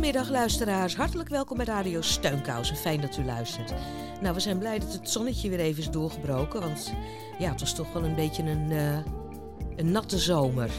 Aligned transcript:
Goedemiddag 0.00 0.30
luisteraars, 0.30 0.96
hartelijk 0.96 1.28
welkom 1.28 1.56
bij 1.56 1.66
Radio 1.66 2.00
Steunkous. 2.00 2.70
Fijn 2.70 3.00
dat 3.00 3.16
u 3.16 3.24
luistert. 3.24 3.72
Nou, 4.20 4.34
we 4.34 4.40
zijn 4.40 4.58
blij 4.58 4.78
dat 4.78 4.92
het 4.92 5.10
zonnetje 5.10 5.48
weer 5.48 5.60
even 5.60 5.82
is 5.82 5.90
doorgebroken, 5.90 6.60
want 6.60 6.92
ja, 7.38 7.50
het 7.50 7.60
was 7.60 7.74
toch 7.74 7.92
wel 7.92 8.04
een 8.04 8.14
beetje 8.14 8.42
een, 8.42 8.70
eh, 8.70 8.98
een 9.76 9.90
natte 9.90 10.18
zomer. 10.18 10.70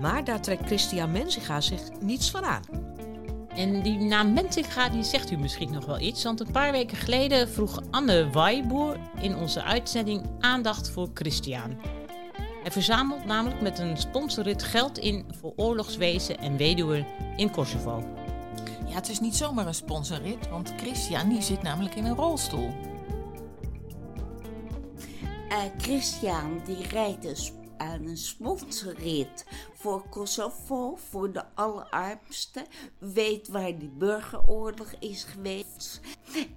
Maar 0.00 0.24
daar 0.24 0.40
trekt 0.40 0.66
Christian 0.66 1.12
Menziga 1.12 1.60
zich 1.60 1.80
niets 2.00 2.30
van 2.30 2.44
aan. 2.44 2.62
En 3.48 3.82
die 3.82 3.98
naam 3.98 4.32
Mentinga 4.32 4.88
die 4.88 5.02
zegt 5.02 5.30
u 5.30 5.36
misschien 5.36 5.72
nog 5.72 5.84
wel 5.84 6.00
iets, 6.00 6.24
want 6.24 6.40
een 6.40 6.52
paar 6.52 6.72
weken 6.72 6.96
geleden 6.96 7.48
vroeg 7.48 7.80
Anne 7.90 8.30
Waaiboer 8.30 8.96
in 9.20 9.36
onze 9.36 9.62
uitzending 9.62 10.22
aandacht 10.40 10.90
voor 10.90 11.10
Christian. 11.14 11.76
Hij 12.62 12.70
verzamelt 12.70 13.24
namelijk 13.24 13.60
met 13.60 13.78
een 13.78 13.96
sponsorrit 13.96 14.62
geld 14.62 14.98
in 14.98 15.24
voor 15.40 15.52
oorlogswezen 15.56 16.38
en 16.38 16.56
weduwen 16.56 17.06
in 17.36 17.50
Kosovo. 17.50 18.20
Ja, 18.92 18.98
het 18.98 19.08
is 19.08 19.20
niet 19.20 19.36
zomaar 19.36 19.66
een 19.66 19.74
sponsorrit, 19.74 20.48
want 20.48 20.72
Christian 20.76 21.28
die 21.28 21.42
zit 21.42 21.62
namelijk 21.62 21.94
in 21.94 22.04
een 22.04 22.14
rolstoel. 22.14 22.70
Uh, 25.48 25.58
Christian 25.78 26.60
die 26.64 26.86
rijdt 26.86 27.38
sp- 27.38 27.61
aan 27.82 28.06
een 28.06 28.16
sponsorrit 28.16 29.44
voor 29.72 30.08
Kosovo, 30.08 30.96
voor 31.10 31.32
de 31.32 31.44
allerarmsten. 31.54 32.66
Weet 32.98 33.48
waar 33.48 33.78
die 33.78 33.88
burgeroorlog 33.88 34.92
is 34.98 35.24
geweest. 35.24 36.00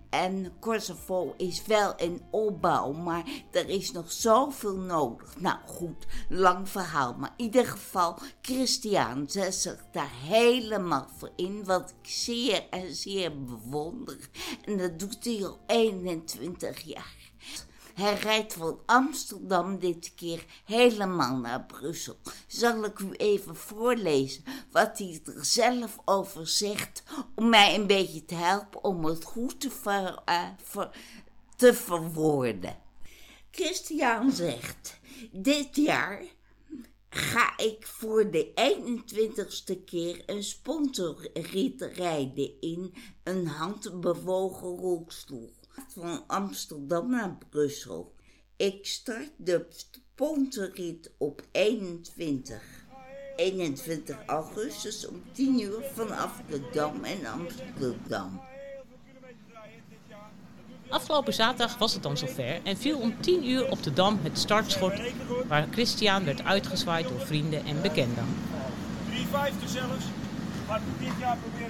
En 0.09 0.53
Kosovo 0.59 1.33
is 1.37 1.65
wel 1.65 1.95
in 1.95 2.21
opbouw, 2.31 2.91
maar 2.91 3.23
er 3.51 3.69
is 3.69 3.91
nog 3.91 4.11
zoveel 4.11 4.75
nodig. 4.75 5.39
Nou 5.39 5.57
goed, 5.65 6.05
lang 6.29 6.69
verhaal, 6.69 7.13
maar 7.13 7.33
in 7.37 7.45
ieder 7.45 7.65
geval, 7.65 8.17
Christian 8.41 9.29
zet 9.29 9.55
zich 9.55 9.85
daar 9.91 10.11
helemaal 10.11 11.07
voor 11.17 11.31
in, 11.35 11.63
wat 11.65 11.89
ik 12.01 12.09
zeer 12.09 12.69
en 12.69 12.95
zeer 12.95 13.43
bewonder. 13.43 14.29
En 14.65 14.77
dat 14.77 14.99
doet 14.99 15.25
hij 15.25 15.45
al 15.45 15.59
21 15.67 16.81
jaar. 16.81 17.24
Hij 17.95 18.13
rijdt 18.13 18.53
van 18.53 18.79
Amsterdam 18.85 19.79
dit 19.79 20.13
keer 20.15 20.45
helemaal 20.65 21.37
naar 21.37 21.65
Brussel. 21.65 22.17
Zal 22.47 22.83
ik 22.83 22.99
u 22.99 23.11
even 23.11 23.55
voorlezen 23.55 24.43
wat 24.71 24.97
hij 24.97 25.21
er 25.25 25.45
zelf 25.45 25.97
over 26.05 26.47
zegt, 26.47 27.03
om 27.35 27.49
mij 27.49 27.75
een 27.75 27.87
beetje 27.87 28.25
te 28.25 28.35
helpen 28.35 28.83
om 28.83 29.05
het 29.05 29.23
goed 29.23 29.59
te, 29.59 29.71
ver, 29.71 30.23
te 31.55 31.73
verwoorden. 31.73 32.77
Christian 33.51 34.31
zegt, 34.31 34.99
dit 35.31 35.75
jaar 35.75 36.23
ga 37.09 37.57
ik 37.57 37.87
voor 37.87 38.31
de 38.31 38.51
21ste 38.55 39.83
keer 39.85 40.23
een 40.25 40.43
sponsorrit 40.43 41.81
rijden 41.81 42.51
in 42.59 42.93
een 43.23 43.47
handbewogen 43.47 44.77
rolstoel 44.77 45.53
van 45.87 46.23
Amsterdam 46.27 47.09
naar 47.09 47.37
Brussel. 47.49 48.13
Ik 48.57 48.85
start 48.85 49.31
de 49.37 49.65
sponsorrit 49.69 51.11
op 51.17 51.41
21. 51.51 52.61
21 53.35 54.17
augustus 54.25 55.07
om 55.07 55.23
10 55.31 55.61
uur 55.61 55.83
vanaf 55.93 56.41
de 56.49 56.69
Dam 56.73 57.03
en 57.03 57.25
Amsterdam. 57.25 58.41
Afgelopen 60.89 61.33
zaterdag 61.33 61.77
was 61.77 61.93
het 61.93 62.03
dan 62.03 62.17
zover 62.17 62.59
en 62.63 62.77
viel 62.77 62.97
om 62.97 63.21
10 63.21 63.49
uur 63.49 63.71
op 63.71 63.83
de 63.83 63.93
Dam 63.93 64.19
het 64.21 64.39
startschot 64.39 64.93
waar 65.47 65.67
Christian 65.71 66.25
werd 66.25 66.43
uitgezwaaid 66.43 67.07
door 67.07 67.19
vrienden 67.19 67.65
en 67.65 67.81
bekenden. 67.81 68.25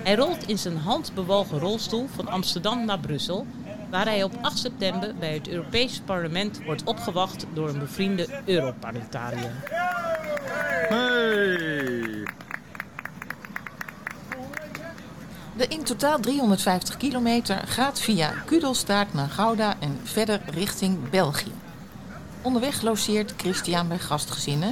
Hij 0.03 0.16
rolt 0.16 0.47
in 0.47 0.57
zijn 0.57 0.77
handbewogen 0.77 1.59
rolstoel 1.59 2.07
van 2.07 2.27
Amsterdam 2.27 2.85
naar 2.85 2.99
Brussel 2.99 3.45
waar 3.90 4.06
hij 4.06 4.23
op 4.23 4.38
8 4.41 4.57
september 4.57 5.16
bij 5.19 5.34
het 5.34 5.47
Europees 5.47 6.01
Parlement 6.06 6.63
wordt 6.63 6.84
opgewacht 6.84 7.46
door 7.53 7.69
een 7.69 7.79
bevriende 7.79 8.28
Europarlementariër. 8.46 9.51
Hey! 10.90 12.23
De 15.57 15.68
in 15.68 15.84
totaal 15.84 16.19
350 16.19 16.97
kilometer 16.97 17.62
gaat 17.66 18.00
via 18.00 18.34
Kudelstaart 18.46 19.13
naar 19.13 19.29
Gouda 19.29 19.75
en 19.79 20.00
verder 20.03 20.41
richting 20.46 21.09
België. 21.09 21.52
Onderweg 22.41 22.81
logeert 22.81 23.34
Christian 23.38 23.88
bij 23.88 24.00
gastgezinnen. 24.00 24.72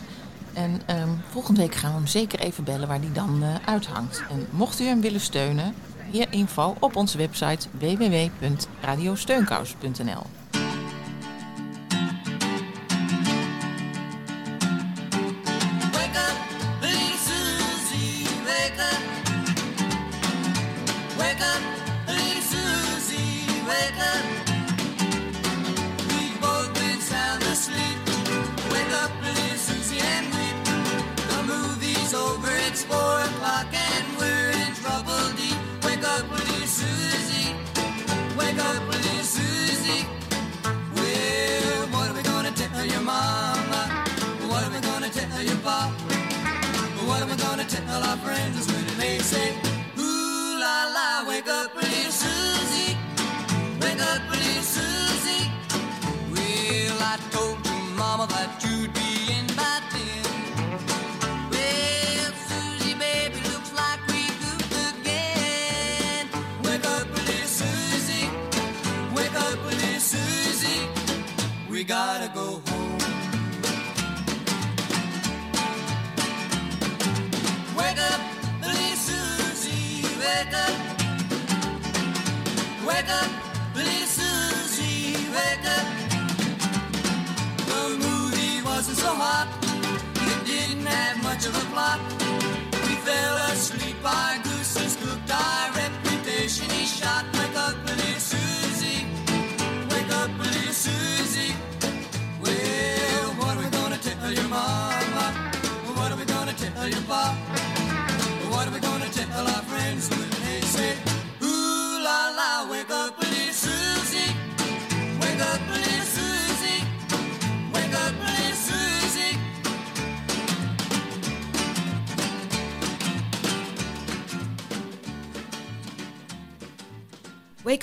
En 0.54 0.82
um, 0.90 1.22
volgende 1.30 1.62
week 1.62 1.76
gaan 1.76 1.92
we 1.92 1.98
hem 1.98 2.08
zeker 2.08 2.40
even 2.40 2.64
bellen 2.64 2.88
waar 2.88 3.00
hij 3.00 3.12
dan 3.14 3.44
uh, 3.44 3.56
uithangt. 3.66 4.24
En 4.30 4.48
mocht 4.52 4.80
u 4.80 4.86
hem 4.86 5.02
willen 5.02 5.22
steunen, 5.22 5.74
meer 6.14 6.28
info 6.30 6.76
op 6.80 6.96
onze 6.96 7.18
website 7.18 7.68
www.radiosteunkous.nl. 7.80 10.43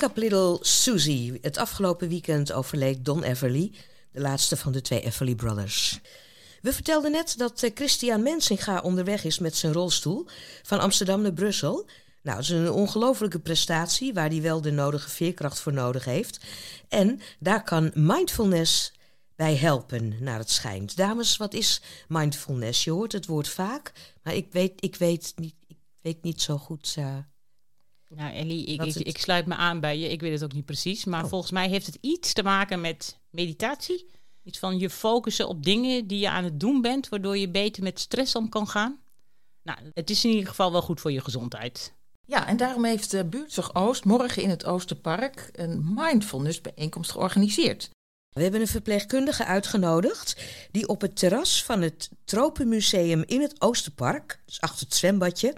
Wake 0.01 0.19
Little 0.19 0.57
Susie. 0.61 1.37
Het 1.41 1.57
afgelopen 1.57 2.09
weekend 2.09 2.51
overleed 2.51 3.05
Don 3.05 3.23
Everly, 3.23 3.71
De 4.11 4.19
laatste 4.19 4.57
van 4.57 4.71
de 4.71 4.81
twee 4.81 5.01
Everly 5.01 5.35
Brothers. 5.35 5.99
We 6.61 6.73
vertelden 6.73 7.11
net 7.11 7.37
dat 7.37 7.63
uh, 7.63 7.71
Christian 7.73 8.23
Mensinga 8.23 8.79
onderweg 8.79 9.23
is 9.23 9.39
met 9.39 9.55
zijn 9.55 9.73
rolstoel 9.73 10.27
van 10.63 10.79
Amsterdam 10.79 11.21
naar 11.21 11.33
Brussel. 11.33 11.85
Nou, 12.21 12.37
dat 12.37 12.45
is 12.45 12.49
een 12.49 12.71
ongelofelijke 12.71 13.39
prestatie 13.39 14.13
waar 14.13 14.29
hij 14.29 14.41
wel 14.41 14.61
de 14.61 14.71
nodige 14.71 15.09
veerkracht 15.09 15.59
voor 15.59 15.73
nodig 15.73 16.05
heeft. 16.05 16.39
En 16.89 17.21
daar 17.39 17.63
kan 17.63 17.91
mindfulness 17.93 18.93
bij 19.35 19.55
helpen, 19.55 20.15
naar 20.19 20.39
het 20.39 20.49
schijnt. 20.49 20.97
Dames, 20.97 21.37
wat 21.37 21.53
is 21.53 21.81
mindfulness? 22.07 22.83
Je 22.83 22.91
hoort 22.91 23.11
het 23.11 23.25
woord 23.25 23.47
vaak, 23.49 23.91
maar 24.23 24.33
ik 24.33 24.47
weet, 24.51 24.73
ik 24.83 24.95
weet, 24.95 25.33
niet, 25.35 25.55
ik 25.67 25.77
weet 26.01 26.23
niet 26.23 26.41
zo 26.41 26.57
goed. 26.57 26.95
Uh, 26.99 27.17
nou, 28.15 28.33
Ellie, 28.33 28.65
ik, 28.65 28.81
ik, 28.83 28.95
ik, 28.95 29.17
sluit 29.17 29.45
me 29.45 29.55
aan 29.55 29.79
bij 29.79 29.97
je. 29.97 30.09
Ik 30.09 30.21
weet 30.21 30.31
het 30.31 30.43
ook 30.43 30.53
niet 30.53 30.65
precies. 30.65 31.05
Maar 31.05 31.23
oh. 31.23 31.29
volgens 31.29 31.51
mij 31.51 31.69
heeft 31.69 31.85
het 31.85 31.97
iets 32.01 32.33
te 32.33 32.43
maken 32.43 32.81
met 32.81 33.19
meditatie. 33.29 34.09
Iets 34.43 34.59
van 34.59 34.79
je 34.79 34.89
focussen 34.89 35.47
op 35.47 35.63
dingen 35.63 36.07
die 36.07 36.19
je 36.19 36.29
aan 36.29 36.43
het 36.43 36.59
doen 36.59 36.81
bent, 36.81 37.09
waardoor 37.09 37.37
je 37.37 37.49
beter 37.49 37.83
met 37.83 37.99
stress 37.99 38.35
om 38.35 38.49
kan 38.49 38.67
gaan. 38.67 38.99
Nou, 39.63 39.79
het 39.93 40.09
is 40.09 40.23
in 40.23 40.29
ieder 40.29 40.47
geval 40.47 40.71
wel 40.71 40.81
goed 40.81 41.01
voor 41.01 41.11
je 41.11 41.21
gezondheid. 41.21 41.93
Ja, 42.25 42.47
en 42.47 42.57
daarom 42.57 42.85
heeft 42.85 43.11
de 43.11 43.25
Buurtzorg 43.25 43.75
Oost 43.75 44.05
morgen 44.05 44.43
in 44.43 44.49
het 44.49 44.65
Oosterpark 44.65 45.49
een 45.51 45.93
mindfulness 45.95 46.61
bijeenkomst 46.61 47.11
georganiseerd. 47.11 47.89
We 48.29 48.41
hebben 48.41 48.61
een 48.61 48.67
verpleegkundige 48.67 49.45
uitgenodigd 49.45 50.41
die 50.71 50.87
op 50.87 51.01
het 51.01 51.15
terras 51.15 51.63
van 51.63 51.81
het 51.81 52.09
Tropenmuseum 52.23 53.23
in 53.25 53.41
het 53.41 53.61
Oosterpark, 53.61 54.41
dus 54.45 54.61
achter 54.61 54.85
het 54.85 54.95
zwembadje, 54.95 55.53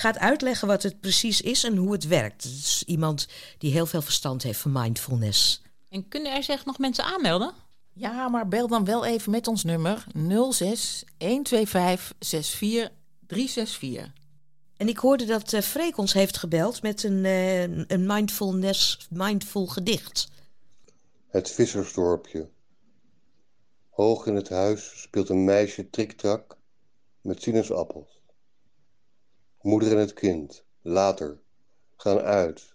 gaat 0.00 0.18
uitleggen 0.18 0.68
wat 0.68 0.82
het 0.82 1.00
precies 1.00 1.40
is 1.40 1.64
en 1.64 1.76
hoe 1.76 1.92
het 1.92 2.06
werkt. 2.06 2.42
Het 2.42 2.52
is 2.52 2.82
iemand 2.86 3.28
die 3.58 3.72
heel 3.72 3.86
veel 3.86 4.02
verstand 4.02 4.42
heeft 4.42 4.60
van 4.60 4.72
mindfulness. 4.72 5.62
En 5.88 6.08
kunnen 6.08 6.34
er 6.34 6.42
zich 6.42 6.64
nog 6.64 6.78
mensen 6.78 7.04
aanmelden? 7.04 7.52
Ja, 7.92 8.28
maar 8.28 8.48
bel 8.48 8.68
dan 8.68 8.84
wel 8.84 9.04
even 9.04 9.30
met 9.30 9.46
ons 9.46 9.64
nummer 9.64 10.04
06 10.50 11.04
125 11.18 12.14
64 12.18 12.90
364. 13.26 14.12
En 14.76 14.88
ik 14.88 14.98
hoorde 14.98 15.24
dat 15.24 15.52
uh, 15.52 15.60
Freek 15.60 15.96
ons 15.96 16.12
heeft 16.12 16.36
gebeld 16.36 16.82
met 16.82 17.02
een, 17.02 17.24
uh, 17.24 17.62
een 17.62 18.06
mindfulness, 18.06 19.06
mindful 19.10 19.66
gedicht. 19.66 20.28
Het 21.28 21.50
vissersdorpje. 21.50 22.48
Hoog 23.88 24.26
in 24.26 24.34
het 24.34 24.48
huis 24.48 25.00
speelt 25.02 25.28
een 25.28 25.44
meisje 25.44 25.90
triktrak 25.90 26.56
met 27.20 27.42
sinaasappels. 27.42 28.17
Moeder 29.62 29.92
en 29.92 29.98
het 29.98 30.12
kind, 30.12 30.64
later, 30.82 31.40
gaan 31.96 32.18
uit. 32.18 32.74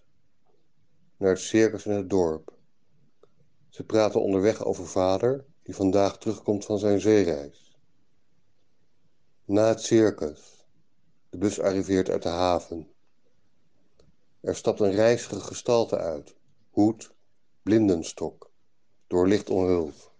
Naar 1.18 1.30
het 1.30 1.40
circus 1.40 1.86
in 1.86 1.92
het 1.92 2.10
dorp. 2.10 2.54
Ze 3.70 3.84
praten 3.84 4.22
onderweg 4.22 4.64
over 4.64 4.88
vader, 4.88 5.46
die 5.62 5.76
vandaag 5.76 6.18
terugkomt 6.18 6.66
van 6.66 6.80
zijn 6.80 7.02
zeereis. 7.02 7.78
Na 9.46 9.68
het 9.68 9.82
circus. 9.82 10.66
De 11.30 11.38
bus 11.38 11.60
arriveert 11.60 12.10
uit 12.10 12.24
de 12.24 12.30
haven. 12.30 12.92
Er 14.40 14.56
stapt 14.56 14.80
een 14.80 14.92
reizige 14.92 15.40
gestalte 15.40 15.98
uit. 15.98 16.36
Hoed, 16.70 17.14
blindenstok, 17.62 18.52
door 19.08 19.28
licht 19.28 19.50
omhuld. 19.50 20.12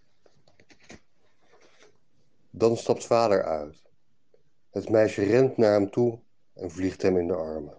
Dan 2.50 2.76
stapt 2.76 3.06
vader 3.06 3.44
uit. 3.44 3.82
Het 4.70 4.88
meisje 4.88 5.22
rent 5.22 5.56
naar 5.56 5.72
hem 5.72 5.90
toe 5.90 6.22
en 6.54 6.70
vliegt 6.70 7.02
hem 7.02 7.18
in 7.18 7.26
de 7.26 7.34
armen. 7.34 7.74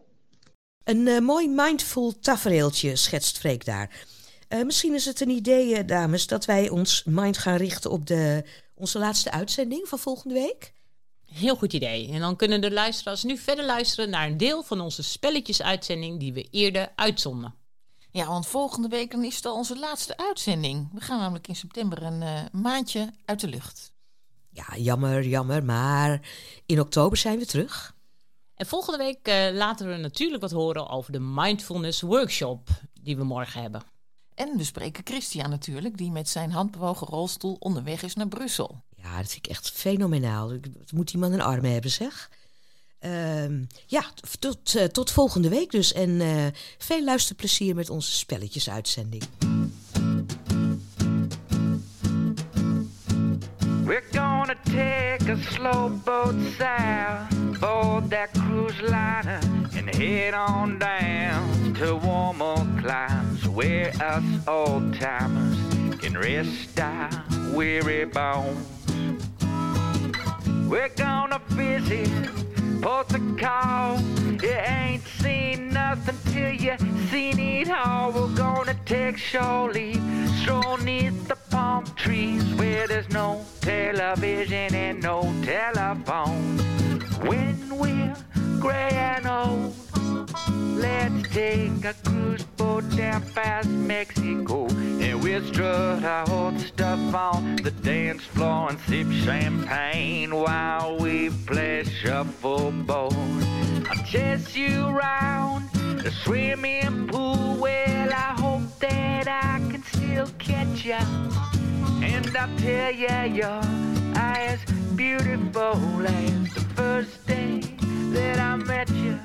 Een 0.84 1.08
uh, 1.08 1.20
mooi 1.20 1.50
mindful 1.50 2.20
tafereeltje 2.20 2.96
schetst 2.96 3.38
Freek 3.38 3.66
daar. 3.66 4.06
Uh, 4.50 4.64
misschien 4.64 4.94
is 4.94 5.06
het 5.06 5.22
een 5.22 5.30
idee, 5.30 5.78
uh, 5.78 5.88
dames, 5.88 6.28
dat 6.28 6.46
wij 6.46 6.70
ons 6.70 7.04
mind 7.04 7.38
gaan 7.38 7.56
richten 7.56 7.92
op 7.92 8.08
de, 8.08 8.44
onze 8.74 9.00
laatste 9.00 9.32
uitzending 9.32 9.88
van 9.88 10.00
volgende 10.00 10.34
week. 10.34 10.74
Heel 11.26 11.56
goed 11.56 11.74
idee. 11.74 12.12
En 12.12 12.20
dan 12.20 12.36
kunnen 12.36 12.62
de 12.62 12.72
luisteraars 12.72 13.24
nu 13.24 13.38
verder 13.38 13.66
luisteren 13.66 14.10
naar 14.10 14.28
een 14.28 14.38
deel 14.38 14.64
van 14.64 14.82
onze 14.82 15.04
spelletjesuitzending 15.04 16.20
die 16.20 16.34
we 16.34 16.48
eerder 16.52 16.92
uitzonden. 16.96 17.54
Ja, 18.12 18.28
want 18.28 18.48
volgende 18.48 18.88
week 18.88 19.12
dan 19.12 19.24
is 19.24 19.36
het 19.36 19.46
al 19.46 19.56
onze 19.56 19.80
laatste 19.80 20.18
uitzending. 20.18 20.90
We 20.94 21.02
gaan 21.02 21.20
namelijk 21.20 21.48
in 21.48 21.56
september 21.56 22.04
een 22.04 22.22
uh, 22.22 22.40
maandje 22.52 23.14
uit 23.26 23.40
de 23.40 23.48
lucht. 23.48 23.94
Ja, 24.50 24.78
jammer, 24.78 25.28
jammer, 25.28 25.66
maar 25.66 26.30
in 26.66 26.80
oktober 26.80 27.18
zijn 27.18 27.40
we 27.40 27.46
terug. 27.46 27.95
En 28.56 28.66
volgende 28.66 28.98
week 28.98 29.28
uh, 29.28 29.58
laten 29.58 29.88
we 29.88 29.96
natuurlijk 29.96 30.42
wat 30.42 30.52
horen 30.52 30.90
over 30.90 31.12
de 31.12 31.20
Mindfulness 31.20 32.02
Workshop 32.02 32.70
die 33.02 33.18
we 33.18 33.24
morgen 33.24 33.62
hebben. 33.62 33.84
En 34.34 34.58
we 34.58 34.64
spreken 34.64 35.06
Christian 35.06 35.50
natuurlijk, 35.50 35.98
die 35.98 36.12
met 36.12 36.30
zijn 36.30 36.52
handbewogen 36.52 37.08
rolstoel 37.08 37.56
onderweg 37.60 38.04
is 38.04 38.16
naar 38.16 38.28
Brussel. 38.28 38.84
Ja, 38.96 39.18
dat 39.18 39.32
vind 39.32 39.46
ik 39.46 39.52
echt 39.52 39.72
fenomenaal. 39.72 40.52
Moet 40.94 41.14
iemand 41.14 41.34
een 41.34 41.42
arm 41.42 41.64
hebben, 41.64 41.92
zeg. 41.92 42.30
Uh, 43.00 43.62
ja, 43.86 44.06
tot, 44.40 44.76
uh, 44.76 44.84
tot 44.84 45.12
volgende 45.12 45.50
week 45.50 45.72
dus. 45.72 45.94
En 45.94 46.10
uh, 46.10 46.46
veel 46.78 47.04
luisterplezier 47.04 47.76
met 47.76 47.90
onze 47.90 48.12
spelletjesuitzending. 48.12 49.24
We're 53.86 54.04
gonna 54.46 54.60
take 54.66 55.28
a 55.28 55.42
slow 55.42 55.90
boat 55.90 56.36
south, 56.56 57.60
board 57.60 58.08
that 58.12 58.32
cruise 58.36 58.80
liner, 58.80 59.40
and 59.76 59.90
head 59.96 60.36
on 60.36 60.78
down 60.78 61.74
to 61.74 61.96
warmer 61.96 62.58
climes 62.80 63.48
where 63.48 63.92
us 64.00 64.24
old 64.48 64.94
timers 65.00 65.58
can 66.00 66.16
rest 66.16 66.80
our 66.80 67.10
weary 67.56 68.06
bones. 68.06 68.68
We're 70.70 70.90
gonna 70.90 71.42
visit 71.50 72.10
Port 72.82 73.14
of 73.14 73.38
call. 73.38 74.00
You 74.42 74.52
ain't 74.52 75.04
seen 75.20 75.70
nothing 75.70 76.18
till 76.32 76.52
you 76.52 76.78
seen 77.10 77.40
it 77.40 77.70
all. 77.70 78.12
We're 78.12 78.36
gonna 78.36 78.76
take 78.86 79.18
shore 79.18 79.72
leave, 79.72 80.02
stroll 80.42 80.78
neath 80.78 81.28
the 81.28 81.38
palm 81.50 81.86
trees 81.96 82.44
where 82.56 82.88
there's 82.88 83.10
no 83.10 83.46
television 83.62 84.76
and 84.76 85.02
no 85.02 85.22
telephone. 85.44 86.58
When 87.30 87.78
we're 87.78 88.16
gray 88.60 88.90
and 88.92 89.28
old, 89.28 89.74
let's 90.78 91.30
take 91.34 91.86
a 91.86 91.94
cruise 92.04 92.44
boat 92.58 92.84
down 92.96 93.22
past 93.34 93.70
Mexico 93.70 94.68
and 95.06 95.24
we'll 95.24 95.44
strut 95.46 96.04
our 96.04 96.30
old 96.30 96.60
stuff 96.60 97.16
on 97.16 97.56
the 97.58 97.72
dance 97.72 98.24
floor 98.24 98.70
and 98.70 98.80
sip 98.88 99.10
champagne 99.26 100.36
while 100.36 100.98
we 100.98 101.15
shuffleboard. 102.16 103.14
I'll 103.90 104.06
chase 104.06 104.56
you 104.56 104.88
around 104.88 105.70
the 106.02 106.12
swimming 106.24 107.08
pool. 107.10 107.58
Well, 107.60 108.10
I 108.14 108.34
hope 108.40 108.80
that 108.80 109.28
I 109.28 109.60
can 109.70 109.84
still 109.84 110.28
catch 110.38 110.86
ya. 110.86 111.02
And 112.02 112.26
I'll 112.38 112.58
tell 112.58 112.94
ya 112.94 113.24
you're 113.24 114.16
as 114.16 114.60
beautiful 114.96 116.08
as 116.08 116.54
the 116.54 116.66
first 116.78 117.28
day 117.28 117.60
that 118.14 118.40
I 118.40 118.56
met 118.56 118.90
you. 118.92 119.20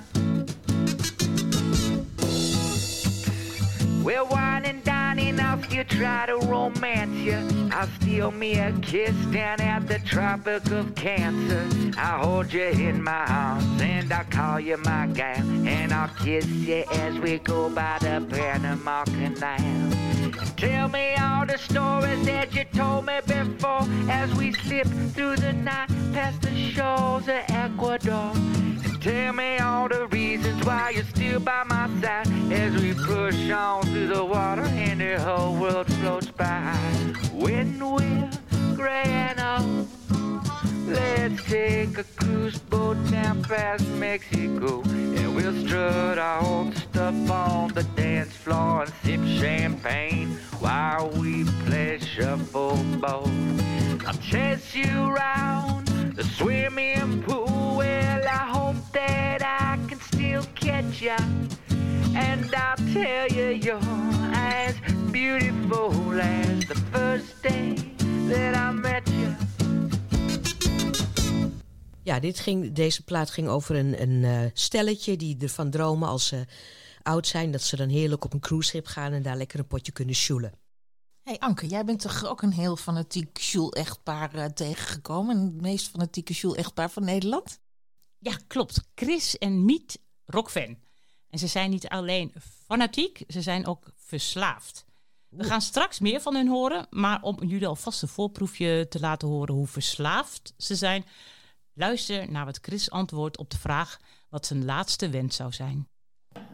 We're 4.02 4.24
and 4.64 4.82
dining 4.82 5.40
off 5.40 5.72
you 5.72 5.84
try 5.84 6.26
to 6.26 6.36
romance 6.46 7.18
you. 7.18 7.70
I'll 7.72 7.86
steal 8.00 8.30
me 8.30 8.58
a 8.58 8.72
kiss 8.80 9.14
down 9.26 9.60
at 9.60 9.86
the 9.88 9.98
Tropic 9.98 10.70
of 10.70 10.94
Cancer. 10.94 11.66
I'll 11.98 12.24
hold 12.24 12.52
you 12.52 12.64
in 12.64 13.02
my 13.02 13.26
arms 13.26 13.80
and 13.80 14.12
I'll 14.12 14.24
call 14.24 14.58
you 14.60 14.78
my 14.78 15.06
gal. 15.08 15.38
And 15.66 15.92
I'll 15.92 16.08
kiss 16.24 16.46
you 16.46 16.84
as 16.92 17.18
we 17.18 17.38
go 17.38 17.68
by 17.68 17.98
the 18.00 18.24
Panama 18.30 19.04
Canal. 19.04 19.90
Tell 20.56 20.88
me 20.88 21.14
all 21.16 21.46
the 21.46 21.58
stories 21.58 22.24
that 22.26 22.54
you 22.54 22.64
told 22.64 23.06
me 23.06 23.20
before 23.26 23.82
as 24.08 24.34
we 24.34 24.52
slip 24.52 24.86
through 25.14 25.36
the 25.36 25.52
night 25.52 25.88
past 26.12 26.40
the 26.42 26.54
shores 26.72 27.28
of 27.28 27.44
Ecuador. 27.48 28.32
Tell 29.00 29.32
me 29.32 29.56
all 29.56 29.88
the 29.88 30.06
reasons 30.08 30.62
why 30.66 30.90
you're 30.90 31.04
still 31.04 31.40
by 31.40 31.64
my 31.64 31.88
side 32.02 32.26
as 32.52 32.82
we 32.82 32.92
push 32.92 33.50
on 33.50 33.82
through 33.84 34.08
the 34.08 34.22
water 34.22 34.60
and 34.60 35.00
the 35.00 35.18
whole 35.18 35.54
world 35.56 35.86
floats 35.94 36.26
by. 36.26 36.76
When 37.32 37.80
we're 37.80 38.30
gray 38.76 39.04
and 39.06 39.40
old, 39.40 39.88
let's 40.86 41.42
take 41.44 41.96
a 41.96 42.04
cruise 42.04 42.58
boat 42.58 42.98
down 43.10 43.42
past 43.42 43.88
Mexico 43.88 44.82
and 44.84 45.34
we'll 45.34 45.66
strut 45.66 46.18
our 46.18 46.70
stuff 46.74 47.30
on 47.30 47.68
the 47.72 47.84
dance 47.96 48.36
floor 48.36 48.82
and 48.82 48.92
sip 49.02 49.20
champagne 49.40 50.28
while 50.58 51.08
we 51.08 51.44
play 51.64 51.98
shuffleboard. 52.00 53.30
I'll 54.06 54.14
chase 54.18 54.74
you 54.74 55.06
around 55.06 55.89
the 56.14 56.22
swimming 56.22 57.22
pool. 57.22 57.76
Well, 57.76 58.22
I 58.24 58.50
hope 58.52 58.76
that 58.92 59.42
I 59.42 59.78
can 59.88 60.00
still 60.00 60.42
catch 60.54 61.02
ya. 61.02 61.16
And 62.14 62.54
I'll 62.54 62.92
tell 62.92 63.26
you 63.28 63.48
you're 63.66 63.80
as 64.32 64.74
beautiful 65.10 66.20
as 66.20 66.66
the 66.66 66.74
first 66.92 67.42
day 67.42 67.74
that 68.28 68.54
I 68.54 68.72
met 68.72 69.08
you. 69.08 69.34
Ja, 72.02 72.20
dit 72.20 72.40
ging, 72.40 72.72
deze 72.72 73.04
plaat 73.04 73.30
ging 73.30 73.48
over 73.48 73.76
een, 73.76 74.02
een 74.02 74.24
eh, 74.24 74.50
stelletje 74.52 75.16
die 75.16 75.36
ervan 75.40 75.70
dromen 75.70 76.08
als 76.08 76.26
ze 76.26 76.44
oud 77.02 77.26
zijn... 77.26 77.50
dat 77.50 77.62
ze 77.62 77.76
dan 77.76 77.88
heerlijk 77.88 78.24
op 78.24 78.32
een 78.32 78.40
cruiseschip 78.40 78.86
gaan 78.86 79.12
en 79.12 79.22
daar 79.22 79.36
lekker 79.36 79.58
een 79.58 79.66
potje 79.66 79.92
kunnen 79.92 80.14
sjoelen. 80.14 80.59
Hey 81.30 81.38
Anke, 81.38 81.66
jij 81.66 81.84
bent 81.84 82.00
toch 82.00 82.26
ook 82.26 82.42
een 82.42 82.52
heel 82.52 82.76
fanatiek 82.76 83.38
Sjoel-echtpaar 83.38 84.34
eh, 84.34 84.44
tegengekomen? 84.44 85.38
Het 85.38 85.60
meest 85.60 85.88
fanatieke 85.88 86.34
Sjoel-echtpaar 86.34 86.90
van 86.90 87.04
Nederland? 87.04 87.60
Ja, 88.18 88.36
klopt. 88.46 88.82
Chris 88.94 89.38
en 89.38 89.64
Miet, 89.64 90.00
rockfan. 90.24 90.76
En 91.28 91.38
ze 91.38 91.46
zijn 91.46 91.70
niet 91.70 91.88
alleen 91.88 92.32
fanatiek, 92.66 93.24
ze 93.28 93.42
zijn 93.42 93.66
ook 93.66 93.92
verslaafd. 93.96 94.84
We 95.28 95.44
gaan 95.44 95.60
straks 95.60 96.00
meer 96.00 96.20
van 96.20 96.34
hun 96.34 96.48
horen, 96.48 96.86
maar 96.90 97.22
om 97.22 97.44
jullie 97.44 97.66
alvast 97.66 98.02
een 98.02 98.08
voorproefje 98.08 98.86
te 98.88 99.00
laten 99.00 99.28
horen 99.28 99.54
hoe 99.54 99.66
verslaafd 99.66 100.54
ze 100.56 100.74
zijn, 100.74 101.04
luister 101.74 102.30
naar 102.30 102.44
wat 102.44 102.58
Chris 102.62 102.90
antwoordt 102.90 103.38
op 103.38 103.50
de 103.50 103.58
vraag 103.58 103.98
wat 104.28 104.46
zijn 104.46 104.64
laatste 104.64 105.10
wens 105.10 105.36
zou 105.36 105.52
zijn. 105.52 105.88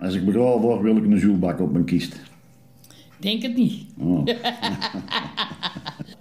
Als 0.00 0.14
ik 0.14 0.24
begraven 0.24 0.60
word, 0.60 0.82
wil 0.82 0.96
ik 0.96 1.04
een 1.04 1.20
zoelbak 1.20 1.60
op 1.60 1.72
mijn 1.72 1.84
kiest. 1.84 2.16
Denk 3.18 3.42
het 3.42 3.56
niet. 3.56 3.90
Oh. 3.98 4.26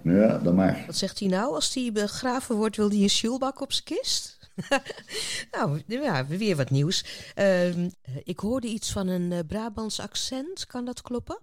ja, 0.18 0.38
dat 0.38 0.54
mag. 0.54 0.86
Wat 0.86 0.96
zegt 0.96 1.20
hij 1.20 1.28
nou? 1.28 1.54
Als 1.54 1.74
hij 1.74 1.92
begraven 1.92 2.56
wordt, 2.56 2.76
wil 2.76 2.90
hij 2.90 3.02
een 3.02 3.10
sjoelbak 3.10 3.62
op 3.62 3.72
zijn 3.72 3.84
kist? 3.84 4.40
nou, 5.52 5.82
ja, 5.88 6.26
weer 6.26 6.56
wat 6.56 6.70
nieuws. 6.70 7.06
Ehm, 7.34 7.90
ik 8.24 8.40
hoorde 8.40 8.68
iets 8.68 8.92
van 8.92 9.08
een 9.08 9.32
uh, 9.32 9.40
Brabants 9.48 10.00
accent. 10.00 10.66
Kan 10.66 10.86
dat 10.86 11.02
kloppen? 11.02 11.40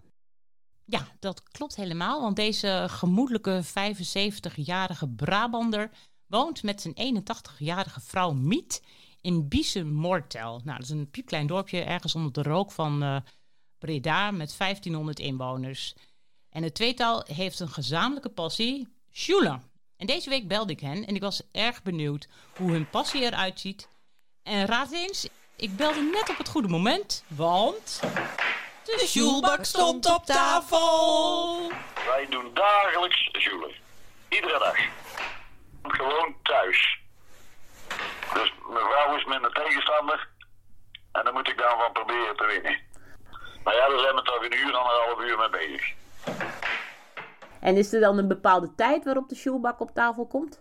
Ja, 0.84 1.08
dat 1.18 1.42
klopt 1.42 1.76
helemaal. 1.76 2.20
Want 2.20 2.36
deze 2.36 2.86
gemoedelijke 2.88 3.62
75-jarige 3.64 5.08
Brabander 5.08 5.90
woont 6.26 6.62
met 6.62 6.80
zijn 6.80 7.22
81-jarige 7.22 8.00
vrouw 8.00 8.32
Miet 8.32 8.82
in 9.20 9.48
Biesenmortel. 9.48 10.60
Nou, 10.64 10.78
dat 10.78 10.86
is 10.86 10.90
een 10.90 11.10
piepklein 11.10 11.46
dorpje 11.46 11.80
ergens 11.80 12.14
onder 12.14 12.32
de 12.32 12.42
rook 12.42 12.72
van 12.72 13.02
uh, 13.02 13.16
Breda 13.82 14.30
met 14.30 14.54
1500 14.58 15.18
inwoners. 15.18 15.94
En 16.50 16.62
het 16.62 16.74
tweetal 16.74 17.24
heeft 17.26 17.60
een 17.60 17.68
gezamenlijke 17.68 18.28
passie, 18.28 18.88
sjoelen. 19.12 19.70
En 19.96 20.06
deze 20.06 20.28
week 20.28 20.48
belde 20.48 20.72
ik 20.72 20.80
hen 20.80 21.06
en 21.06 21.14
ik 21.14 21.20
was 21.20 21.42
erg 21.52 21.82
benieuwd 21.82 22.28
hoe 22.56 22.70
hun 22.70 22.90
passie 22.90 23.22
eruit 23.22 23.60
ziet. 23.60 23.88
En 24.42 24.66
raad 24.66 24.92
eens, 24.92 25.28
ik 25.56 25.76
belde 25.76 26.00
net 26.00 26.30
op 26.30 26.38
het 26.38 26.48
goede 26.48 26.68
moment, 26.68 27.24
want... 27.26 28.00
De 28.84 29.04
sjoelbak 29.06 29.64
stond 29.64 30.06
op 30.06 30.24
tafel. 30.24 31.68
Wij 32.06 32.26
doen 32.30 32.50
dagelijks 32.54 33.30
sjoelen. 33.38 33.74
Iedere 34.28 34.58
dag. 34.58 34.76
Gewoon 35.82 36.34
thuis. 36.42 37.00
Dus 38.34 38.52
mijn 38.68 38.86
vrouw 38.86 39.16
is 39.16 39.24
een 39.24 39.52
tegenstander. 39.52 40.28
En 41.12 41.24
daar 41.24 41.32
moet 41.32 41.48
ik 41.48 41.58
dan 41.58 41.78
van 41.78 41.92
proberen 41.92 42.36
te 42.36 42.46
winnen. 42.46 42.90
Maar 43.64 43.74
ja, 43.74 43.88
daar 43.88 43.98
zijn 43.98 44.14
we 44.14 44.22
toch 44.22 44.44
een 44.44 44.58
uur, 44.58 44.76
anderhalf 44.76 45.20
uur 45.20 45.38
mee 45.38 45.50
bezig. 45.50 45.94
En 47.60 47.76
is 47.76 47.92
er 47.92 48.00
dan 48.00 48.18
een 48.18 48.28
bepaalde 48.28 48.74
tijd 48.74 49.04
waarop 49.04 49.28
de 49.28 49.34
sjoelbak 49.34 49.80
op 49.80 49.90
tafel 49.90 50.26
komt? 50.26 50.60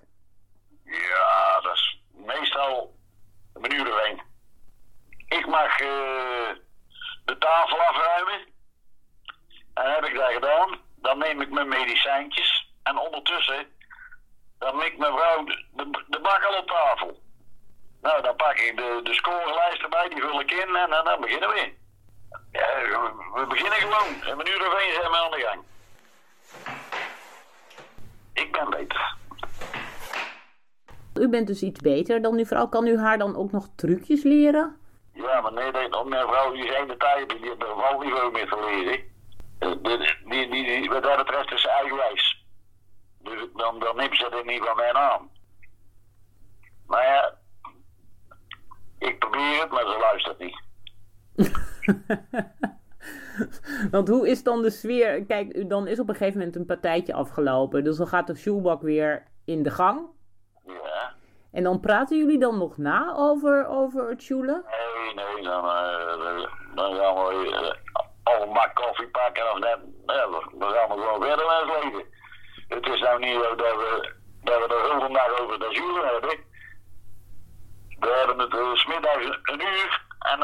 Ja, 0.83 1.61
dat 1.61 1.73
is 1.73 2.01
meestal 2.11 2.95
een 3.53 3.73
uur 3.73 3.93
of 3.93 3.99
één. 3.99 4.21
Ik 5.27 5.47
mag 5.47 5.79
uh, 5.79 5.87
de 7.25 7.37
tafel 7.39 7.79
afruimen. 7.79 8.47
En 9.73 9.93
heb 9.93 10.05
ik 10.05 10.15
dat 10.15 10.31
gedaan, 10.31 10.79
dan 10.95 11.17
neem 11.17 11.41
ik 11.41 11.51
mijn 11.51 11.67
medicijntjes. 11.67 12.73
En 12.83 12.97
ondertussen, 12.97 13.67
dan 14.59 14.75
mikt 14.75 14.97
mijn 14.97 15.13
vrouw 15.13 15.43
de, 15.43 15.65
de, 15.73 16.03
de 16.07 16.19
bak 16.19 16.43
al 16.43 16.57
op 16.57 16.67
tafel. 16.67 17.21
Nou, 18.01 18.21
dan 18.21 18.35
pak 18.35 18.57
ik 18.57 18.77
de, 18.77 18.99
de 19.03 19.13
scorelijst 19.13 19.81
erbij, 19.81 20.09
die 20.09 20.21
vul 20.21 20.39
ik 20.39 20.51
in 20.51 20.75
en, 20.75 20.93
en 20.93 21.03
dan 21.03 21.21
beginnen 21.21 21.49
we. 21.49 21.79
Ja, 22.51 22.67
we 23.33 23.45
beginnen 23.47 23.79
gewoon. 23.79 24.39
En 24.39 24.47
uur 24.47 24.67
of 24.67 24.73
één 24.73 24.93
zijn 24.93 25.11
we 25.11 25.17
aan 25.17 25.31
de 25.31 25.39
gang. 25.39 25.63
Ik 28.33 28.51
ben 28.51 28.69
beter. 28.69 29.15
U 31.13 31.29
bent 31.29 31.47
dus 31.47 31.61
iets 31.61 31.79
beter 31.79 32.21
dan 32.21 32.37
uw 32.37 32.45
vrouw. 32.45 32.67
Kan 32.67 32.87
u 32.87 32.99
haar 32.99 33.17
dan 33.17 33.35
ook 33.35 33.51
nog 33.51 33.67
trucjes 33.75 34.23
leren? 34.23 34.77
Ja, 35.13 35.41
maar 35.41 35.53
nee, 35.53 35.71
nee 35.71 35.89
mijn 36.05 36.27
vrouw 36.27 36.51
die 36.51 36.65
is 36.65 36.79
een 36.79 36.97
tijd, 36.97 37.29
die 37.29 37.39
heeft 37.39 37.61
er 37.61 37.75
wel 37.75 37.99
niveau 37.99 38.31
meer 38.31 38.49
te 38.49 38.59
leren. 38.65 39.09
Die, 39.59 39.97
die, 40.29 40.49
die, 40.49 40.65
die, 40.65 40.89
wat 40.89 41.03
dat 41.03 41.17
betreft 41.17 41.51
is 41.51 41.61
ze 41.61 41.69
eigenwijs. 41.69 42.45
Dus 43.19 43.47
dan, 43.53 43.79
dan 43.79 43.95
neemt 43.95 44.17
ze 44.17 44.29
er 44.29 44.45
niet 44.45 44.63
van 44.63 44.75
mij 44.75 44.93
aan. 44.93 45.29
Maar 46.87 47.03
ja, 47.03 47.37
ik 48.97 49.19
probeer 49.19 49.61
het, 49.61 49.71
maar 49.71 49.85
ze 49.85 49.97
luistert 49.99 50.39
niet. 50.39 50.61
Want 53.91 54.07
hoe 54.07 54.29
is 54.29 54.43
dan 54.43 54.61
de 54.61 54.69
sfeer? 54.69 55.25
Kijk, 55.25 55.69
dan 55.69 55.87
is 55.87 55.99
op 55.99 56.09
een 56.09 56.15
gegeven 56.15 56.39
moment 56.39 56.55
een 56.55 56.65
partijtje 56.65 57.13
afgelopen. 57.13 57.83
Dus 57.83 57.97
dan 57.97 58.07
gaat 58.07 58.27
de 58.27 58.35
shoebak 58.35 58.81
weer 58.81 59.27
in 59.45 59.63
de 59.63 59.71
gang. 59.71 60.09
Ja. 60.65 61.13
En 61.51 61.63
dan 61.63 61.79
praten 61.79 62.17
jullie 62.17 62.39
dan 62.39 62.57
nog 62.57 62.77
na 62.77 63.13
over, 63.15 63.67
over 63.67 64.09
het 64.09 64.21
sjoelen? 64.21 64.63
Nee, 64.65 65.13
nee, 65.25 65.43
dan, 65.43 65.65
uh, 65.65 66.45
dan 66.75 66.95
gaan 66.95 67.15
we 67.15 67.47
uh, 67.47 67.71
allemaal 68.23 68.69
koffie 68.73 69.07
pakken 69.07 69.51
of 69.51 69.59
net. 69.59 69.79
Ja, 70.05 70.27
dan 70.57 70.71
gaan 70.71 70.89
we 70.89 71.01
gewoon 71.01 71.21
verder 71.21 71.45
met 71.45 71.59
het 71.59 71.83
leven. 71.83 72.05
Het 72.67 72.87
is 72.87 73.01
nou 73.01 73.19
niet 73.19 73.33
dat 73.33 73.57
we, 73.57 74.13
dat 74.43 74.61
we 74.61 74.67
de 74.67 74.89
hele 74.91 75.13
dag 75.13 75.39
over 75.39 75.59
dat 75.59 75.73
sjoelen 75.73 76.07
hebben. 76.07 76.49
We 77.99 78.23
hebben 78.25 78.39
het 78.39 78.53
uh, 78.53 78.73
smiddags 78.73 79.39
een 79.41 79.61
uur 79.61 80.05
en 80.19 80.39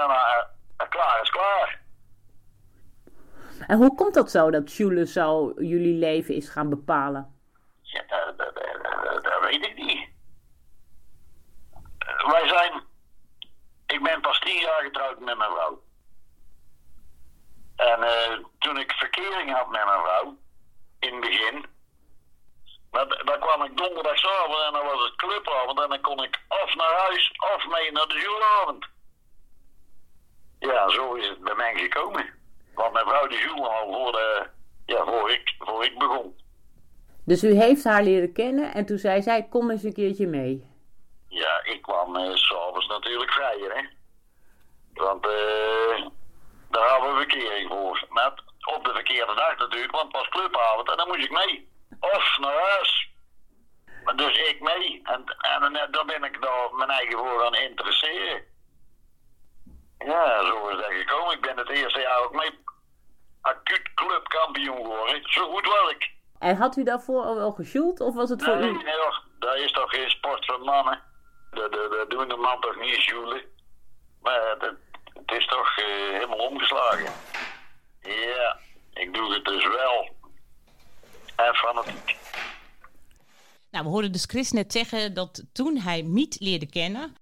dan 0.78 0.90
klaar 0.90 1.22
is 1.22 1.30
klaar. 1.30 1.82
En 3.68 3.78
hoe 3.78 3.96
komt 3.96 4.14
dat 4.14 4.32
zo 4.32 4.52
dat 4.52 4.70
Schule 4.70 5.08
zo 5.08 5.54
jullie 5.56 6.00
leven 6.00 6.36
is 6.36 6.50
gaan 6.50 6.70
bepalen? 6.70 7.36
Ja, 7.82 8.04
dat, 8.08 8.38
dat, 8.38 8.56
dat, 8.56 9.24
dat 9.24 9.40
weet 9.42 9.66
ik 9.66 9.76
niet. 9.76 10.10
Wij 12.32 12.48
zijn. 12.48 12.84
Ik 13.88 14.04
ben 14.04 14.22
pas 14.22 14.40
tien 14.40 14.62
jaar 14.62 14.82
getrouwd 14.82 15.20
met 15.20 15.38
mijn 15.38 15.52
vrouw. 15.52 15.82
En 17.76 18.00
uh, 18.00 18.46
toen 18.60 18.78
ik 18.78 18.92
verkering 18.92 19.52
had 19.52 19.70
met 19.70 19.86
mijn 19.86 20.00
vrouw, 20.00 20.38
in 21.00 21.12
het 21.12 21.22
begin, 21.22 21.66
dan, 23.26 23.40
kwam 23.40 23.64
ik 23.64 23.78
donderdagavond 23.78 24.64
en 24.66 24.74
dan 24.74 24.86
was 24.86 25.04
het 25.04 25.16
clubavond 25.16 25.82
en 25.82 25.90
dan 25.90 26.02
kon 26.02 26.24
ik 26.24 26.42
of 26.48 26.76
naar 26.76 26.94
huis 26.94 27.32
of 27.56 27.68
mee 27.68 27.92
naar 27.92 28.08
de 28.08 28.20
juleavond. 28.20 28.88
Ja, 30.60 30.90
zo 30.90 31.14
is 31.14 31.28
het 31.28 31.40
bij 31.40 31.56
mij 31.56 31.74
gekomen. 31.76 32.26
Want 32.74 32.94
mijn 32.94 33.06
vrouw 33.06 33.28
die 33.28 33.40
joel 33.40 33.70
al 33.72 33.94
voor, 33.94 34.12
de, 34.12 34.48
ja, 34.86 35.06
voor, 35.06 35.32
ik, 35.32 35.56
voor 35.60 35.86
ik 35.86 35.98
begon. 35.98 36.36
Dus 37.26 37.44
u 37.44 37.54
heeft 37.54 37.84
haar 37.84 38.04
leren 38.04 38.34
kennen 38.34 38.74
en 38.74 38.86
toen 38.86 38.98
zei 38.98 39.22
zij, 39.22 39.48
kom 39.50 39.72
eens 39.72 39.84
een 39.84 39.94
keertje 39.94 40.28
mee. 40.28 40.76
Ja, 41.28 41.64
ik 41.64 41.82
kwam 41.82 42.16
uh, 42.16 42.36
s'avonds 42.36 42.88
natuurlijk 42.88 43.32
vrijer, 43.32 43.76
hè. 43.76 43.82
Want 44.94 45.26
uh, 45.26 46.08
daar 46.70 46.88
hadden 46.90 47.12
we 47.12 47.18
verkering 47.18 47.70
voor. 47.70 48.06
Maar 48.10 48.44
op 48.76 48.86
de 48.86 48.94
verkeerde 48.94 49.36
dag 49.36 49.58
natuurlijk, 49.58 49.92
want 49.92 50.06
het 50.06 50.16
was 50.16 50.30
clubavond 50.30 50.90
en 50.90 50.98
dan 50.98 51.08
moest 51.08 51.24
ik 51.24 51.32
mee. 51.32 51.70
Of 52.00 52.38
naar 52.40 52.64
huis. 52.70 53.12
Dus 54.16 54.38
ik 54.50 54.62
mee. 54.62 55.02
En, 55.04 55.24
en, 55.38 55.64
en 55.64 55.92
daar 55.92 56.06
ben 56.06 56.24
ik 56.24 56.42
dan 56.42 56.76
mijn 56.78 56.90
eigen 56.90 57.18
voor 57.18 57.40
gaan 57.40 57.56
interesseren. 57.56 58.44
Ja, 59.98 60.46
zo 60.46 60.68
is 60.68 60.76
dat 60.76 60.92
gekomen. 60.92 61.34
Ik 61.34 61.42
ben 61.42 61.58
het 61.58 61.70
eerste 61.70 62.00
jaar 62.00 62.24
ook 62.24 62.34
mee 62.34 62.60
acuut 63.42 63.94
clubkampioen 63.94 64.76
geworden. 64.76 65.22
Zo 65.32 65.52
goed 65.52 65.66
was 65.66 65.92
ik. 65.92 66.12
En 66.40 66.56
had 66.56 66.78
u 66.78 66.84
daarvoor 66.84 67.24
al 67.24 67.36
wel 67.36 67.52
gesjoeld 67.52 68.00
of 68.00 68.16
was 68.16 68.30
het 68.30 68.44
voor 68.44 68.58
nee, 68.58 68.70
u? 68.70 68.84
Nee, 68.84 68.96
hoor. 68.96 69.24
dat 69.40 69.56
is 69.56 69.72
toch 69.72 69.90
geen 69.90 70.10
sport 70.10 70.46
voor 70.46 70.60
mannen. 70.60 71.02
Dat, 71.52 71.72
dat, 71.72 71.92
dat 71.92 72.10
doen 72.10 72.28
de 72.28 72.36
man 72.36 72.62
toch 72.62 72.80
niet 72.80 72.96
sjoelen. 72.96 73.42
Maar 74.22 74.50
het, 74.50 74.74
het 75.14 75.32
is 75.32 75.48
toch 75.48 75.80
uh, 75.80 75.86
helemaal 75.86 76.48
omgeslagen. 76.48 77.14
Ja, 78.02 78.60
ik 78.94 79.14
doe 79.14 79.34
het 79.34 79.46
dus 79.46 79.68
wel. 79.68 80.16
En 81.36 81.56
fanatiek. 81.56 82.16
Nou, 83.72 83.84
we 83.86 83.90
hoorden 83.90 84.12
dus 84.12 84.26
Chris 84.26 84.52
net 84.52 84.72
zeggen 84.72 85.14
dat 85.14 85.44
toen 85.54 85.78
hij 85.78 86.04
Miet 86.04 86.38
leerde 86.40 86.70
kennen, 86.70 87.16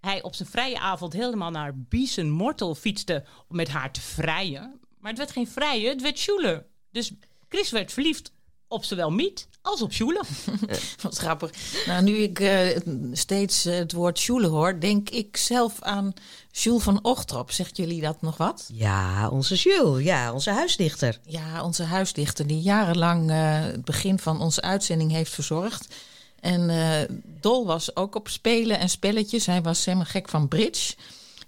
hij 0.00 0.22
op 0.22 0.34
zijn 0.34 0.48
vrije 0.48 0.78
avond 0.78 1.12
helemaal 1.12 1.50
naar 1.50 1.76
Biesen 1.76 2.30
Mortel 2.30 2.74
fietste 2.74 3.24
om 3.48 3.56
met 3.56 3.68
haar 3.68 3.92
te 3.92 4.00
vrijen. 4.00 4.80
Maar 4.98 5.10
het 5.10 5.18
werd 5.18 5.30
geen 5.30 5.48
vrijen, 5.48 5.90
het 5.90 6.02
werd 6.02 6.18
sjoelen. 6.18 6.66
Dus 6.90 7.12
Chris 7.48 7.70
werd 7.70 7.92
verliefd 7.92 8.32
op 8.68 8.84
zowel 8.84 9.10
Miet 9.10 9.48
als 9.62 9.82
op 9.82 9.92
Sjoelen. 9.92 10.24
Wat 11.02 11.16
grappig. 11.16 11.50
Nou, 11.86 12.02
nu 12.02 12.16
ik 12.16 12.40
eh, 12.40 12.80
steeds 13.12 13.64
eh, 13.64 13.74
het 13.74 13.92
woord 13.92 14.18
Sjoelen 14.18 14.50
hoor, 14.50 14.80
denk 14.80 15.10
ik 15.10 15.36
zelf 15.36 15.82
aan 15.82 16.12
Jules 16.50 16.82
van 16.82 17.04
Ochtrop. 17.04 17.50
Zegt 17.50 17.76
jullie 17.76 18.00
dat 18.00 18.22
nog 18.22 18.36
wat? 18.36 18.68
Ja, 18.72 19.28
onze 19.28 19.54
Jules. 19.54 20.04
Ja, 20.04 20.32
onze 20.32 20.50
huisdichter. 20.50 21.20
Ja, 21.24 21.64
onze 21.64 21.82
huisdichter 21.82 22.46
die 22.46 22.60
jarenlang 22.60 23.30
eh, 23.30 23.60
het 23.60 23.84
begin 23.84 24.18
van 24.18 24.40
onze 24.40 24.62
uitzending 24.62 25.10
heeft 25.10 25.32
verzorgd. 25.34 25.94
En 26.40 26.70
eh, 26.70 27.16
Dol 27.40 27.66
was 27.66 27.96
ook 27.96 28.14
op 28.14 28.28
spelen 28.28 28.78
en 28.78 28.88
spelletjes. 28.88 29.46
Hij 29.46 29.62
was 29.62 29.84
helemaal 29.84 30.06
gek 30.06 30.28
van 30.28 30.48
bridge. 30.48 30.94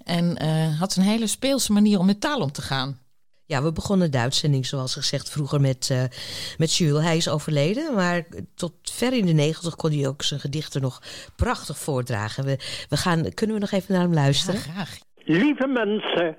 En 0.04 0.37
eh, 0.37 0.78
had 0.78 0.96
een 0.96 1.02
hele 1.02 1.26
speelse 1.26 1.72
manier 1.72 1.99
om 1.99 2.06
met 2.06 2.20
taal 2.20 2.40
om 2.40 2.52
te 2.52 2.62
gaan. 2.62 3.00
Ja, 3.46 3.62
we 3.62 3.72
begonnen 3.72 4.11
de 4.11 4.18
uitzending, 4.18 4.66
zoals 4.66 4.94
gezegd, 4.94 5.30
vroeger 5.30 5.61
met, 5.61 5.88
eh, 5.90 6.02
met 6.58 6.75
Jules. 6.75 7.04
Hij 7.04 7.16
is 7.16 7.28
overleden, 7.28 7.94
maar 7.94 8.26
tot 8.54 8.72
ver 8.82 9.12
in 9.12 9.26
de 9.26 9.32
negentig 9.32 9.76
kon 9.76 9.90
hij 9.90 10.08
ook 10.08 10.22
zijn 10.22 10.40
gedichten 10.40 10.82
nog 10.82 11.02
prachtig 11.37 11.78
voordragen. 11.78 12.44
We, 12.44 12.56
we 12.88 12.96
gaan, 12.96 13.34
kunnen 13.34 13.56
we 13.56 13.61
nog 13.61 13.70
even 13.70 13.94
naar 13.94 14.02
hem 14.02 14.14
luisteren? 14.14 14.61
graag. 14.61 14.99
Lieve 15.25 15.66
mensen, 15.66 16.37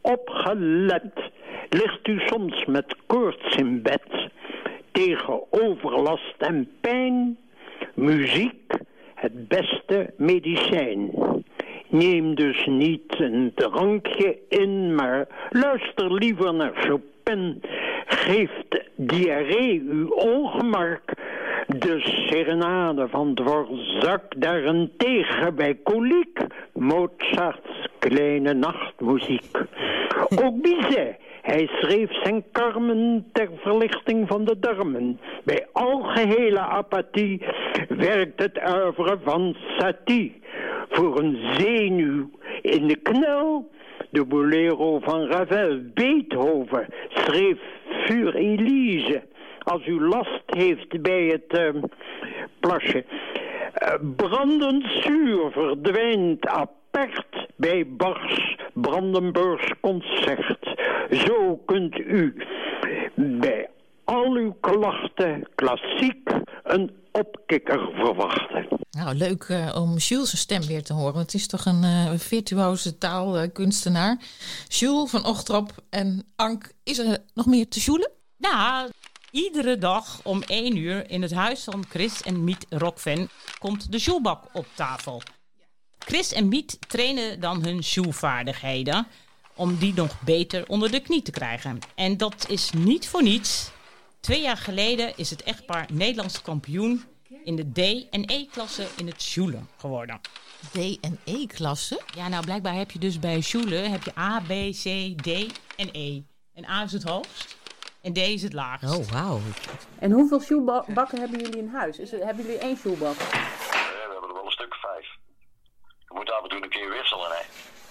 opgelet, 0.00 1.30
ligt 1.68 2.08
u 2.08 2.20
soms 2.26 2.64
met 2.64 2.96
koorts 3.06 3.56
in 3.56 3.82
bed, 3.82 4.30
tegen 4.92 5.42
overlast 5.50 6.34
en 6.38 6.68
pijn, 6.80 7.38
muziek 7.98 8.72
het 9.14 9.48
beste 9.48 10.10
medicijn. 10.16 11.10
Neem 11.88 12.34
dus 12.34 12.66
niet 12.66 13.20
een 13.20 13.52
drankje 13.54 14.38
in, 14.48 14.94
maar 14.94 15.26
luister 15.50 16.14
liever 16.14 16.54
naar 16.54 16.72
Chopin. 16.74 17.62
Geeft 18.06 18.84
diarree 18.96 19.82
uw 19.88 20.08
ongemak, 20.08 21.02
de 21.66 22.00
serenade 22.28 23.08
van 23.08 23.34
Dvorak 23.34 24.22
daarentegen 24.36 25.54
bij 25.54 25.74
koliek, 25.74 26.40
Mozarts 26.72 27.88
kleine 27.98 28.54
nachtmuziek. 28.54 29.56
Ook 30.44 30.62
Bizet, 30.62 31.16
hij 31.42 31.66
schreef 31.66 32.22
zijn 32.22 32.44
Carmen 32.52 33.26
ter 33.32 33.48
verlichting 33.56 34.28
van 34.28 34.44
de 34.44 34.58
darmen. 34.58 35.20
Bij 35.44 35.66
algehele 35.72 36.58
apathie 36.58 37.42
werkt 37.88 38.40
het 38.40 38.60
oeuvre 38.74 39.18
van 39.24 39.56
Satie. 39.78 40.40
Voor 40.88 41.18
een 41.18 41.38
zenuw 41.58 42.30
in 42.62 42.86
de 42.86 42.96
knel, 42.96 43.70
de 44.10 44.24
bolero 44.24 44.98
van 44.98 45.26
Ravel. 45.26 45.80
Beethoven 45.94 46.86
schreef 47.08 47.58
Für 48.04 48.34
Elise. 48.34 49.22
Als 49.58 49.86
u 49.86 50.00
last 50.00 50.42
heeft 50.46 51.02
bij 51.02 51.24
het 51.24 51.58
eh, 51.58 51.82
plasje. 52.60 53.04
Eh, 53.72 53.94
brandend 54.16 54.84
zuur 55.02 55.50
verdwijnt 55.50 56.46
apart 56.46 57.46
bij 57.56 57.86
Bachs 57.86 58.56
Brandenburgs 58.72 59.72
concert. 59.80 60.76
Zo 61.10 61.56
kunt 61.56 61.98
u 61.98 62.34
bij 63.14 63.68
al 64.04 64.32
uw 64.32 64.56
klachten 64.60 65.48
klassiek 65.54 66.30
een 66.68 66.96
opkikker 67.12 67.90
verwachten. 67.94 68.68
Nou, 68.90 69.14
leuk 69.14 69.42
eh, 69.42 69.74
om 69.74 69.96
Jules' 69.96 70.28
zijn 70.28 70.42
stem 70.42 70.66
weer 70.66 70.82
te 70.82 70.92
horen. 70.92 71.18
Het 71.18 71.34
is 71.34 71.46
toch 71.46 71.64
een 71.64 71.84
eh, 71.84 72.12
virtuoze 72.16 72.98
taalkunstenaar. 72.98 74.18
Jules 74.68 75.10
van 75.10 75.24
Ochtrop 75.24 75.70
en 75.90 76.32
Ank, 76.36 76.72
is 76.84 76.98
er 76.98 77.18
nog 77.34 77.46
meer 77.46 77.68
te 77.68 77.80
joelen? 77.80 78.10
Nou, 78.36 78.90
iedere 79.30 79.78
dag 79.78 80.20
om 80.22 80.42
1 80.42 80.76
uur 80.76 81.10
in 81.10 81.22
het 81.22 81.32
huis 81.32 81.64
van 81.64 81.84
Chris 81.88 82.22
en 82.22 82.44
Miet 82.44 82.66
Rockfan 82.68 83.28
komt 83.58 83.92
de 83.92 83.98
Sjoelbak 83.98 84.44
op 84.52 84.66
tafel. 84.74 85.22
Chris 85.98 86.32
en 86.32 86.48
Miet 86.48 86.78
trainen 86.88 87.40
dan 87.40 87.64
hun 87.64 87.82
sjoelvaardigheden 87.82 89.06
om 89.54 89.76
die 89.76 89.94
nog 89.94 90.20
beter 90.20 90.68
onder 90.68 90.90
de 90.90 91.00
knie 91.00 91.22
te 91.22 91.30
krijgen. 91.30 91.78
En 91.94 92.16
dat 92.16 92.46
is 92.48 92.70
niet 92.72 93.08
voor 93.08 93.22
niets. 93.22 93.70
Twee 94.28 94.40
jaar 94.40 94.56
geleden 94.56 95.16
is 95.16 95.30
het 95.30 95.42
echtpaar 95.42 95.86
Nederlands 95.92 96.42
kampioen 96.42 97.04
in 97.44 97.56
de 97.56 97.72
D- 97.72 98.08
en 98.10 98.22
E-klasse 98.26 98.86
in 98.96 99.06
het 99.06 99.22
sjoelen 99.22 99.68
geworden. 99.78 100.20
D- 100.72 100.98
en 101.00 101.20
E-klasse? 101.24 102.00
Ja, 102.14 102.28
nou 102.28 102.44
blijkbaar 102.44 102.72
heb 102.74 102.90
je 102.90 102.98
dus 102.98 103.18
bij 103.18 103.40
sjoelen 103.40 103.90
heb 103.90 104.02
je 104.02 104.18
A, 104.18 104.40
B, 104.40 104.48
C, 104.82 104.84
D 105.22 105.58
en 105.76 105.88
E. 105.92 106.20
En 106.54 106.64
A 106.70 106.82
is 106.82 106.92
het 106.92 107.02
hoogst 107.02 107.56
en 108.02 108.12
D 108.12 108.16
is 108.18 108.42
het 108.42 108.52
laagst. 108.52 108.96
Oh, 108.98 109.06
wauw. 109.10 109.40
En 109.98 110.10
hoeveel 110.12 110.40
sjoelbakken 110.40 111.18
hebben 111.20 111.38
jullie 111.40 111.58
in 111.58 111.68
huis? 111.68 111.98
Is 111.98 112.12
er, 112.12 112.24
hebben 112.24 112.44
jullie 112.44 112.60
één 112.60 112.76
sjoelbak? 112.76 113.16
Eh, 113.16 113.28
we 113.30 113.98
hebben 114.10 114.28
er 114.28 114.34
wel 114.34 114.44
een 114.44 114.50
stuk 114.50 114.72
of 114.74 114.80
vijf. 114.80 115.06
Je 116.08 116.14
moet 116.14 116.32
af 116.32 116.42
en 116.42 116.48
toe 116.48 116.62
een 116.62 116.68
keer 116.68 116.90
wisselen, 116.90 117.30
hè. 117.30 117.42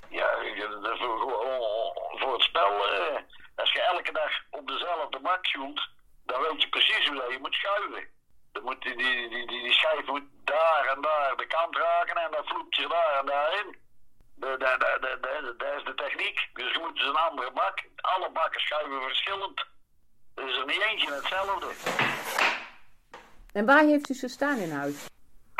Ja, 0.09 0.27
je- 0.41 0.79
de- 0.81 0.95
voor, 0.99 1.19
voor- 1.19 2.19
voor 2.19 2.33
het 2.33 2.41
spel, 2.43 2.71
eh, 2.89 3.15
als 3.55 3.71
je 3.71 3.81
elke 3.81 4.11
dag 4.11 4.31
op 4.49 4.67
dezelfde 4.67 5.19
bak 5.19 5.45
sjoelt, 5.47 5.81
dan 6.25 6.41
weet 6.41 6.61
je 6.61 6.69
precies 6.69 7.07
hoe 7.07 7.15
dat 7.17 7.31
je 7.31 7.39
moet 7.41 7.53
schuiven. 7.53 8.07
Dan 8.51 8.63
moet 8.63 8.81
die, 8.81 8.97
die, 8.97 9.29
die, 9.29 9.47
die, 9.47 9.61
die 9.63 9.71
schijf 9.73 10.05
moet 10.05 10.23
daar 10.43 10.85
en 10.95 11.01
daar 11.01 11.35
de 11.37 11.47
kant 11.47 11.75
raken 11.77 12.15
en 12.23 12.31
dan 12.31 12.45
vloept 12.45 12.75
je 12.75 12.87
daar 12.87 13.19
en 13.19 13.25
daarin. 13.25 13.75
De, 14.35 14.55
de, 14.63 14.75
de, 14.83 14.97
de, 15.01 15.17
de- 15.21 15.53
dat 15.57 15.73
is 15.77 15.83
de 15.83 15.95
techniek. 15.95 16.37
Dus 16.53 16.71
je 16.73 16.79
moet 16.79 16.95
dus 16.97 17.07
een 17.07 17.15
andere 17.29 17.51
bak. 17.51 17.75
Alle 17.95 18.29
bakken 18.31 18.61
schuiven 18.61 19.01
verschillend. 19.01 19.65
Er 20.35 20.49
is 20.49 20.57
er 20.57 20.65
niet 20.65 20.81
eentje 20.89 21.11
hetzelfde. 21.13 21.67
En 23.57 23.65
waar 23.65 23.83
heeft 23.83 24.09
u 24.09 24.13
ze 24.13 24.27
staan 24.27 24.57
in 24.57 24.71
huis? 24.71 25.05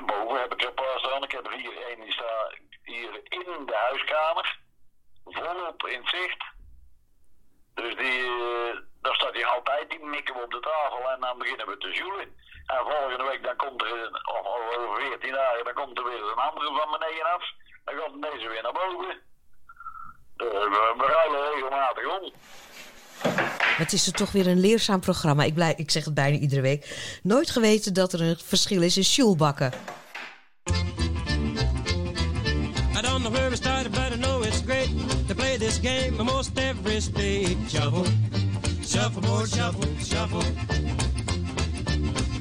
Boven 0.06 0.40
heb 0.42 0.54
ik 0.54 0.62
er 0.62 0.68
een 0.68 0.74
paar 0.74 1.00
staan. 1.00 1.24
Ik 1.24 1.32
heb 1.32 1.46
er 1.46 1.52
hier 1.52 1.78
één 1.88 2.00
die 2.02 2.12
staat 2.12 2.54
hier 2.84 3.12
in 3.24 3.66
de 3.66 3.76
huiskamer. 3.88 4.60
Volop 5.26 5.88
in 5.88 6.00
het 6.00 6.10
zicht. 6.10 6.44
Dus 7.74 7.96
die, 7.96 8.22
eh, 8.24 8.76
daar 9.02 9.16
staat 9.16 9.34
hij 9.34 9.46
altijd. 9.46 9.90
Die 9.90 10.06
mikken 10.06 10.36
we 10.36 10.42
op 10.44 10.52
de 10.52 10.60
tafel 10.60 11.10
en 11.12 11.20
dan 11.20 11.38
beginnen 11.38 11.68
we 11.68 11.78
te 11.78 11.94
zoelen. 11.94 12.36
En 12.66 12.78
volgende 12.92 13.24
week 13.24 13.44
dan 13.44 13.56
komt 13.56 13.82
er, 13.82 13.92
een- 13.92 14.28
of 14.28 14.40
of 14.40 14.76
over 14.78 15.02
14 15.02 15.34
dagen, 15.34 15.64
dan 15.66 15.74
komt 15.74 15.98
er 15.98 16.04
weer 16.04 16.24
een 16.32 16.44
andere 16.50 16.72
van 16.80 16.92
beneden 17.00 17.26
af. 17.36 17.44
Dan 17.86 17.96
gaat 18.00 18.32
deze 18.32 18.48
weer 18.48 18.62
naar 18.64 18.74
boven. 18.84 19.10
Eh, 20.38 20.48
we, 20.74 20.94
we 20.98 21.06
ruilen 21.06 21.52
regelmatig 21.54 22.06
om. 22.20 22.32
Het 23.88 23.96
is 23.96 24.08
er 24.08 24.14
toch 24.14 24.32
weer 24.32 24.48
een 24.48 24.60
leerzaam 24.60 25.00
programma. 25.00 25.44
Ik, 25.44 25.54
blij, 25.54 25.74
ik 25.78 25.92
zeg 25.92 26.06
het 26.06 26.14
bijna 26.14 26.38
iedere 26.38 26.62
week. 26.62 26.98
Nooit 27.24 27.50
geweten 27.50 27.94
dat 27.94 28.14
er 28.14 28.22
een 28.22 28.38
verschil 28.46 28.82
is 28.82 28.98
in 28.98 29.04
sjoelbakken. 29.04 29.72
I 32.98 33.02
don't 33.02 33.22
know 33.22 33.32
where 33.34 33.50
we 33.50 33.56
started, 33.56 33.92
but 33.92 34.12
I 34.14 34.18
know 34.18 34.44
it's 34.44 34.62
great 34.66 34.90
to 35.28 35.36
play 35.36 35.58
this 35.58 35.80
game 35.82 36.18
almost 36.18 36.50
every 36.58 37.02
state. 37.02 37.58
Shuffle, 37.70 38.06
shuffleboard, 38.82 39.50
shuffle, 39.50 39.88
shuffle. 40.04 40.44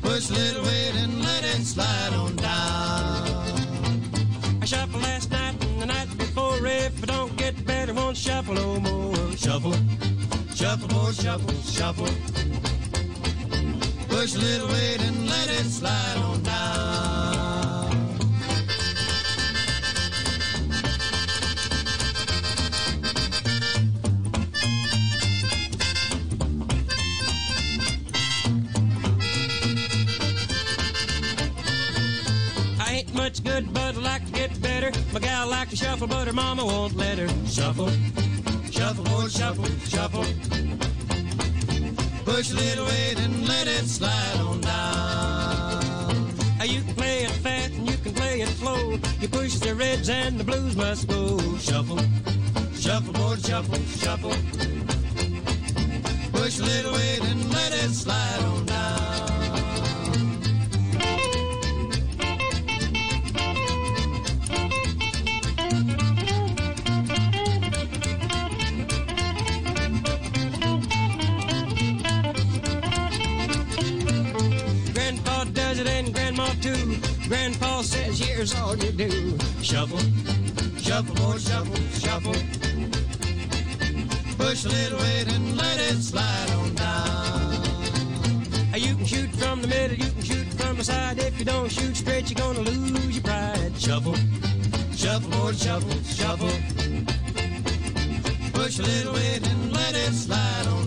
Push 0.00 0.30
a 0.30 0.32
little 0.32 0.62
weight 0.62 0.94
and 1.02 1.22
let 1.22 1.44
it 1.44 1.66
slide 1.66 2.12
on 2.14 2.36
down. 2.36 3.66
I 4.62 4.64
shuffled 4.66 5.02
last 5.02 5.30
night 5.30 5.64
and 5.64 5.80
the 5.80 5.86
night 5.86 6.08
before. 6.18 6.66
If 6.66 7.02
I 7.02 7.06
don't 7.06 7.36
get 7.36 7.64
better, 7.64 7.94
won't 7.94 8.16
shuffle 8.16 8.54
no 8.54 8.80
more. 8.80 9.36
Shuffle, 9.36 9.74
shuffleboard, 10.56 11.14
shuffle, 11.14 11.54
shuffle. 11.62 12.06
Push 14.08 14.34
a 14.34 14.38
little 14.38 14.68
weight 14.68 15.00
and 15.02 15.28
let 15.28 15.50
it 15.50 15.66
slide 15.66 16.16
on 16.16 16.42
down. 16.42 16.54
I 32.80 32.92
ain't 32.92 33.14
much 33.14 33.44
good, 33.44 33.72
but 33.74 33.94
I 33.94 34.00
like 34.00 34.24
to 34.26 34.32
get 34.32 34.62
better. 34.62 34.90
My 35.12 35.20
gal 35.20 35.48
like 35.48 35.68
to 35.68 35.76
shuffle, 35.76 36.06
but 36.06 36.26
her 36.26 36.32
mama 36.32 36.64
won't 36.64 36.96
let 36.96 37.18
her. 37.18 37.28
Shuffle, 37.46 37.90
shuffle, 38.86 39.28
shuffle, 39.28 39.64
shuffle. 39.88 40.24
Push 42.24 42.52
a 42.52 42.54
little 42.54 42.84
weight 42.84 43.18
and 43.18 43.48
let 43.48 43.66
it 43.66 43.84
slide 43.86 44.40
on 44.40 44.60
down. 44.60 46.30
You 46.64 46.82
can 46.82 46.94
play 46.94 47.24
it 47.24 47.30
fast 47.30 47.72
and 47.74 47.90
you 47.90 47.96
can 47.96 48.14
play 48.14 48.40
it 48.42 48.48
slow. 48.48 48.98
You 49.20 49.28
push 49.28 49.54
the 49.54 49.74
reds 49.74 50.08
and 50.08 50.38
the 50.38 50.44
blues 50.44 50.76
must 50.76 51.08
go. 51.08 51.38
Shuffle, 51.58 51.98
shuffle, 52.74 53.12
boy, 53.12 53.36
shuffle, 53.36 53.78
shuffle. 54.02 54.36
Push 56.32 56.58
a 56.58 56.62
little 56.62 56.92
weight 56.92 57.22
and 57.22 57.52
let 57.52 57.72
it 57.72 57.90
slide 57.90 58.40
on 58.44 58.66
down. 58.66 59.05
Grandpa 77.28 77.82
says, 77.82 78.20
here's 78.20 78.54
all 78.54 78.76
you 78.76 78.92
do. 78.92 79.36
Shuffle, 79.60 79.98
shuffle, 80.78 81.14
boy, 81.16 81.38
shuffle, 81.38 81.74
shuffle. 81.98 82.34
Push 84.38 84.64
a 84.64 84.68
little 84.68 84.98
weight 84.98 85.28
and 85.34 85.56
let 85.56 85.80
it 85.80 86.00
slide 86.02 86.50
on 86.50 86.74
down. 86.74 87.16
You 88.76 88.94
can 88.94 89.06
shoot 89.06 89.30
from 89.30 89.60
the 89.62 89.68
middle, 89.68 89.96
you 89.96 90.10
can 90.12 90.22
shoot 90.22 90.46
from 90.52 90.76
the 90.76 90.84
side. 90.84 91.18
If 91.18 91.38
you 91.38 91.44
don't 91.44 91.70
shoot 91.70 91.96
straight, 91.96 92.30
you're 92.30 92.38
gonna 92.38 92.60
lose 92.60 93.16
your 93.16 93.24
pride. 93.24 93.72
Shuffle, 93.76 94.14
shuffle, 94.94 95.30
boy, 95.30 95.52
shuffle, 95.52 96.02
shuffle. 96.04 96.48
Push 98.52 98.78
a 98.78 98.82
little 98.82 99.14
weight 99.14 99.46
and 99.48 99.72
let 99.72 99.94
it 99.94 100.12
slide 100.12 100.66
on 100.68 100.85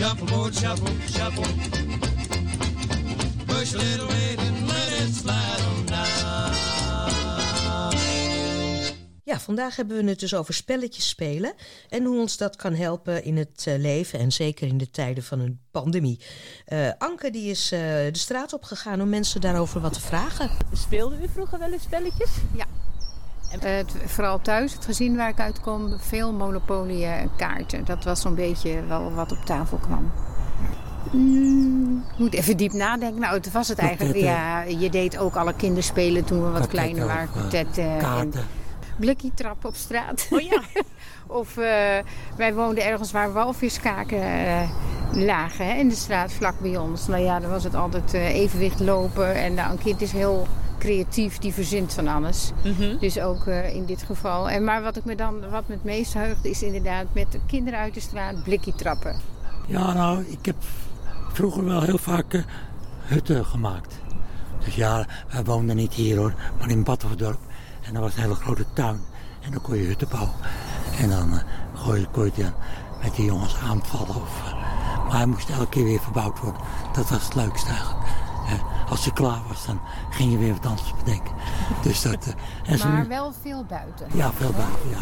shuffle, 0.00 0.26
board, 0.26 0.54
shuffle, 0.54 0.88
shuffle. 1.08 1.44
Push 3.46 3.74
a 3.74 3.78
little 3.78 4.06
weight 4.06 4.38
and 4.38 4.68
let 4.68 4.92
it 5.02 5.14
slide 5.14 5.62
on 5.68 5.86
down. 5.86 6.54
Ja, 9.24 9.40
vandaag 9.40 9.76
hebben 9.76 9.96
we 9.96 10.10
het 10.10 10.20
dus 10.20 10.34
over 10.34 10.54
spelletjes 10.54 11.08
spelen 11.08 11.52
en 11.88 12.04
hoe 12.04 12.18
ons 12.18 12.36
dat 12.36 12.56
kan 12.56 12.74
helpen 12.74 13.24
in 13.24 13.36
het 13.36 13.64
eh, 13.66 13.78
leven 13.78 14.18
en 14.18 14.32
zeker 14.32 14.68
in 14.68 14.78
de 14.78 14.90
tijden 14.90 15.22
van 15.22 15.40
een 15.40 15.60
pandemie. 15.70 16.20
Eh, 16.64 16.90
Anke 16.98 17.30
die 17.30 17.50
is 17.50 17.72
eh, 17.72 17.80
de 17.80 18.10
straat 18.12 18.52
opgegaan 18.52 19.00
om 19.00 19.08
mensen 19.08 19.40
daarover 19.40 19.80
wat 19.80 19.92
te 19.92 20.00
vragen. 20.00 20.50
Speelde 20.72 21.16
u 21.22 21.28
vroeger 21.32 21.58
wel 21.58 21.72
eens 21.72 21.82
spelletjes? 21.82 22.30
Ja. 22.56 22.66
Het, 23.58 23.94
vooral 24.06 24.40
thuis, 24.40 24.72
het 24.72 24.84
gezin 24.84 25.16
waar 25.16 25.28
ik 25.28 25.40
uitkom, 25.40 25.98
veel 25.98 26.32
monopolie 26.32 27.04
en 27.04 27.30
kaarten. 27.36 27.84
Dat 27.84 28.04
was 28.04 28.20
zo'n 28.20 28.34
beetje 28.34 28.86
wel 28.86 29.12
wat 29.12 29.32
op 29.32 29.44
tafel 29.44 29.76
kwam. 29.76 30.12
Mm, 31.10 32.04
ik 32.12 32.18
moet 32.18 32.34
even 32.34 32.56
diep 32.56 32.72
nadenken. 32.72 33.20
Nou, 33.20 33.34
het 33.34 33.52
was 33.52 33.68
het 33.68 33.78
eigenlijk. 33.78 34.18
Ja, 34.18 34.62
je 34.62 34.90
deed 34.90 35.18
ook 35.18 35.36
alle 35.36 35.54
kinderspelen 35.54 36.24
toen 36.24 36.44
we 36.44 36.50
wat 36.50 36.66
kleiner 36.68 37.06
waren. 37.06 37.30
Kwartetten 37.30 37.98
en 37.98 38.32
blikkie 39.00 39.32
trappen 39.34 39.68
op 39.68 39.74
straat. 39.74 40.26
Oh 40.30 40.40
ja. 40.40 40.62
of 41.40 41.56
eh, 41.56 41.98
wij 42.36 42.54
woonden 42.54 42.84
ergens 42.84 43.12
waar 43.12 43.32
walviskaken 43.32 44.22
eh, 44.22 44.70
lagen 45.12 45.66
hè, 45.66 45.74
in 45.74 45.88
de 45.88 45.94
straat 45.94 46.32
vlak 46.32 46.60
bij 46.60 46.76
ons. 46.76 47.06
Nou 47.06 47.22
ja, 47.22 47.40
dan 47.40 47.50
was 47.50 47.64
het 47.64 47.74
altijd 47.74 48.14
eh, 48.14 48.34
evenwicht 48.34 48.80
lopen. 48.80 49.34
En 49.34 49.54
nou, 49.54 49.70
een 49.70 49.78
kind 49.78 50.00
is 50.00 50.12
heel 50.12 50.46
creatief, 50.80 51.38
die 51.38 51.52
verzint 51.52 51.92
van 51.92 52.08
alles. 52.08 52.52
Mhm. 52.64 52.98
Dus 52.98 53.20
ook 53.20 53.46
eh, 53.46 53.74
in 53.74 53.84
dit 53.84 54.02
geval. 54.02 54.50
En, 54.50 54.64
maar 54.64 54.82
wat, 54.82 54.96
ik 54.96 55.04
me 55.04 55.14
dan, 55.14 55.50
wat 55.50 55.68
me 55.68 55.74
het 55.74 55.84
meest 55.84 56.14
heugt 56.14 56.44
is 56.44 56.62
inderdaad 56.62 57.06
met 57.12 57.32
de 57.32 57.40
kinderen 57.46 57.78
uit 57.78 57.94
de 57.94 58.00
straat 58.00 58.42
blikkie 58.42 58.74
trappen. 58.74 59.20
Ja, 59.66 59.92
nou, 59.92 60.24
ik 60.28 60.46
heb 60.46 60.56
vroeger 61.32 61.64
wel 61.64 61.82
heel 61.82 61.98
vaak 61.98 62.34
eh, 62.34 62.40
hutten 63.00 63.44
gemaakt. 63.44 63.98
Dus 64.64 64.74
ja, 64.74 65.06
wij 65.30 65.44
woonden 65.44 65.76
niet 65.76 65.92
hier 65.92 66.16
hoor, 66.16 66.34
maar 66.58 66.70
in 66.70 66.84
Battenverdorp. 66.84 67.38
En 67.82 67.92
dat 67.92 68.02
was 68.02 68.14
een 68.14 68.22
hele 68.22 68.34
grote 68.34 68.64
tuin. 68.72 69.00
En 69.40 69.50
dan 69.50 69.60
kon 69.60 69.76
je 69.76 69.86
hutten 69.86 70.08
bouwen. 70.08 70.34
En 70.98 71.08
dan 71.08 71.32
eh, 71.32 71.40
gooi 71.74 72.00
je, 72.00 72.06
kon 72.06 72.24
je 72.24 72.42
dan 72.42 72.52
met 73.02 73.14
die 73.14 73.24
jongens 73.24 73.56
aanvallen. 73.56 74.22
Of, 74.22 74.42
maar 75.06 75.16
hij 75.16 75.26
moest 75.26 75.50
elke 75.50 75.68
keer 75.68 75.84
weer 75.84 76.00
verbouwd 76.00 76.40
worden. 76.40 76.60
Dat 76.92 77.08
was 77.08 77.24
het 77.24 77.34
leukste 77.34 77.68
eigenlijk. 77.68 78.29
Eh, 78.46 78.90
als 78.90 79.04
je 79.04 79.12
klaar 79.12 79.40
was, 79.48 79.66
dan 79.66 79.80
ging 80.10 80.32
je 80.32 80.38
weer 80.38 80.52
wat 80.52 80.66
anders 80.66 80.94
bedenken. 81.04 81.32
Dus 81.82 82.02
dat, 82.02 82.26
eh, 82.26 82.70
en 82.72 82.78
zo 82.78 82.88
Maar 82.88 83.02
nu- 83.02 83.08
wel 83.08 83.32
veel 83.42 83.64
buiten. 83.64 84.06
Ja, 84.12 84.30
veel 84.32 84.50
buiten, 84.52 84.88
ja. 84.90 84.98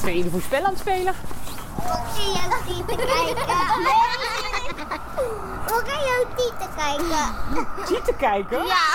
Zijn 0.00 0.16
jullie 0.16 0.30
voor 0.30 0.40
spel 0.40 0.64
aan 0.64 0.70
het 0.70 0.78
spelen? 0.78 1.14
Zie 2.14 2.24
je 2.32 2.38
ook 2.46 2.76
niet 2.76 2.88
te 2.88 2.94
kijken? 2.96 3.44
Hoe 5.66 5.82
kan 5.82 6.00
je 6.00 6.26
te 6.58 6.68
kijken? 6.76 7.86
Zie 7.86 8.02
te 8.02 8.14
kijken? 8.18 8.64
Ja. 8.66 8.86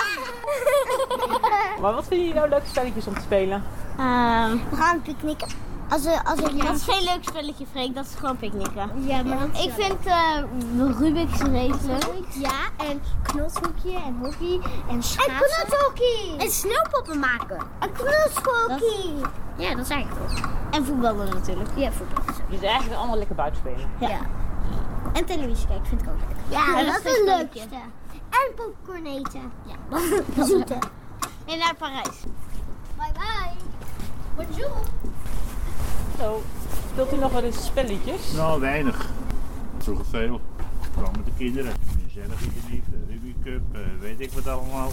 Maar 1.80 1.92
wat 1.94 2.04
vinden 2.06 2.18
jullie 2.26 2.34
nou 2.40 2.48
leuke 2.48 2.66
spelletjes 2.68 3.06
om 3.06 3.14
te 3.14 3.20
spelen? 3.20 3.62
Ehm, 3.98 4.56
we 4.70 4.76
gaan 4.76 5.02
picknicken. 5.02 5.48
Als, 5.94 6.06
als 6.24 6.40
ik 6.40 6.62
dat 6.62 6.74
is 6.74 6.82
geen 6.82 7.04
leuk 7.04 7.24
spelletje, 7.24 7.66
Freek. 7.70 7.94
Dat 7.94 8.04
is 8.04 8.14
gewoon 8.18 8.36
picknicken. 8.36 9.06
Ja, 9.06 9.22
maar 9.22 9.44
ik 9.44 9.70
vind 9.70 10.06
uh, 10.06 10.98
Rubik's 10.98 11.38
Race 11.38 11.86
leuk. 11.86 12.26
Ja, 12.30 12.86
en 12.88 13.02
knotshoekje 13.22 13.94
en 13.94 14.16
hockey 14.20 14.60
en 14.88 15.02
schaatsen. 15.02 15.34
En 15.34 15.66
knotshockey. 15.66 16.34
En 16.38 16.50
sneeuwpoppen 16.50 17.18
maken. 17.18 17.58
En 17.78 17.92
knotshockey. 17.92 19.14
Ja, 19.56 19.74
dat 19.74 19.84
is 19.84 19.88
eigenlijk 19.90 20.30
goed. 20.30 20.40
En 20.70 20.84
voetballen 20.84 21.28
natuurlijk. 21.34 21.70
Ja, 21.76 21.92
voetballen. 21.92 22.34
Je 22.48 22.56
is 22.56 22.62
eigenlijk 22.62 22.98
allemaal 22.98 23.18
lekker 23.18 23.36
buiten 23.36 23.60
spelen. 23.60 23.90
Ja. 24.00 24.20
En 25.12 25.24
televisie 25.24 25.66
kijken 25.66 25.86
vind 25.86 26.00
ik 26.00 26.08
ook 26.08 26.18
leuk. 26.28 26.36
Ja, 26.48 26.82
dat, 26.82 27.04
is 27.04 27.16
het 27.16 27.24
leukste. 27.24 27.76
En 28.30 28.54
popcorn 28.54 29.06
eten. 29.06 29.52
Ja, 29.66 29.98
dat 30.34 30.46
zoete. 30.46 30.78
En 31.44 31.58
naar 31.58 31.74
Parijs. 31.78 32.20
Bye 32.96 33.12
bye. 33.12 33.52
Bonjour. 34.36 34.76
Zo, 36.20 36.42
speelt 36.92 37.12
u 37.12 37.16
nog 37.16 37.32
wel 37.32 37.42
eens 37.42 37.64
spelletjes? 37.64 38.32
Nou, 38.34 38.60
weinig. 38.60 39.06
Vroeger 39.78 40.04
veel. 40.10 40.40
Gewoon 40.94 41.10
met 41.16 41.24
de 41.24 41.32
kinderen. 41.36 41.72
Gezellig 42.06 42.40
niet, 42.70 42.84
Rubik 43.08 43.34
Cup, 43.44 43.62
eh, 43.72 43.80
weet 44.00 44.20
ik 44.20 44.32
wat 44.32 44.46
allemaal. 44.48 44.90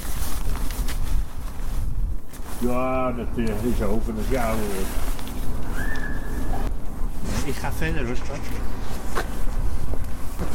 Ja, 2.60 3.12
dat 3.12 3.28
eh, 3.36 3.44
is 3.46 3.82
over 3.82 4.14
het 4.16 4.28
jaar. 4.30 4.54
eh. 4.54 4.60
Ik 7.46 7.56
ga 7.56 7.72
verder, 7.72 8.06
rustig. 8.06 8.38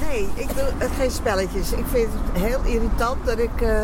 Nee, 0.08 0.28
ik 0.34 0.48
doe 0.48 0.64
het 0.78 0.90
geen 0.98 1.10
spelletjes. 1.10 1.72
Ik 1.72 1.84
vind 1.90 2.08
het 2.12 2.42
heel 2.42 2.60
irritant 2.64 3.24
dat 3.26 3.38
ik 3.38 3.60
eh, 3.60 3.82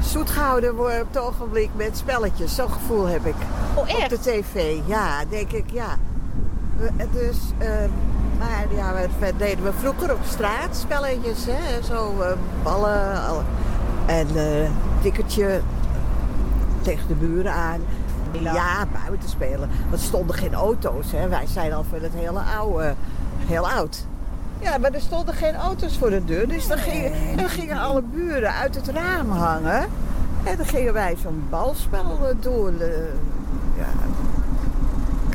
zoet 0.00 0.30
gehouden 0.30 0.74
word 0.74 1.00
op 1.00 1.06
het 1.12 1.18
ogenblik 1.22 1.70
met 1.76 1.96
spelletjes. 1.98 2.54
Zo'n 2.54 2.70
gevoel 2.70 3.06
heb 3.06 3.26
ik. 3.26 3.34
Oh, 3.74 3.88
echt? 3.88 4.02
Op 4.02 4.08
de 4.08 4.18
tv, 4.18 4.78
ja, 4.86 5.24
denk 5.28 5.50
ik, 5.50 5.64
ja. 5.72 5.96
Dus, 7.12 7.36
eh, 7.58 7.68
maar 8.38 8.66
ja, 8.74 8.92
we, 9.18 9.32
deden 9.36 9.64
we 9.64 9.72
vroeger 9.72 10.12
op 10.12 10.20
straat 10.28 10.76
spelletjes, 10.76 11.44
hè. 11.46 11.82
Zo 11.82 12.20
eh, 12.20 12.32
ballen 12.62 13.24
al- 13.26 13.42
en 14.06 14.26
eh 14.36 14.70
tikkertje 15.02 15.60
tegen 16.82 17.08
de 17.08 17.14
buren 17.14 17.52
aan. 17.52 17.80
Ja, 18.40 18.86
buiten 19.06 19.28
spelen. 19.28 19.70
Want 19.88 19.92
er 19.92 19.98
stonden 20.06 20.36
geen 20.36 20.54
auto's, 20.54 21.12
hè. 21.12 21.28
Wij 21.28 21.46
zijn 21.46 21.72
al 21.72 21.84
van 21.90 22.00
het 22.00 22.12
hele 22.14 22.40
oude, 22.58 22.94
heel 23.38 23.68
oud. 23.70 24.06
Ja, 24.62 24.78
maar 24.78 24.92
er 24.92 25.00
stonden 25.00 25.34
geen 25.34 25.54
auto's 25.54 25.98
voor 25.98 26.10
de 26.10 26.24
deur. 26.24 26.48
Dus 26.48 26.66
dan 26.68 26.78
gingen, 26.78 27.12
dan 27.36 27.48
gingen 27.48 27.78
alle 27.80 28.02
buren 28.02 28.52
uit 28.54 28.74
het 28.74 28.88
raam 28.88 29.30
hangen. 29.30 29.86
En 30.44 30.56
dan 30.56 30.66
gingen 30.66 30.92
wij 30.92 31.16
zo'n 31.22 31.46
balspel 31.50 32.18
eh, 32.28 32.34
doen. 32.40 32.80
eh, 32.80 32.86
ja. 33.76 33.84
Ik 35.28 35.32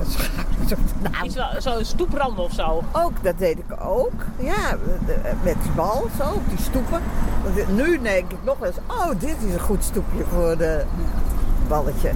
had 1.12 1.32
zo 1.32 1.60
Zo'n 1.70 1.86
stoeprand 1.86 2.40
of 2.40 2.52
zo? 2.54 2.84
Ook, 2.92 3.12
dat 3.24 3.38
deed 3.38 3.58
ik 3.58 3.76
ook. 3.86 4.12
Ja, 4.40 4.72
de- 5.06 5.18
met 5.44 5.56
die 5.62 5.72
bal, 5.72 6.08
zo, 6.18 6.24
op 6.34 6.50
die 6.50 6.58
stoepen. 6.62 7.02
Nu 7.76 8.02
denk 8.02 8.32
ik 8.32 8.38
nog 8.44 8.64
eens, 8.66 8.76
oh, 8.88 9.10
dit 9.20 9.36
is 9.48 9.54
een 9.54 9.60
goed 9.60 9.84
stoepje 9.84 10.24
voor 10.34 10.58
de 10.58 10.84
balletje. 11.68 12.10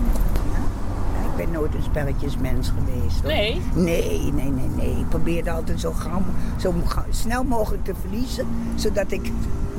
Ik 1.39 1.45
ben 1.45 1.54
nooit 1.54 1.73
een 1.75 1.84
spelletjesmens 1.84 2.69
geweest. 2.69 3.21
hoor. 3.21 3.32
Nee? 3.32 3.62
Nee, 3.73 4.32
nee, 4.34 4.49
nee, 4.49 4.67
nee. 4.75 4.99
Ik 4.99 5.10
probeerde 5.10 5.52
altijd 5.52 5.80
zo, 5.80 5.91
gauw, 5.91 6.21
zo 6.58 6.73
snel 7.10 7.43
mogelijk 7.43 7.84
te 7.84 7.93
verliezen. 8.02 8.47
Zodat 8.75 9.12
ik 9.12 9.32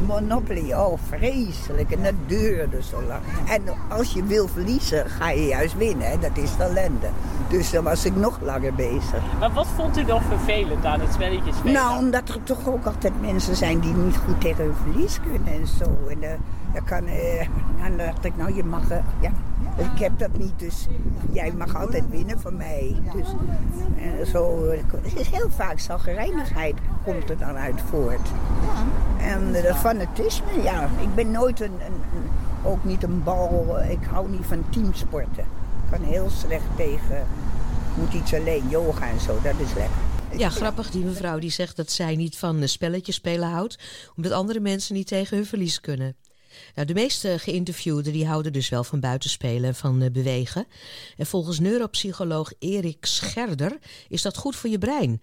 Monopoly, 0.07 0.73
oh 0.73 0.99
vreselijk. 1.09 1.91
En 1.91 2.03
dat 2.03 2.13
duurde 2.27 2.83
zo 2.83 3.03
lang. 3.03 3.21
En 3.49 3.63
als 3.89 4.13
je 4.13 4.25
wil 4.25 4.49
verliezen, 4.49 5.11
ga 5.11 5.31
je 5.31 5.47
juist 5.47 5.77
winnen. 5.77 6.11
Hè? 6.11 6.19
Dat 6.19 6.37
is 6.37 6.51
ellende. 6.59 7.09
Dus 7.49 7.71
dan 7.71 7.85
was 7.85 8.05
ik 8.05 8.17
nog 8.17 8.39
langer 8.43 8.75
bezig. 8.75 9.23
Maar 9.39 9.53
wat 9.53 9.67
vond 9.77 9.99
u 9.99 10.05
dan 10.05 10.23
vervelend 10.23 10.85
aan 10.85 11.01
het 11.01 11.13
spelletje 11.13 11.53
spelen? 11.53 11.73
Nou, 11.73 11.99
omdat 11.99 12.29
er 12.29 12.43
toch 12.43 12.69
ook 12.69 12.87
altijd 12.87 13.21
mensen 13.21 13.57
zijn 13.57 13.81
die 13.81 13.95
niet 13.95 14.17
goed 14.17 14.41
tegen 14.41 14.65
hun 14.65 14.75
verlies 14.83 15.21
kunnen 15.21 15.53
en 15.53 15.67
zo. 15.67 16.09
En 16.09 16.23
eh, 16.23 16.31
dan 16.73 16.85
kan, 16.85 17.07
eh, 17.07 17.49
dan 17.83 17.97
dacht 17.97 18.25
ik, 18.25 18.37
nou 18.37 18.55
je 18.55 18.65
mag, 18.65 18.91
eh, 18.91 18.99
ja, 19.21 19.31
ik 19.77 19.99
heb 19.99 20.19
dat 20.19 20.39
niet, 20.39 20.59
dus 20.59 20.87
jij 21.33 21.53
mag 21.53 21.77
altijd 21.77 22.11
winnen 22.11 22.41
van 22.41 22.57
mij. 22.57 22.97
Dus 23.13 23.27
eh, 23.97 24.27
zo, 24.33 24.71
is 25.03 25.29
heel 25.29 25.51
vaak 25.51 25.79
zagrijnigheid 25.79 26.75
komt 27.05 27.31
er 27.31 27.39
dan 27.39 27.57
uit 27.57 27.81
voort. 27.91 28.29
En 29.19 29.55
eh, 29.55 29.63
dat 29.63 29.77
fanatisme, 29.77 30.63
ja, 30.63 30.89
ik 31.01 31.15
ben 31.15 31.31
nooit 31.31 31.61
een, 31.61 31.79
ook 32.65 32.85
niet 32.85 33.03
een 33.03 33.23
bal, 33.23 33.81
ik 33.89 34.05
hou 34.11 34.31
niet 34.31 34.47
van 34.47 34.65
teamsporten. 34.71 35.45
kan 35.91 36.03
heel 36.03 36.31
slecht 36.31 36.77
tegen. 36.77 37.27
Moet 37.95 38.13
iets 38.13 38.35
alleen 38.35 38.69
yoga 38.69 39.09
en 39.09 39.21
zo, 39.21 39.39
dat 39.43 39.55
is 39.59 39.75
lekker. 39.75 40.39
Ja, 40.39 40.49
grappig. 40.49 40.91
Die 40.91 41.05
mevrouw 41.05 41.39
die 41.39 41.51
zegt 41.51 41.77
dat 41.77 41.91
zij 41.91 42.17
niet 42.17 42.37
van 42.37 42.69
spelletjes 42.69 43.15
spelen 43.15 43.49
houdt, 43.49 43.79
omdat 44.17 44.33
andere 44.33 44.61
mensen 44.61 44.95
niet 44.95 45.07
tegen 45.07 45.37
hun 45.37 45.47
verlies 45.47 45.81
kunnen. 45.81 46.17
Nou, 46.75 46.87
de 46.87 46.95
meeste 46.95 47.39
geïnterviewden 47.39 48.13
die 48.13 48.27
houden 48.27 48.53
dus 48.53 48.69
wel 48.69 48.85
van 48.85 49.01
buitenspelen 49.01 49.69
en 49.69 49.75
van 49.75 50.03
uh, 50.03 50.11
bewegen. 50.11 50.67
En 51.17 51.27
volgens 51.27 51.59
neuropsycholoog 51.59 52.53
Erik 52.59 53.07
Scherder 53.07 53.79
is 54.09 54.23
dat 54.23 54.37
goed 54.37 54.57
voor 54.57 54.71
je 54.71 54.79
brein. 54.79 55.23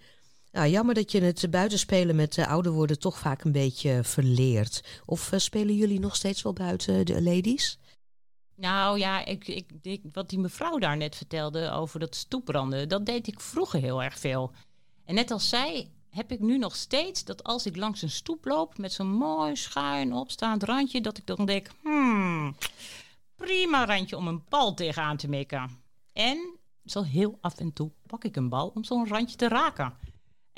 Nou, 0.52 0.68
jammer 0.68 0.94
dat 0.94 1.12
je 1.12 1.20
het 1.20 1.50
buitenspelen 1.50 2.16
met 2.16 2.36
uh, 2.36 2.48
ouder 2.48 2.72
worden 2.72 2.98
toch 2.98 3.18
vaak 3.18 3.44
een 3.44 3.52
beetje 3.52 4.00
verleert. 4.02 5.00
Of 5.04 5.32
spelen 5.36 5.74
jullie 5.74 6.00
nog 6.00 6.16
steeds 6.16 6.42
wel 6.42 6.52
buiten, 6.52 7.06
de 7.06 7.22
ladies? 7.22 7.78
Nou 8.56 8.98
ja, 8.98 9.24
ik, 9.24 9.48
ik, 9.82 10.00
wat 10.12 10.28
die 10.28 10.38
mevrouw 10.38 10.78
daar 10.78 10.96
net 10.96 11.16
vertelde 11.16 11.70
over 11.70 12.00
dat 12.00 12.16
stoepranden, 12.16 12.88
dat 12.88 13.06
deed 13.06 13.26
ik 13.26 13.40
vroeger 13.40 13.80
heel 13.80 14.02
erg 14.02 14.18
veel. 14.18 14.52
En 15.04 15.14
net 15.14 15.30
als 15.30 15.48
zij 15.48 15.90
heb 16.10 16.32
ik 16.32 16.40
nu 16.40 16.58
nog 16.58 16.76
steeds 16.76 17.24
dat 17.24 17.44
als 17.44 17.66
ik 17.66 17.76
langs 17.76 18.02
een 18.02 18.10
stoep 18.10 18.44
loop 18.44 18.78
met 18.78 18.92
zo'n 18.92 19.12
mooi 19.12 19.56
schuin 19.56 20.12
opstaand 20.12 20.62
randje, 20.62 21.00
dat 21.00 21.18
ik 21.18 21.26
dan 21.26 21.46
denk, 21.46 21.70
hmm, 21.82 22.56
prima 23.36 23.86
randje 23.86 24.16
om 24.16 24.28
een 24.28 24.42
bal 24.48 24.74
tegenaan 24.74 25.16
te 25.16 25.28
mikken. 25.28 25.70
En 26.12 26.58
zo 26.84 27.02
heel 27.02 27.38
af 27.40 27.58
en 27.58 27.72
toe 27.72 27.90
pak 28.06 28.24
ik 28.24 28.36
een 28.36 28.48
bal 28.48 28.72
om 28.74 28.84
zo'n 28.84 29.08
randje 29.08 29.36
te 29.36 29.48
raken. 29.48 29.94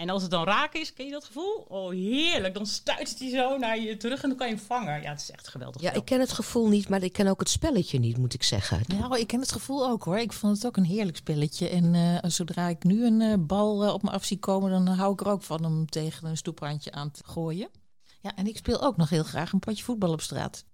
En 0.01 0.09
als 0.09 0.23
het 0.23 0.31
dan 0.31 0.45
raak 0.45 0.75
is, 0.75 0.93
ken 0.93 1.05
je 1.05 1.13
dat 1.13 1.25
gevoel? 1.25 1.65
Oh, 1.69 1.91
heerlijk. 1.91 2.55
Dan 2.55 2.67
stuit 2.67 3.19
hij 3.19 3.31
zo 3.31 3.59
naar 3.59 3.81
je 3.81 3.97
terug 3.97 4.23
en 4.23 4.29
dan 4.29 4.39
kan 4.39 4.49
je 4.49 4.55
hem 4.55 4.65
vangen. 4.65 5.03
Ja, 5.03 5.11
het 5.11 5.21
is 5.21 5.31
echt 5.31 5.49
geweldig. 5.49 5.83
Ja, 5.83 5.93
ik 5.93 6.05
ken 6.05 6.21
het 6.21 6.33
gevoel 6.33 6.69
niet, 6.69 6.89
maar 6.89 7.03
ik 7.03 7.13
ken 7.13 7.27
ook 7.27 7.41
het 7.41 7.49
spelletje 7.49 7.99
niet, 7.99 8.17
moet 8.17 8.35
ik 8.35 8.43
zeggen. 8.43 8.81
Nou, 8.87 9.19
ik 9.19 9.27
ken 9.27 9.41
het 9.41 9.53
gevoel 9.53 9.89
ook 9.89 10.03
hoor. 10.03 10.19
Ik 10.19 10.33
vond 10.33 10.57
het 10.57 10.67
ook 10.67 10.77
een 10.77 10.85
heerlijk 10.85 11.17
spelletje. 11.17 11.69
En 11.69 11.95
uh, 11.95 12.19
zodra 12.23 12.69
ik 12.69 12.85
nu 12.85 13.07
een 13.07 13.21
uh, 13.21 13.35
bal 13.39 13.85
uh, 13.85 13.93
op 13.93 14.03
me 14.03 14.11
af 14.11 14.25
zie 14.25 14.39
komen, 14.39 14.71
dan 14.71 14.87
hou 14.87 15.13
ik 15.13 15.21
er 15.21 15.29
ook 15.29 15.43
van 15.43 15.65
om 15.65 15.87
tegen 15.87 16.29
een 16.29 16.37
stoeprandje 16.37 16.93
aan 16.93 17.11
te 17.11 17.23
gooien. 17.25 17.69
Ja, 18.21 18.37
en 18.37 18.47
ik 18.47 18.57
speel 18.57 18.83
ook 18.83 18.97
nog 18.97 19.11
heel 19.11 19.25
graag 19.25 19.53
een 19.53 19.59
potje 19.59 19.85
voetbal 19.85 20.13
op 20.13 20.21
straat. 20.21 20.65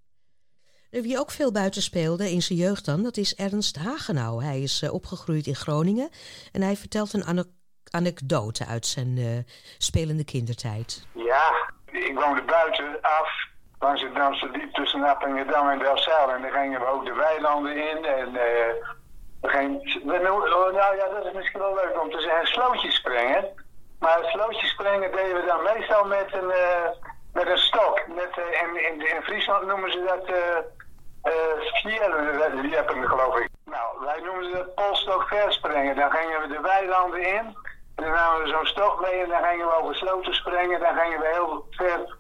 Wie 0.91 1.19
ook 1.19 1.31
veel 1.31 1.53
buiten 1.53 1.83
speelde 1.83 2.31
in 2.31 2.43
zijn 2.43 2.59
jeugd 2.59 2.85
dan, 2.85 3.03
dat 3.03 3.17
is 3.17 3.35
Ernst 3.35 3.77
Hagenau. 3.77 4.45
Hij 4.45 4.63
is 4.63 4.83
opgegroeid 4.91 5.47
in 5.47 5.57
Groningen 5.57 6.09
en 6.53 6.63
hij 6.63 6.77
vertelt 6.77 7.13
een 7.13 7.25
anekdote 7.91 8.67
uit 8.67 8.87
zijn 8.87 9.17
uh, 9.17 9.39
spelende 9.79 10.25
kindertijd? 10.25 11.07
Ja, 11.13 11.73
ik 11.87 12.15
woonde 12.15 12.43
buiten 12.43 12.99
af, 13.03 13.31
langs 13.79 14.03
het 14.03 14.15
Damse 14.15 14.51
diep 14.51 14.73
tussen 14.73 15.05
Appingedam 15.05 15.69
en 15.69 15.79
Delfzijl. 15.79 16.33
En 16.33 16.43
dan 16.43 16.51
gingen 16.51 16.81
we 16.81 16.87
ook 16.87 17.05
de 17.05 17.15
weilanden 17.15 17.77
in 17.91 18.05
en 18.05 18.29
uh, 18.29 18.41
we 19.41 19.49
gingen, 19.49 19.81
nou 20.05 20.97
ja, 20.97 21.09
dat 21.15 21.25
is 21.27 21.33
misschien 21.33 21.61
wel 21.61 21.75
leuk 21.75 22.01
om 22.03 22.11
te 22.11 22.21
zeggen, 22.21 22.47
slootjes 22.47 22.95
springen. 22.95 23.45
Maar 23.99 24.19
slootjes 24.25 24.71
springen 24.71 25.13
deden 25.13 25.35
we 25.41 25.47
dan 25.47 25.63
meestal 25.63 26.05
met 26.05 26.33
een, 26.33 26.51
uh, 26.51 26.89
met 27.33 27.49
een 27.49 27.59
stok. 27.59 28.07
Met, 28.09 28.37
in, 28.63 28.85
in, 28.89 29.15
in, 29.15 29.23
Friesland 29.23 29.67
noemen 29.67 29.93
ze 29.93 30.05
dat 30.05 30.29
uh, 30.29 30.77
die 32.63 32.75
hebben 32.75 33.09
geloof 33.09 33.37
ik. 33.37 33.49
Nou, 33.65 34.05
wij 34.05 34.21
noemen 34.21 34.45
ze 34.45 34.51
dat 34.51 34.75
polstok 34.75 35.29
verspringen. 35.29 35.97
Dan 35.97 36.11
gingen 36.11 36.41
we 36.41 36.49
de 36.49 36.61
weilanden 36.61 37.35
in. 37.35 37.57
Dan 37.97 38.11
namen 38.11 38.43
we 38.43 38.49
zo'n 38.49 38.67
stok 38.67 39.01
mee 39.01 39.23
en 39.23 39.29
dan 39.29 39.45
gingen 39.45 39.67
we 39.67 39.83
over 39.83 39.95
sloten 39.95 40.35
springen. 40.35 40.81
Dan 40.81 40.97
gingen 40.97 41.21
we 41.21 41.27
heel 41.33 41.67
ver. 41.71 42.17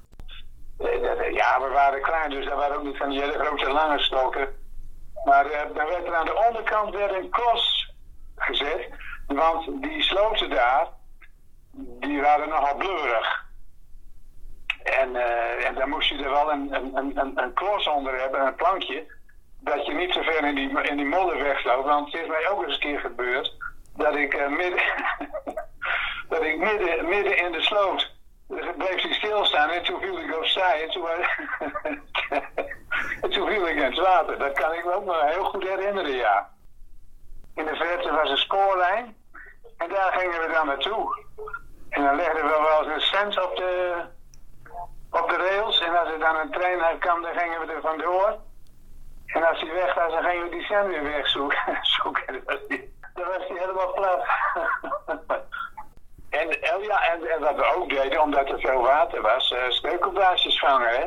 Ja, 1.32 1.60
we 1.60 1.68
waren 1.68 2.02
klein, 2.02 2.30
dus 2.30 2.44
dat 2.44 2.54
waren 2.54 2.76
ook 2.76 2.82
niet 2.82 2.96
van 2.96 3.10
die 3.10 3.20
hele 3.20 3.38
grote 3.38 3.70
lange 3.70 3.98
stokken. 3.98 4.48
Maar 5.24 5.46
uh, 5.46 5.60
dan 5.74 5.86
werd 5.86 6.06
er 6.06 6.14
aan 6.14 6.26
de 6.26 6.44
onderkant 6.46 6.94
weer 6.94 7.16
een 7.16 7.30
klos 7.30 7.92
gezet. 8.36 8.88
Want 9.26 9.82
die 9.82 10.02
sloten 10.02 10.50
daar, 10.50 10.86
die 11.72 12.20
waren 12.20 12.48
nogal 12.48 12.76
bleurig. 12.76 13.44
En, 14.82 15.14
uh, 15.14 15.66
en 15.66 15.74
dan 15.74 15.88
moest 15.88 16.08
je 16.08 16.24
er 16.24 16.30
wel 16.30 16.52
een, 16.52 16.74
een, 16.74 17.16
een, 17.16 17.32
een 17.34 17.52
klos 17.52 17.88
onder 17.88 18.20
hebben, 18.20 18.46
een 18.46 18.54
plankje. 18.54 19.14
Dat 19.60 19.86
je 19.86 19.92
niet 19.92 20.12
zo 20.12 20.22
ver 20.22 20.44
in 20.44 20.54
die, 20.54 20.82
in 20.82 20.96
die 20.96 21.06
modder 21.06 21.42
wegloopt. 21.42 21.86
Want 21.86 22.12
het 22.12 22.22
is 22.22 22.28
mij 22.28 22.48
ook 22.48 22.64
eens 22.64 22.74
een 22.74 22.80
keer 22.80 23.00
gebeurd 23.00 23.56
dat 23.96 24.16
ik 24.16 24.34
uh, 24.34 24.48
midden, 24.48 24.82
dat 26.28 26.42
ik 26.42 26.58
midden, 26.58 27.08
midden 27.08 27.38
in 27.38 27.52
de 27.52 27.62
sloot 27.62 28.14
bleef 28.76 29.02
hij 29.02 29.12
stilstaan 29.12 29.70
en 29.70 29.82
toen 29.82 30.00
viel 30.00 30.18
ik 30.18 30.36
opzij 30.36 30.82
en 30.82 30.90
toen, 30.90 31.08
en 33.22 33.30
toen 33.30 33.48
viel 33.48 33.68
ik 33.68 33.76
in 33.76 33.82
het 33.82 33.98
water. 33.98 34.38
Dat 34.38 34.52
kan 34.52 34.72
ik 34.72 34.84
me 34.84 34.94
ook 34.94 35.04
nog 35.04 35.20
heel 35.20 35.44
goed 35.44 35.62
herinneren, 35.62 36.16
ja. 36.16 36.50
In 37.54 37.64
de 37.64 37.76
verte 37.76 38.12
was 38.12 38.30
een 38.30 38.36
spoorlijn 38.36 39.16
en 39.76 39.88
daar 39.88 40.12
gingen 40.12 40.40
we 40.40 40.52
dan 40.52 40.66
naartoe. 40.66 41.24
En 41.88 42.02
dan 42.02 42.16
legden 42.16 42.44
we 42.44 42.48
wel 42.48 42.84
eens 42.84 42.94
een 42.94 43.00
cent 43.00 43.44
op 43.44 43.56
de, 43.56 44.02
op 45.10 45.28
de 45.28 45.36
rails 45.36 45.80
en 45.80 45.98
als 45.98 46.08
er 46.08 46.18
dan 46.18 46.36
een 46.36 46.50
trein 46.50 46.98
kwam, 46.98 47.22
dan 47.22 47.34
gingen 47.34 47.66
we 47.66 47.72
er 47.72 47.80
vandoor. 47.80 48.38
En 49.26 49.48
als 49.48 49.60
hij 49.60 49.72
weg 49.72 49.94
was, 49.94 50.12
dan 50.12 50.22
gingen 50.22 50.44
we 50.44 50.50
die 50.50 50.64
cent 50.64 50.86
weer 50.86 51.02
wegzoeken. 51.02 51.78
Dan 53.16 53.28
was 53.28 53.48
hij 53.48 53.58
helemaal 53.58 53.92
plat. 53.92 54.20
en, 56.40 56.48
oh 56.48 57.10
en, 57.10 57.30
en, 57.30 57.40
wat 57.40 57.56
we 57.56 57.74
ook 57.76 57.88
deden, 57.88 58.22
omdat 58.22 58.48
er 58.48 58.60
veel 58.60 58.82
water 58.82 59.22
was, 59.22 59.50
uh, 59.50 59.58
speukelblaasjes 59.68 60.58
vangen. 60.58 60.88
Hè? 60.88 61.06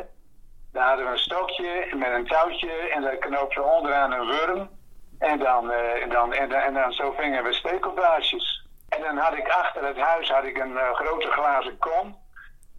Dan 0.72 0.82
hadden 0.82 1.04
we 1.04 1.12
een 1.12 1.18
stokje 1.18 1.88
met 1.94 2.12
een 2.12 2.26
touwtje 2.26 2.72
en 2.72 3.02
dan 3.02 3.18
knoop 3.18 3.58
onderaan 3.58 4.12
een 4.12 4.26
worm. 4.26 4.70
En 5.18 5.38
dan, 5.38 5.70
en 5.70 6.08
dan, 6.08 6.32
en 6.32 6.52
en 6.52 6.74
dan 6.74 6.92
zo 6.92 7.12
vingen 7.12 7.44
we 7.44 7.52
stekelblaasjes. 7.52 8.66
En 8.88 9.02
dan 9.02 9.16
had 9.16 9.36
ik 9.36 9.48
achter 9.48 9.86
het 9.86 9.98
huis 9.98 10.30
had 10.30 10.44
ik 10.44 10.58
een 10.58 10.72
uh, 10.72 10.92
grote 10.92 11.30
glazen 11.30 11.78
kom. 11.78 12.18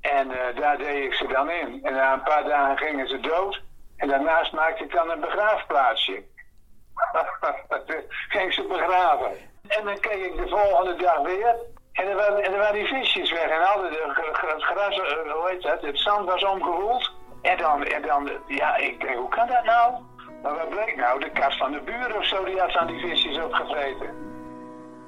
En 0.01 0.31
daar 0.55 0.77
deed 0.77 1.03
ik 1.03 1.13
ze 1.13 1.27
dan 1.27 1.49
in. 1.49 1.79
En 1.83 1.93
na 1.93 2.13
een 2.13 2.23
paar 2.23 2.43
dagen 2.43 2.77
gingen 2.77 3.07
ze 3.07 3.19
dood. 3.19 3.61
En 3.97 4.07
daarnaast 4.07 4.53
maakte 4.53 4.83
ik 4.83 4.91
dan 4.91 5.09
een 5.09 5.19
begraafplaatsje. 5.19 6.23
ging 8.30 8.54
ze 8.54 8.63
begraven. 8.63 9.32
En 9.67 9.86
dan 9.86 9.99
keek 9.99 10.25
ik 10.25 10.36
de 10.36 10.47
volgende 10.47 10.95
dag 10.95 11.21
weer. 11.21 11.56
En 11.91 12.08
er 12.08 12.15
waren, 12.15 12.43
en 12.43 12.54
er 12.54 12.58
waren 12.58 12.80
die 12.80 12.88
visjes 12.88 13.32
weg. 13.32 13.49
En 13.49 13.62
hadden 13.62 13.91
het 13.91 14.63
gras, 14.63 14.95
hoe 14.97 15.49
heet 15.49 15.62
dat, 15.62 15.82
het 15.82 15.99
zand 15.99 16.25
was 16.25 16.45
omgewoeld. 16.45 17.12
En 17.41 17.58
dan, 17.58 17.84
en 17.84 18.01
dan, 18.01 18.30
ja, 18.47 18.75
ik 18.75 18.99
denk, 18.99 19.17
hoe 19.17 19.30
kan 19.30 19.47
dat 19.47 19.63
nou? 19.63 19.93
Maar 20.41 20.56
wat 20.56 20.69
bleek 20.69 20.95
nou? 20.95 21.19
De 21.19 21.32
kast 21.32 21.58
van 21.58 21.71
de 21.71 21.82
buren 21.82 22.17
of 22.17 22.25
zo, 22.25 22.43
die 22.43 22.60
had 22.60 22.75
aan 22.75 22.88
die 22.88 22.99
visjes 22.99 23.43
opgevreten. 23.43 24.30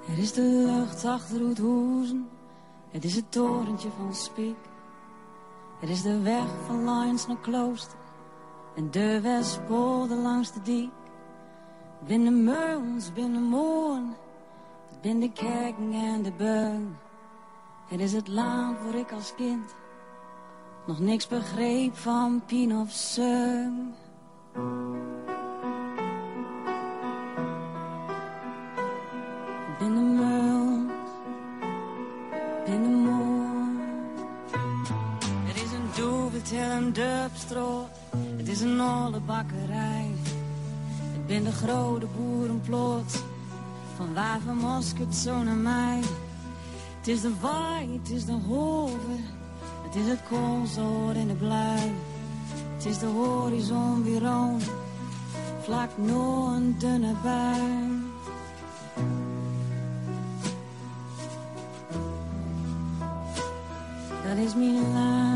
Het 0.06 0.18
is 0.18 0.34
de 0.34 0.42
lucht 0.42 1.06
achter 1.06 1.48
het 1.48 1.58
hoezen. 1.58 2.30
Het 2.92 3.04
is 3.04 3.16
het 3.16 3.32
torentje 3.32 3.90
van 3.98 4.14
Spiek. 4.14 4.58
Het 5.80 5.90
is 5.90 6.02
de 6.02 6.22
weg 6.22 6.48
van 6.66 6.90
Lions 6.90 7.28
naar 7.28 7.38
Klooster. 7.42 7.98
En 8.76 8.92
de 8.92 9.22
Westpolder 9.22 10.18
langs 10.18 10.54
de 10.54 10.62
diek. 12.04 12.08
Binnen 12.08 12.44
meulens, 12.44 13.14
binnen 13.14 13.44
moorn. 13.44 14.16
Het 14.90 15.02
ben 15.02 15.20
de 15.20 15.32
kerken 15.32 15.94
en 15.94 16.22
de 16.22 16.32
beun. 16.32 16.98
Het 17.88 18.00
is 18.00 18.14
het 18.14 18.28
land 18.28 18.78
waar 18.84 18.96
ik 18.96 19.12
als 19.12 19.34
kind 19.36 19.76
nog 20.88 21.00
niks 21.00 21.28
begreep 21.28 21.96
van 21.96 22.42
Pien 22.46 22.78
of 22.78 22.92
Seun. 22.92 23.94
Binnen 29.80 30.16
meulens, 30.16 31.10
binnen 32.66 33.00
moorn. 33.00 33.80
Het 35.44 35.56
is 35.56 35.72
een 35.72 35.90
doeveltje 35.96 36.60
en 36.60 36.94
dubstroot. 36.94 37.90
Het 38.38 38.48
is 38.48 38.62
een 38.62 38.82
olle 38.82 39.20
bakkerij. 39.20 40.23
Het 41.26 41.44
de 41.44 41.52
grote 41.52 42.06
boerenplot. 42.18 43.24
Van 43.96 44.14
waar 44.14 44.40
van 44.46 44.58
Mosket 44.58 45.16
zo 45.16 45.44
naar 45.44 45.56
mij. 45.56 46.00
Het 46.98 47.08
is 47.08 47.22
de 47.22 47.32
waai, 47.42 48.00
het 48.02 48.12
is 48.12 48.26
de 48.26 48.38
hoven. 48.48 49.24
Het 49.84 49.96
is 49.96 50.08
het 50.08 50.20
koolzoor 50.30 51.12
en 51.14 51.28
de 51.28 51.34
blui. 51.34 51.92
Het 52.76 52.86
is 52.86 52.98
de 52.98 53.06
horizon 53.06 54.04
weer 54.04 54.22
rood. 54.22 54.64
Vlak 55.62 55.90
nog 55.98 56.56
een 56.56 56.76
dunne 56.78 57.14
bui. 57.24 57.62
Dat 64.24 64.38
is 64.46 64.56
mijn 64.56 64.94
land, 64.94 65.33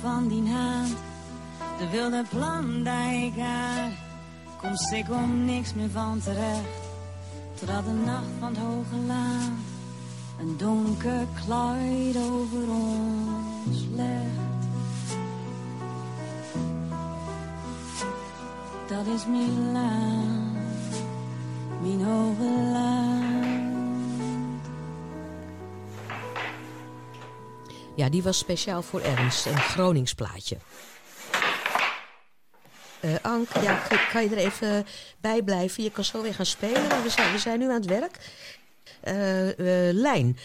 van 0.00 0.28
die 0.28 0.52
hand. 0.52 0.96
De 1.78 1.88
wilde 1.90 2.24
plan 2.28 2.82
had. 2.84 3.92
Komt 4.60 4.92
ik 4.92 5.10
om 5.10 5.44
niks 5.44 5.74
meer 5.74 5.90
van 5.90 6.20
terecht. 6.20 6.86
Totdat 7.54 7.84
de 7.84 7.92
nacht 8.04 8.26
van 8.38 8.48
het 8.48 8.58
hoge 8.58 8.96
laan. 9.06 9.58
Een 10.40 10.56
donker 10.56 11.26
kluid 11.44 12.16
over 12.16 12.70
ons 12.70 13.86
legt. 13.94 14.46
Dat 18.88 19.06
is 19.06 19.26
mijn 19.26 19.72
land, 19.72 20.56
mijn 21.82 22.04
hoge 22.04 22.70
land. 22.72 22.97
Ja, 27.98 28.08
die 28.08 28.22
was 28.22 28.38
speciaal 28.38 28.82
voor 28.82 29.00
Ernst, 29.00 29.46
een 29.46 29.56
Groningsplaatje. 29.56 30.56
Eh 33.00 33.14
Ank, 33.22 33.48
ja, 33.62 33.86
kan- 34.12 34.22
je 34.22 34.28
er 34.30 34.36
even 34.36 34.86
bij 35.20 35.42
blijven? 35.42 35.82
Je 35.82 35.90
kan 35.90 36.04
zo 36.04 36.22
weer 36.22 36.34
gaan 36.34 36.46
spelen, 36.46 36.88
maar 36.88 37.02
we 37.02 37.10
zijn, 37.10 37.32
we 37.32 37.38
zijn 37.38 37.58
nu 37.58 37.64
aan 37.68 37.74
het 37.80 37.86
werk. 37.86 38.18
Eh, 39.00 39.88
eh, 39.88 39.94
Lijn, 39.94 40.36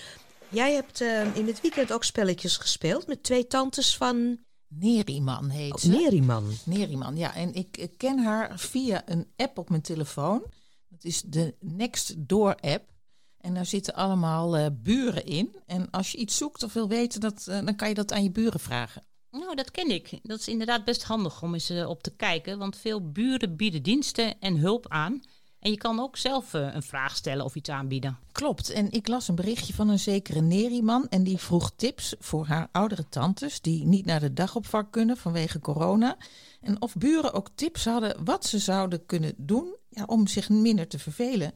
jij 0.50 0.74
hebt 0.74 1.02
in 1.34 1.48
het 1.48 1.62
weekend 1.62 1.92
ook 1.94 2.04
spelletjes 2.04 2.58
gespeeld 2.58 3.08
met 3.08 3.24
twee 3.24 3.48
tantes 3.48 3.98
van... 3.98 4.40
Neriman 4.68 5.50
heet 5.50 5.74
Oh, 5.74 5.80
ze. 5.80 5.90
Neriman. 5.90 6.52
Neriman, 6.66 7.16
ja. 7.18 7.36
En 7.36 7.54
ik 7.54 7.88
ken 7.98 8.20
haar 8.24 8.52
via 8.60 9.02
een 9.06 9.28
app 9.36 9.58
op 9.58 9.70
mijn 9.70 9.82
telefoon. 9.82 10.44
Dat 10.90 11.04
is 11.04 11.22
de 11.22 11.56
Next 11.60 12.14
Door 12.18 12.56
app. 12.56 12.84
En 13.44 13.54
daar 13.54 13.66
zitten 13.66 13.94
allemaal 13.94 14.58
eh, 14.58 14.66
buren 14.74 15.26
in. 15.26 15.56
En 15.66 15.90
als 15.92 16.12
je 16.12 16.18
iets 16.18 16.38
zoekt 16.38 16.64
of 16.64 16.74
wil 16.74 16.88
weten, 16.88 17.20
dat, 17.20 17.48
eh, 17.48 17.66
dan 17.66 17.76
kan 17.76 17.88
je 17.88 17.94
dat 17.94 18.14
aan 18.14 18.24
je 18.24 18.32
buren 18.32 18.60
vragen. 18.60 19.04
Nou, 19.32 19.56
dat 19.56 19.72
ken 19.72 19.90
ik. 19.90 20.20
Dat 20.22 20.40
is 20.40 20.48
inderdaad 20.48 20.86
best 20.86 21.04
handig 21.04 21.42
om 21.42 21.54
eens 21.54 21.70
eh, 21.70 21.90
op 21.90 22.04
te 22.04 22.16
kijken. 22.16 22.58
Want 22.58 22.78
veel 22.78 23.12
buren 23.12 23.56
bieden 23.56 23.84
diensten 23.84 24.40
en 24.40 24.58
hulp 24.58 24.86
aan. 24.90 25.22
En 25.60 25.72
je 25.72 25.78
kan 25.78 26.00
ook 26.00 26.18
zelf 26.18 26.54
een 26.54 26.84
vraag 26.84 27.16
stellen 27.16 27.46
of 27.46 27.56
iets 27.56 27.70
aanbieden. 27.70 28.18
Klopt. 28.32 28.70
En 28.70 28.92
ik 28.92 29.08
las 29.08 29.28
een 29.28 29.36
berichtje 29.36 29.74
van 29.74 29.90
een 29.90 30.00
zekere 30.00 30.42
Neriman. 30.42 31.08
En 31.10 31.24
die 31.24 31.38
vroeg 31.38 31.72
tips 31.76 32.16
voor 32.20 32.46
haar 32.46 32.68
oudere 32.72 33.10
tantes 33.10 33.62
die 33.62 33.86
niet 33.86 34.06
naar 34.06 34.20
de 34.20 34.34
dagopvang 34.34 34.90
kunnen 34.90 35.18
vanwege 35.18 35.60
corona. 35.60 36.18
En 36.62 36.82
of 36.82 36.96
buren 36.96 37.34
ook 37.34 37.50
tips 37.56 37.86
hadden 37.86 38.24
wat 38.24 38.46
ze 38.46 38.60
zouden 38.60 39.06
kunnen 39.06 39.34
doen 39.38 39.76
ja, 39.90 40.04
om 40.06 40.28
zich 40.28 40.50
minder 40.50 40.88
te 40.88 41.00
vervelen. 41.00 41.54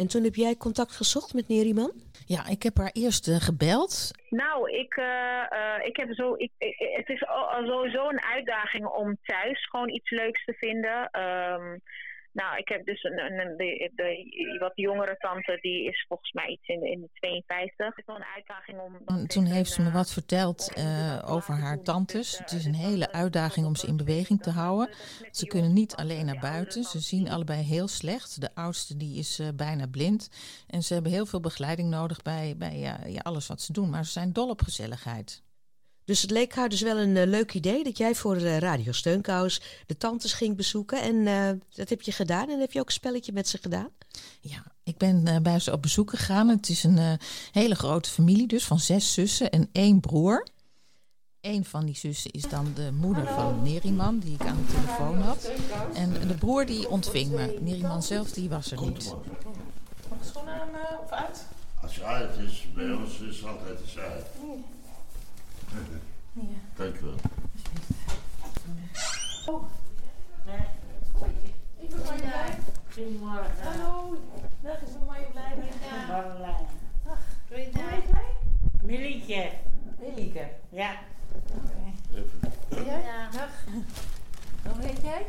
En 0.00 0.06
toen 0.08 0.24
heb 0.24 0.34
jij 0.34 0.56
contact 0.56 0.92
gezocht 0.96 1.34
met 1.34 1.48
Neriman? 1.48 1.92
Ja, 2.26 2.46
ik 2.48 2.62
heb 2.62 2.76
haar 2.76 2.90
eerst 2.92 3.28
eh, 3.28 3.36
gebeld. 3.36 4.10
Nou, 4.30 4.70
ik, 4.70 4.94
eh, 4.96 5.42
eh, 5.52 5.86
ik 5.86 5.96
heb 5.96 6.14
zo, 6.14 6.34
ik, 6.36 6.50
ik- 6.58 6.76
het 6.96 7.08
is 7.08 7.18
sowieso 7.66 8.08
een 8.08 8.22
uitdaging 8.24 8.86
om 8.86 9.16
thuis 9.22 9.68
gewoon 9.68 9.88
iets 9.88 10.10
leuks 10.10 10.44
te 10.44 10.52
vinden. 10.52 11.08
Ehm, 11.10 11.78
nou, 12.32 12.56
ik 12.58 12.68
heb 12.68 12.84
dus 12.86 13.02
een, 13.02 13.18
een, 13.18 13.38
een- 13.38 13.56
de, 13.56 13.90
de 13.94 14.56
wat 14.58 14.72
jongere 14.74 15.16
tante, 15.18 15.58
die 15.60 15.84
is 15.88 16.04
volgens 16.08 16.32
mij 16.32 16.46
iets 16.46 16.66
in 16.66 16.80
de, 16.80 16.90
in 16.90 17.00
de 17.00 17.08
52. 17.12 17.86
Het 17.86 17.98
is 17.98 18.04
wel 18.06 18.16
een 18.16 18.34
uitdaging 18.34 18.78
om... 18.80 18.96
En 19.06 19.26
Toen 19.28 19.44
heeft 19.44 19.70
ze 19.70 19.82
me 19.82 19.90
wat 19.90 20.12
verteld 20.12 20.72
eh, 20.74 21.22
over 21.26 21.54
haar 21.54 21.82
tantes. 21.82 22.38
Het 22.38 22.52
is 22.52 22.64
een 22.64 22.74
hele 22.74 23.12
uitdaging 23.12 23.66
om 23.66 23.76
ze 23.76 23.86
in 23.86 23.96
beweging 23.96 24.42
te 24.42 24.50
houden. 24.50 24.94
Ze 25.30 25.46
kunnen 25.46 25.72
niet 25.72 25.94
alleen 25.96 26.26
naar 26.26 26.38
buiten. 26.40 26.84
Ze 26.84 27.00
zien 27.00 27.28
allebei 27.30 27.62
heel 27.62 27.88
slecht. 27.88 28.40
De 28.40 28.54
oudste 28.54 28.96
die 28.96 29.18
is 29.18 29.38
eh, 29.38 29.48
bijna 29.56 29.86
blind. 29.86 30.30
En 30.66 30.82
ze 30.82 30.94
hebben 30.94 31.12
heel 31.12 31.26
veel 31.26 31.40
begeleiding 31.40 31.90
nodig 31.90 32.22
bij, 32.22 32.54
bij 32.56 32.78
ja, 32.78 33.20
alles 33.22 33.46
wat 33.46 33.60
ze 33.60 33.72
doen. 33.72 33.90
Maar 33.90 34.04
ze 34.04 34.10
zijn 34.10 34.32
dol 34.32 34.48
op 34.48 34.62
gezelligheid. 34.62 35.42
Dus 36.08 36.22
het 36.22 36.30
leek 36.30 36.54
haar 36.54 36.68
dus 36.68 36.80
wel 36.80 36.98
een 36.98 37.16
eh, 37.16 37.26
leuk 37.26 37.54
idee 37.54 37.84
dat 37.84 37.98
jij 37.98 38.14
voor 38.14 38.36
eh, 38.36 38.58
Radio 38.58 38.92
Steunkous 38.92 39.60
de 39.86 39.96
tantes 39.96 40.32
ging 40.32 40.56
bezoeken. 40.56 41.02
En 41.02 41.26
eh, 41.26 41.50
dat 41.74 41.88
heb 41.88 42.02
je 42.02 42.12
gedaan. 42.12 42.50
En 42.50 42.60
heb 42.60 42.72
je 42.72 42.80
ook 42.80 42.86
een 42.86 42.92
spelletje 42.92 43.32
met 43.32 43.48
ze 43.48 43.58
gedaan? 43.58 43.90
Ja, 44.40 44.64
ik 44.88 44.96
ben 44.96 45.26
eh, 45.26 45.36
bij 45.40 45.58
ze 45.58 45.72
op 45.72 45.82
bezoek 45.82 46.10
gegaan. 46.10 46.48
Het 46.48 46.68
is 46.68 46.84
een 46.84 46.98
eh, 46.98 47.12
hele 47.52 47.74
grote 47.74 48.10
familie, 48.10 48.46
dus 48.46 48.64
van 48.64 48.78
zes 48.78 49.14
zussen 49.14 49.50
en 49.50 49.68
één 49.72 50.00
broer. 50.00 50.46
Eén 51.40 51.64
van 51.64 51.86
die 51.86 51.96
zussen 51.96 52.30
is 52.30 52.42
dan 52.42 52.72
de 52.74 52.90
moeder 52.92 53.26
van 53.26 53.62
Neriman, 53.62 54.18
die 54.18 54.34
ik 54.34 54.46
aan 54.46 54.56
de 54.66 54.72
telefoon 54.72 55.20
had. 55.20 55.50
En 55.94 56.12
de 56.28 56.34
broer 56.34 56.66
die 56.66 56.88
ontving 56.88 57.30
me. 57.30 57.58
Neriman 57.60 58.02
zelf, 58.02 58.30
die 58.30 58.48
was 58.48 58.70
er 58.70 58.80
niet. 58.80 59.14
Mag 60.08 60.18
ik 60.18 60.24
schoenen 60.24 60.54
aan 60.54 60.68
eh, 60.68 61.00
of 61.04 61.10
uit? 61.10 61.44
Als 61.82 61.94
je 61.94 62.04
uit 62.04 62.36
is, 62.38 62.66
bij 62.74 62.92
ons 62.92 63.20
is 63.20 63.36
het 63.36 63.46
altijd 63.46 63.80
eens 63.80 63.98
uit. 63.98 64.26
Dank 66.76 66.94
je 66.96 67.04
wel. 67.04 67.14
Oh. 69.46 69.62
Nee. 70.46 70.56
Ik 71.80 71.88
ben 71.88 71.98
Marjolein. 71.98 72.58
Goedemorgen. 72.92 73.62
Hallo. 73.62 74.16
Dag 74.62 74.80
is 74.82 74.88
Marjolein. 75.06 75.58
Marjolein. 76.08 76.66
Ach, 77.06 77.18
Doe 77.48 77.58
je 77.58 77.64
hoe 77.64 77.72
dat? 77.72 77.82
heet 77.90 78.04
jij? 78.10 78.24
Milietje. 78.82 79.50
Milieke. 80.00 80.48
Ja. 80.70 80.98
En 82.68 82.84
jij? 82.84 83.02
Ja. 83.02 83.30
Dag. 83.30 83.50
Hoe 84.74 84.82
heet 84.86 85.00
jij? 85.02 85.26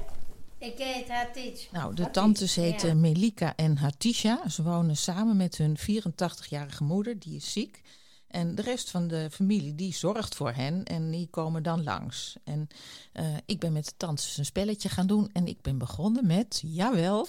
Ik 0.58 0.78
heet 0.78 1.10
Hatice. 1.10 1.67
Nou, 1.71 1.93
de 1.95 2.12
tantes 2.12 2.56
heten 2.56 2.88
Ja. 2.88 2.95
Melika 2.95 3.56
en 3.56 3.78
Hatisha. 3.78 4.49
Ze 4.49 4.63
wonen 4.63 4.97
samen 4.97 5.38
met 5.38 5.58
hun 5.58 5.78
84-jarige 5.78 6.84
moeder, 6.84 7.19
die 7.19 7.36
is 7.36 7.52
ziek. 7.52 7.82
En 8.29 8.55
de 8.55 8.61
rest 8.61 8.91
van 8.91 9.07
de 9.07 9.29
familie 9.31 9.75
die 9.75 9.93
zorgt 9.93 10.35
voor 10.35 10.51
hen 10.51 10.83
en 10.83 11.11
die 11.11 11.27
komen 11.31 11.63
dan 11.63 11.83
langs. 11.83 12.35
En 12.43 12.67
eh, 13.11 13.25
ik 13.45 13.59
ben 13.59 13.73
met 13.73 13.85
de 13.85 13.93
tantes 13.97 14.37
een 14.37 14.45
spelletje 14.45 14.89
gaan 14.89 15.07
doen 15.07 15.29
en 15.33 15.47
ik 15.47 15.61
ben 15.61 15.77
begonnen 15.77 16.27
met, 16.27 16.61
jawel, 16.65 17.27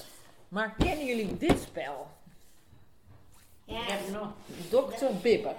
Maar 0.49 0.75
kennen 0.79 1.07
jullie 1.07 1.37
dit 1.37 1.59
spel? 1.69 2.09
Ja. 3.65 3.81
Ik 3.83 3.89
heb 3.89 4.01
nog 4.13 4.33
Dr. 4.69 5.05
Bibber. 5.23 5.51
Eh, 5.51 5.57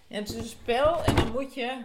Ja, 0.06 0.18
het 0.18 0.28
is 0.28 0.34
een 0.34 0.44
spel 0.44 1.04
en 1.04 1.16
dan 1.16 1.32
moet 1.32 1.54
je... 1.54 1.80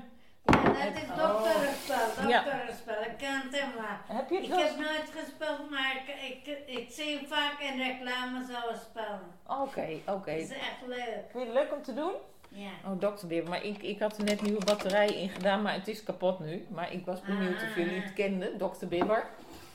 Ja, 0.45 0.61
dat 0.63 0.77
Het- 0.77 0.95
is 0.95 1.09
oh. 1.09 1.17
dokterspel, 1.17 2.27
Ja. 2.27 2.43
dokterspel. 2.43 3.01
Ik 3.01 3.17
ken 3.17 3.41
het 3.41 3.59
helemaal. 3.61 3.97
Heb 4.07 4.29
je 4.29 4.35
het 4.35 4.43
ik 4.43 4.49
wel 4.49 4.59
heb 4.59 4.75
nooit 4.77 5.11
gespeeld, 5.23 5.69
maar 5.69 5.95
ik, 5.95 6.15
ik, 6.45 6.57
ik 6.79 6.91
zie 6.91 7.15
hem 7.17 7.25
vaak 7.27 7.59
in 7.59 7.77
reclame 7.77 8.45
zo'n 8.45 8.79
spel. 8.89 9.19
Oké, 9.61 9.87
oké. 10.05 10.31
Het 10.31 10.41
is 10.41 10.49
echt 10.49 10.81
leuk. 10.87 11.23
Vind 11.31 11.43
je 11.47 11.51
het 11.51 11.53
leuk 11.53 11.73
om 11.73 11.83
te 11.83 11.93
doen? 11.93 12.11
Ja. 12.49 12.69
Oh. 12.85 13.27
Bibber. 13.27 13.49
Maar 13.49 13.63
ik, 13.63 13.83
ik 13.83 13.99
had 13.99 14.17
er 14.17 14.23
net 14.23 14.41
nieuwe 14.41 14.65
batterijen 14.65 15.15
in 15.15 15.29
gedaan, 15.29 15.61
maar 15.61 15.73
het 15.73 15.87
is 15.87 16.03
kapot 16.03 16.39
nu. 16.39 16.65
Maar 16.69 16.91
ik 16.91 17.05
was 17.05 17.21
benieuwd 17.21 17.61
of 17.63 17.75
jullie 17.75 18.01
het 18.01 18.13
kenden, 18.13 18.57
Dr. 18.57 18.85
Bibber. 18.85 19.25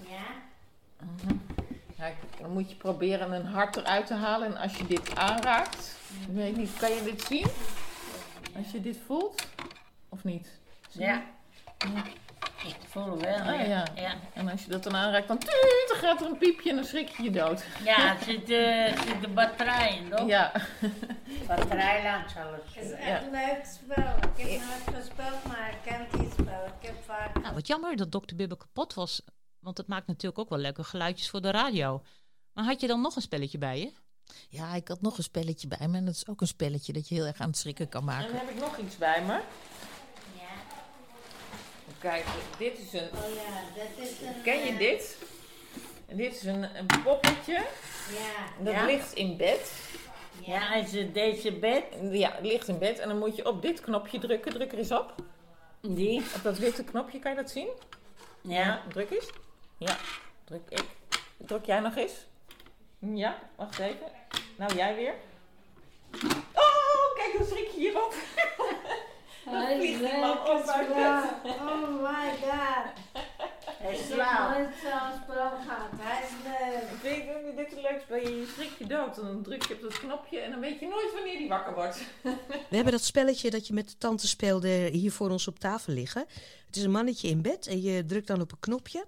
Ja? 0.09 0.17
Ja, 1.97 2.11
dan 2.41 2.51
moet 2.53 2.71
je 2.71 2.77
proberen 2.77 3.33
een 3.33 3.47
hart 3.47 3.77
eruit 3.77 4.07
te 4.07 4.15
halen. 4.15 4.47
En 4.49 4.57
als 4.57 4.77
je 4.77 4.87
dit 4.87 5.17
aanraakt, 5.17 5.97
ik 6.29 6.35
weet 6.35 6.57
niet, 6.57 6.77
kan 6.79 6.91
je 6.95 7.03
dit 7.03 7.23
zien? 7.23 7.47
Als 8.57 8.71
je 8.73 8.81
dit 8.81 8.99
voelt, 9.07 9.47
of 10.09 10.25
niet? 10.25 10.60
Zie 10.91 11.01
je? 11.01 11.07
Ja. 11.07 11.23
Ja. 11.95 12.05
Ik 12.67 12.77
voel 12.89 13.19
wel, 13.19 13.39
Ah, 13.39 13.67
ja. 13.67 13.85
En 14.35 14.49
als 14.49 14.65
je 14.65 14.71
dat 14.71 14.83
dan 14.83 14.97
aanraakt, 14.97 15.29
dan, 15.29 15.39
tuut, 15.39 15.85
dan 15.89 15.97
gaat 15.97 16.21
er 16.21 16.27
een 16.27 16.39
piepje 16.39 16.71
en 16.71 16.77
dan 16.77 16.85
schrik 16.85 17.09
je 17.09 17.23
je 17.23 17.31
dood. 17.31 17.65
Ja, 17.85 18.17
er 18.17 18.23
zit, 18.25 18.51
eh, 18.51 19.03
zit 19.07 19.21
de 19.21 19.29
batterij 19.29 19.97
in, 19.97 20.11
toch? 20.11 20.27
Ja. 20.29 20.53
Batterij 21.47 22.03
langs 22.03 22.37
alles. 22.37 22.61
Het 22.75 22.85
is 22.85 22.91
echt 22.91 23.01
echt 23.09 23.31
leuk 23.31 23.65
spel. 23.65 24.15
Ik 24.37 24.51
heb 24.51 24.61
nooit 24.61 24.99
gespeeld, 25.03 25.45
maar 25.47 25.71
ik 25.71 25.79
ken 25.85 26.21
die 26.21 26.31
spel. 26.31 26.65
Ik 26.81 26.87
heb 26.87 27.05
vaak... 27.05 27.41
Nou, 27.43 27.55
wat 27.55 27.67
jammer 27.67 27.97
dat 27.97 28.11
Dr. 28.11 28.35
Bibber 28.35 28.57
kapot 28.57 28.95
was. 28.95 29.23
Want 29.59 29.77
het 29.77 29.87
maakt 29.87 30.07
natuurlijk 30.07 30.39
ook 30.41 30.49
wel 30.49 30.59
leuke 30.59 30.85
geluidjes 30.85 31.31
voor 31.31 31.41
de 31.41 31.51
radio. 31.51 32.03
Maar 32.53 32.65
had 32.65 32.81
je 32.81 32.87
dan 32.87 33.01
nog 33.01 33.17
een 33.17 33.23
spelletje 33.23 33.59
bij 33.59 33.79
je? 33.79 33.93
Ja, 34.49 34.75
ik 34.75 34.89
had 34.89 35.01
nog 35.03 35.17
een 35.17 35.23
spelletje 35.23 35.69
bij 35.69 35.89
me. 35.89 35.97
En 35.97 36.05
dat 36.05 36.15
is 36.15 36.29
ook 36.29 36.41
een 36.41 36.47
spelletje 36.47 36.93
dat 36.93 37.09
je 37.09 37.15
heel 37.15 37.27
erg 37.27 37.41
aan 37.41 37.49
het 37.49 37.57
schrikken 37.59 37.89
kan 37.89 38.01
En 38.01 38.07
maken. 38.07 38.27
dan 38.27 38.37
heb 38.37 38.51
ik 38.51 38.61
nog 38.61 38.77
iets 38.79 38.97
bij 38.97 39.23
me. 39.27 39.41
Kijk, 42.01 42.25
dit 42.59 42.79
is 42.79 42.93
een... 42.93 43.09
Oh 43.15 43.35
ja, 43.35 43.63
dat 43.77 44.07
is 44.07 44.11
een... 44.21 44.43
Ken 44.43 44.59
je 44.65 44.73
eh, 44.73 44.79
dit? 44.79 45.19
En 46.07 46.17
dit 46.17 46.35
is 46.35 46.43
een, 46.43 46.63
een 46.77 46.87
poppetje. 47.05 47.53
Ja. 47.53 48.47
En 48.59 48.65
dat 48.65 48.75
Ja. 48.75 48.85
ligt 48.85 49.13
in 49.13 49.37
bed. 49.37 49.73
Ja, 50.41 50.75
is 50.75 50.93
het 50.93 51.15
deze 51.15 51.53
bed? 51.53 51.85
Ja, 52.11 52.33
het 52.33 52.45
ligt 52.47 52.69
in 52.69 52.79
bed. 52.79 52.99
En 52.99 53.09
dan 53.09 53.19
moet 53.19 53.37
je 53.37 53.47
op 53.47 53.63
dit 53.63 53.81
knopje 53.81 54.19
drukken. 54.19 54.53
Druk 54.53 54.73
er 54.73 54.79
eens 54.79 54.93
op. 54.93 55.15
Die? 55.81 56.23
Op 56.37 56.43
dat 56.43 56.59
witte 56.59 56.85
knopje, 56.85 57.19
kan 57.19 57.31
je 57.31 57.37
dat 57.37 57.51
zien? 57.51 57.69
Ja. 58.41 58.83
druk 58.89 59.11
eens. 59.11 59.31
Ja, 59.79 59.97
druk 60.45 60.63
ik. 60.69 60.85
Druk 61.37 61.65
jij 61.65 61.81
nog 61.81 61.97
eens? 61.97 62.13
Ja, 62.99 63.39
wacht 63.57 63.79
even. 63.79 64.13
Nou, 64.57 64.75
jij 64.75 64.95
weer. 64.95 65.15
Oh, 66.55 67.15
kijk, 67.17 67.35
dan 67.39 67.47
schrik 67.47 67.67
je 67.75 67.79
hierop. 67.79 68.15
Hij 69.51 69.79
is 69.79 69.97
vliegt 69.97 70.15
op 70.15 70.47
uit. 70.67 71.25
Oh 71.45 72.03
my 72.03 72.31
god. 72.41 72.93
Hij 73.81 73.93
Ik 73.95 74.05
slaapt. 74.13 74.77
gehad. 74.81 75.91
Hij 75.97 76.23
is 76.23 76.31
leuk. 76.45 77.03
Weet 77.03 77.17
je 77.25 77.43
niet 77.47 77.57
dit 77.57 77.71
het 77.71 77.83
leukst 77.91 78.09
bij 78.09 78.23
je? 78.23 78.29
Je 78.41 78.53
schrik 78.55 78.71
je 78.79 78.87
dood 78.87 79.19
en 79.19 79.25
dan 79.25 79.43
druk 79.43 79.67
je 79.67 79.75
op 79.75 79.81
dat 79.81 79.99
knopje 79.99 80.39
en 80.39 80.51
dan 80.51 80.61
weet 80.61 80.81
je 80.81 80.87
nooit 80.89 81.13
wanneer 81.15 81.39
die 81.39 81.49
wakker 81.49 81.75
wordt. 81.75 82.01
We 82.69 82.75
hebben 82.77 82.93
dat 82.93 83.05
spelletje 83.05 83.51
dat 83.51 83.67
je 83.67 83.73
met 83.75 83.89
de 83.89 83.99
tante 83.99 84.29
speelde 84.29 84.69
hier 84.93 85.13
voor 85.13 85.31
ons 85.31 85.49
op 85.49 85.59
tafel 85.59 85.93
liggen. 85.93 86.25
Het 86.67 86.77
is 86.77 86.83
een 86.83 86.91
mannetje 86.91 87.29
in 87.29 87.43
bed 87.43 87.67
en 87.67 87.83
je 87.83 88.05
drukt 88.07 88.27
dan 88.27 88.41
op 88.41 88.53
een 88.53 88.61
knopje. 88.61 89.07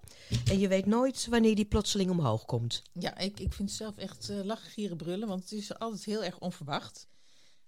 En 0.50 0.58
je 0.58 0.68
weet 0.68 0.86
nooit 0.86 1.26
wanneer 1.30 1.54
die 1.54 1.64
plotseling 1.64 2.10
omhoog 2.10 2.44
komt. 2.44 2.82
Ja, 2.92 3.18
ik, 3.18 3.40
ik 3.40 3.52
vind 3.52 3.68
het 3.68 3.78
zelf 3.78 3.96
echt 3.96 4.28
eh, 4.28 4.44
lachen, 4.44 4.70
gieren, 4.70 4.96
brullen, 4.96 5.28
want 5.28 5.42
het 5.42 5.52
is 5.52 5.78
altijd 5.78 6.04
heel 6.04 6.24
erg 6.24 6.38
onverwacht. 6.38 7.06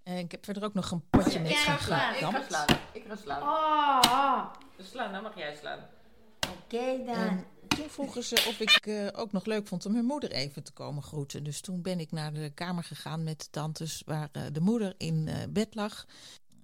En 0.04 0.16
ik 0.16 0.30
heb 0.30 0.44
verder 0.44 0.64
ook 0.64 0.74
nog 0.74 0.90
een 0.90 1.08
potje 1.10 1.40
met 1.40 1.50
Ik 1.50 1.56
ga 1.56 1.72
zo'n 1.72 1.86
slaan. 1.86 2.14
Ik 2.14 2.20
ga 2.20 2.42
slaan. 2.48 2.78
Ik 2.92 3.04
ga 3.08 3.16
slaan. 3.16 3.42
Oh. 3.42 4.52
Slaan, 4.78 5.10
nou 5.10 5.22
mag 5.22 5.36
jij 5.36 5.56
slaan. 5.56 5.78
Oké 6.50 7.04
dan. 7.04 7.14
En 7.14 7.44
toen 7.68 7.90
vroegen 7.90 8.22
ze 8.22 8.34
of 8.34 8.60
ik 8.60 8.86
eh, 8.86 9.08
ook 9.12 9.32
nog 9.32 9.44
leuk 9.44 9.66
vond 9.66 9.86
om 9.86 9.94
hun 9.94 10.04
moeder 10.04 10.30
even 10.30 10.62
te 10.62 10.72
komen 10.72 11.02
groeten. 11.02 11.44
Dus 11.44 11.60
toen 11.60 11.82
ben 11.82 12.00
ik 12.00 12.12
naar 12.12 12.32
de 12.32 12.50
kamer 12.54 12.84
gegaan 12.84 13.24
met 13.24 13.40
de 13.40 13.50
tantes 13.50 14.02
waar 14.06 14.28
eh, 14.32 14.42
de 14.52 14.60
moeder 14.60 14.94
in 14.98 15.28
eh, 15.28 15.36
bed 15.48 15.74
lag. 15.74 16.06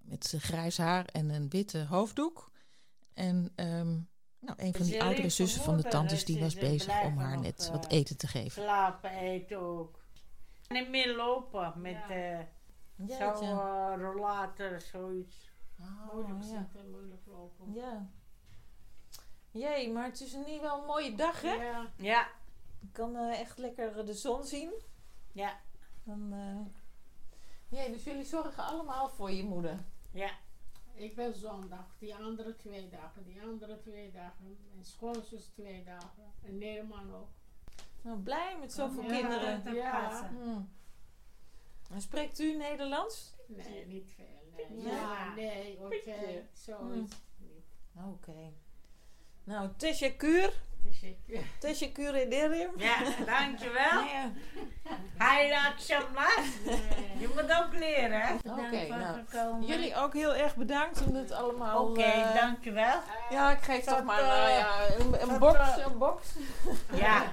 Met 0.02 0.32
eh, 0.34 0.40
grijs 0.40 0.78
haar 0.78 1.04
en 1.04 1.30
een 1.30 1.48
witte 1.48 1.86
hoofddoek. 1.88 2.50
En 3.14 3.52
ehm, 3.54 3.96
nou, 4.40 4.54
een 4.56 4.74
van 4.74 4.86
die 4.86 5.02
oudere 5.02 5.28
zussen 5.28 5.62
van 5.62 5.76
de 5.76 5.82
tantes 5.82 6.24
die 6.24 6.40
was 6.40 6.54
bezig 6.54 7.02
om 7.02 7.18
haar 7.18 7.38
net 7.38 7.66
eh, 7.66 7.72
wat 7.72 7.88
eten 7.88 8.16
te 8.16 8.26
geven. 8.26 8.62
Slapen, 8.62 9.10
eten 9.10 9.60
ook. 9.60 9.98
Niet 10.68 10.88
meer 10.88 11.16
lopen 11.16 11.72
met 11.76 12.02
eh 12.08 12.38
Ja, 12.38 12.46
zo'n 13.08 13.48
ja. 13.48 13.92
eh, 13.92 14.00
rollator, 14.00 14.80
zoiets. 14.80 15.50
moeilijk 16.12 16.42
ja. 16.42 16.46
zitten, 16.46 16.90
moeilijk 16.90 17.26
lopen. 17.26 17.72
Ja. 17.72 18.08
Jee, 19.50 19.92
maar 19.92 20.04
het 20.04 20.20
is 20.20 20.32
nu 20.32 20.60
wel 20.60 20.80
een 20.80 20.86
mooie 20.86 21.14
dag, 21.14 21.42
hè? 21.42 21.52
Ja. 21.54 21.86
ja. 21.96 22.28
Ik 22.80 22.92
kan 22.92 23.16
eh, 23.16 23.40
echt 23.40 23.58
lekker 23.58 24.06
de 24.06 24.14
zon 24.14 24.44
zien. 24.44 24.72
Ja. 25.32 25.58
Dan, 26.04 26.32
eh 26.32 26.78
Jee, 27.68 27.90
dus 27.92 28.04
jullie 28.04 28.24
zorgen 28.24 28.64
allemaal 28.64 29.08
voor 29.08 29.30
je 29.30 29.44
moeder. 29.44 29.78
Ja. 30.12 30.30
Ik 30.94 31.14
ben 31.16 31.34
zondag, 31.34 31.94
die 31.98 32.14
andere 32.14 32.56
twee 32.56 32.88
dagen, 32.88 33.24
die 33.24 33.42
andere 33.42 33.78
twee 33.78 34.10
dagen. 34.10 34.58
Mijn 34.72 34.84
schoonzus 34.84 35.46
twee 35.46 35.84
dagen. 35.84 36.32
En 36.42 36.58
Nederman 36.58 37.14
ook. 37.14 37.28
Nou, 38.02 38.18
blij 38.18 38.56
met 38.60 38.72
zoveel 38.72 39.02
Ja, 39.02 39.08
kinderen. 39.20 39.64
dat 39.64 39.90
passen. 39.90 40.28
Hmm. 40.28 40.70
En 41.90 42.00
spreekt 42.00 42.38
u 42.40 42.56
Nederlands? 42.56 43.34
Nee, 43.46 43.86
niet 43.86 44.10
veel. 44.16 44.66
Nee, 44.68 44.84
Ja. 44.84 44.90
ja, 44.92 45.34
nee 45.34 45.76
oké. 45.78 45.88
Beetje. 45.88 46.42
Zo 46.64 46.72
is 46.88 47.00
het 47.00 47.20
niet. 47.38 47.64
Oké. 48.06 48.52
Nou, 49.44 49.68
Tesja 49.76 50.10
Kuur. 50.16 50.52
Teşekkür. 50.84 51.42
Tesja 51.58 51.88
Kuur 51.92 52.14
in 52.16 52.30
Derim. 52.30 52.70
Ja, 52.76 52.96
dankjewel. 53.26 54.04
Ja. 54.14 54.30
Je 57.18 57.28
moet 57.34 57.56
ook 57.58 57.72
leren, 57.72 58.20
hè? 58.20 58.34
Oké, 58.34 58.86
nou, 59.32 59.64
jullie 59.66 59.96
ook 59.96 60.12
heel 60.14 60.34
erg 60.34 60.56
bedankt 60.56 61.02
om 61.06 61.12
dit 61.12 61.32
allemaal... 61.32 61.88
Oké, 61.88 62.00
eh, 62.02 62.34
dankjewel. 62.34 63.00
Ja, 63.30 63.50
ik 63.52 63.62
geef 63.62 63.84
toch 63.84 64.04
maar 64.04 64.18
eh, 64.20 64.58
ja, 64.58 64.88
een, 64.98 65.22
een 65.22 65.28
tot, 65.28 65.38
box. 65.38 65.58
eh, 65.58 65.84
Een 65.86 65.98
box. 65.98 66.34
Ja. 66.92 67.24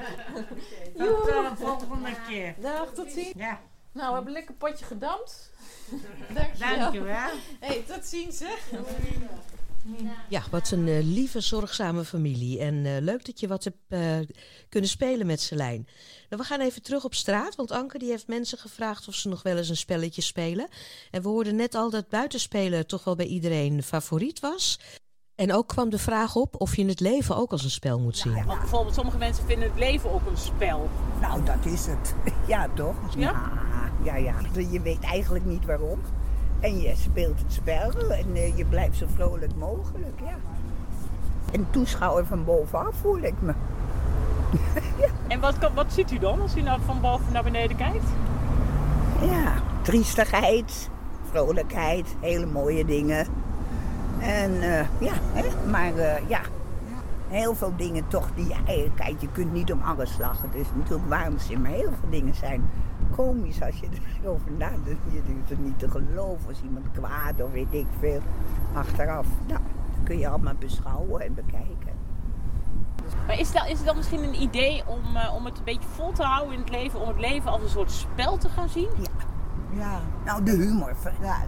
Tot 0.97 1.25
de 1.25 1.51
volgende 1.55 2.15
keer. 2.27 2.55
Dag, 2.59 2.93
tot 2.93 3.11
ziens. 3.11 3.33
Ja. 3.35 3.59
Nou, 3.97 4.09
we 4.09 4.15
hebben 4.15 4.27
een 4.27 4.39
lekker 4.39 4.55
potje 4.55 4.85
gedampt. 4.85 5.51
Dankjewel. 6.35 6.79
Dankjewel. 6.79 7.29
Hey, 7.59 7.83
tot 7.87 8.05
ziens, 8.05 8.39
hè. 8.39 8.53
Ja, 10.29 10.43
wat 10.51 10.71
een 10.71 10.87
eh, 10.87 11.03
lieve, 11.03 11.39
zorgzame 11.39 12.05
familie. 12.05 12.59
En 12.59 12.85
eh, 12.85 13.01
leuk 13.01 13.25
dat 13.25 13.39
je 13.39 13.47
wat 13.47 13.63
hebt 13.63 13.77
eh, 13.87 14.35
kunnen 14.69 14.89
spelen 14.89 15.27
met 15.27 15.41
Selijn. 15.41 15.87
Nou, 16.29 16.41
we 16.41 16.47
gaan 16.47 16.59
even 16.59 16.81
terug 16.81 17.03
op 17.03 17.13
straat, 17.13 17.55
want 17.55 17.71
Anke 17.71 17.97
die 17.97 18.09
heeft 18.09 18.27
mensen 18.27 18.57
gevraagd 18.57 19.07
of 19.07 19.13
ze 19.15 19.29
nog 19.29 19.43
wel 19.43 19.57
eens 19.57 19.69
een 19.69 19.77
spelletje 19.77 20.21
spelen. 20.21 20.67
En 21.11 21.21
we 21.21 21.27
hoorden 21.27 21.55
net 21.55 21.75
al 21.75 21.89
dat 21.89 22.09
buitenspelen 22.09 22.87
toch 22.87 23.03
wel 23.03 23.15
bij 23.15 23.25
iedereen 23.25 23.83
favoriet 23.83 24.39
was. 24.39 24.79
En 25.35 25.53
ook 25.53 25.67
kwam 25.67 25.89
de 25.89 25.97
vraag 25.97 26.35
op 26.35 26.61
of 26.61 26.75
je 26.75 26.85
het 26.85 26.99
leven 26.99 27.35
ook 27.35 27.51
als 27.51 27.63
een 27.63 27.69
spel 27.69 27.99
moet 27.99 28.17
zien. 28.17 28.45
Want 28.45 28.59
bijvoorbeeld 28.59 28.95
sommige 28.95 29.17
mensen 29.17 29.45
vinden 29.45 29.69
het 29.69 29.79
leven 29.79 30.11
ook 30.11 30.25
een 30.25 30.37
spel. 30.37 30.89
Nou, 31.21 31.45
dat 31.45 31.65
is 31.65 31.85
het. 31.85 32.13
Ja, 32.47 32.69
toch? 32.75 32.95
Ja? 33.15 33.19
Ja, 33.19 33.67
ja. 34.03 34.33
Je 34.69 34.81
weet 34.81 35.03
eigenlijk 35.03 35.45
niet 35.45 35.65
waarom. 35.65 35.99
En 36.59 36.79
je 36.79 36.95
speelt 36.95 37.39
het 37.39 37.53
spel 37.53 37.91
en 38.09 38.35
eh, 38.35 38.57
je 38.57 38.65
blijft 38.65 38.97
zo 38.97 39.05
vrolijk 39.15 39.55
mogelijk, 39.55 40.19
ja. 40.25 40.35
En 41.51 41.67
toeschouwer 41.69 42.25
van 42.25 42.45
bovenaf 42.45 42.95
voel 43.01 43.21
ik 43.21 43.33
me. 43.39 43.53
En 45.27 45.39
wat, 45.39 45.55
wat 45.73 45.93
ziet 45.93 46.11
u 46.11 46.19
dan 46.19 46.41
als 46.41 46.55
u 46.55 46.61
nou 46.61 46.79
van 46.85 47.01
boven 47.01 47.33
naar 47.33 47.43
beneden 47.43 47.77
kijkt? 47.77 48.05
Ja, 49.21 49.53
triestigheid, 49.81 50.89
vrolijkheid, 51.29 52.15
hele 52.19 52.45
mooie 52.45 52.85
dingen. 52.85 53.27
En 54.19 54.61
eh, 54.61 54.85
ja, 54.99 55.13
hè, 55.33 55.69
maar 55.69 55.95
eh, 55.95 56.29
ja, 56.29 56.41
heel 57.29 57.55
veel 57.55 57.75
dingen 57.75 58.07
toch 58.07 58.29
die, 58.35 58.47
ja, 58.47 58.57
eh, 58.65 58.89
kijk, 58.95 59.21
je 59.21 59.31
kunt 59.31 59.53
niet 59.53 59.71
om 59.71 59.81
alles 59.81 60.17
lachen. 60.17 60.49
Is 60.53 60.67
natuurlijk 60.75 61.09
waanzin, 61.09 61.61
maar 61.61 61.71
heel 61.71 61.91
veel 61.99 62.09
dingen 62.09 62.35
zijn 62.35 62.69
komisch 63.15 63.61
als 63.61 63.79
je 63.79 63.87
erover 64.23 64.51
nadenkt. 64.51 65.11
Je 65.11 65.21
doet 65.25 65.49
het 65.49 65.59
niet 65.59 65.79
te 65.79 65.89
geloven 65.89 66.47
als 66.47 66.61
iemand 66.61 66.91
kwaad 66.91 67.41
of 67.41 67.51
weet 67.51 67.73
ik 67.73 67.87
veel. 67.99 68.21
Achteraf, 68.73 69.27
nou, 69.47 69.59
dat 69.59 70.03
kun 70.03 70.19
je 70.19 70.27
allemaal 70.27 70.55
beschouwen 70.59 71.21
en 71.21 71.33
bekijken. 71.33 71.95
Maar 73.27 73.39
is, 73.39 73.51
dat, 73.51 73.67
is 73.67 73.77
het 73.77 73.85
dan 73.85 73.95
misschien 73.95 74.23
een 74.23 74.41
idee 74.41 74.83
om, 74.85 75.15
eh, 75.15 75.35
om 75.35 75.45
het 75.45 75.57
een 75.57 75.63
beetje 75.63 75.89
vol 75.89 76.11
te 76.11 76.23
houden 76.23 76.53
in 76.53 76.59
het 76.59 76.69
leven? 76.69 77.01
Om 77.01 77.07
het 77.07 77.19
leven 77.19 77.51
als 77.51 77.61
een 77.61 77.69
soort 77.69 77.91
spel 77.91 78.37
te 78.37 78.49
gaan 78.49 78.69
zien? 78.69 78.89
Ja. 78.97 79.16
Ja. 79.77 79.99
Nou, 80.25 80.43
de 80.43 80.51
humor. 80.51 80.95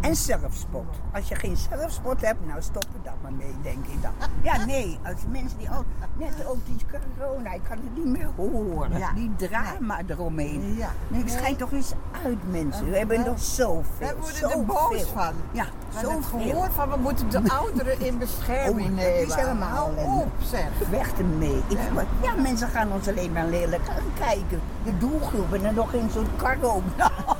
En 0.01 0.15
zelfspot. 0.15 0.85
Als 1.13 1.27
je 1.27 1.35
geen 1.35 1.57
zelfspot 1.57 2.21
hebt, 2.21 2.45
nou 2.47 2.61
stop 2.61 2.83
er 2.83 2.99
dan 3.03 3.13
maar 3.21 3.33
mee, 3.33 3.55
denk 3.61 3.85
ik 3.85 4.01
dan. 4.01 4.11
Ja, 4.41 4.65
nee. 4.65 4.99
Als 5.05 5.15
mensen 5.29 5.57
die 5.57 5.69
al, 5.69 5.83
net 6.17 6.45
ook 6.47 6.57
die 6.65 6.77
corona, 7.17 7.51
ik 7.53 7.61
kan 7.69 7.77
het 7.77 7.95
niet 7.95 8.17
meer 8.17 8.29
horen. 8.35 8.97
Ja. 8.97 9.11
Die 9.13 9.31
drama 9.35 9.99
eromheen. 10.07 10.75
Ja. 10.75 10.89
Nee, 11.07 11.23
Nee. 11.23 11.29
schijt 11.33 11.57
toch 11.57 11.71
eens 11.71 11.93
uit, 12.25 12.51
mensen. 12.51 12.89
We 12.91 12.97
hebben 12.97 13.25
nog 13.25 13.39
zoveel. 13.39 14.07
We 14.07 14.15
worden 14.19 14.51
er 14.59 14.65
boos 14.65 15.03
van. 15.13 15.33
Ja, 15.51 15.63
het 15.89 16.01
zoveel. 16.05 16.21
gehoord 16.21 16.71
van 16.73 16.89
we 16.89 16.97
moeten 16.97 17.29
de 17.29 17.41
ouderen 17.59 17.99
in 17.99 18.17
bescherming 18.17 18.89
Oh, 18.89 18.95
nemen. 18.95 19.19
dat 19.27 19.27
is 19.37 19.43
helemaal 19.43 19.69
Hou 19.69 20.19
op, 20.21 20.31
zeg. 20.43 20.67
Weg 20.89 21.11
ermee. 21.17 21.61
Ik, 21.67 21.77
ja, 22.21 22.33
mensen 22.41 22.67
gaan 22.67 22.91
ons 22.91 23.07
alleen 23.07 23.31
maar 23.31 23.45
lelijk 23.47 23.81
kijken. 24.19 24.59
De 24.83 24.97
doelgroep 24.97 25.53
en 25.53 25.61
dan 25.61 25.73
nog 25.73 25.93
in 25.93 26.09
zo'n 26.09 26.27
karo. 26.37 26.81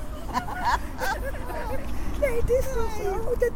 nee, 2.48 2.58
het 2.58 2.66
is 2.66 2.74
toch 2.74 2.92
zo. 3.04 3.30
Dat... 3.40 3.52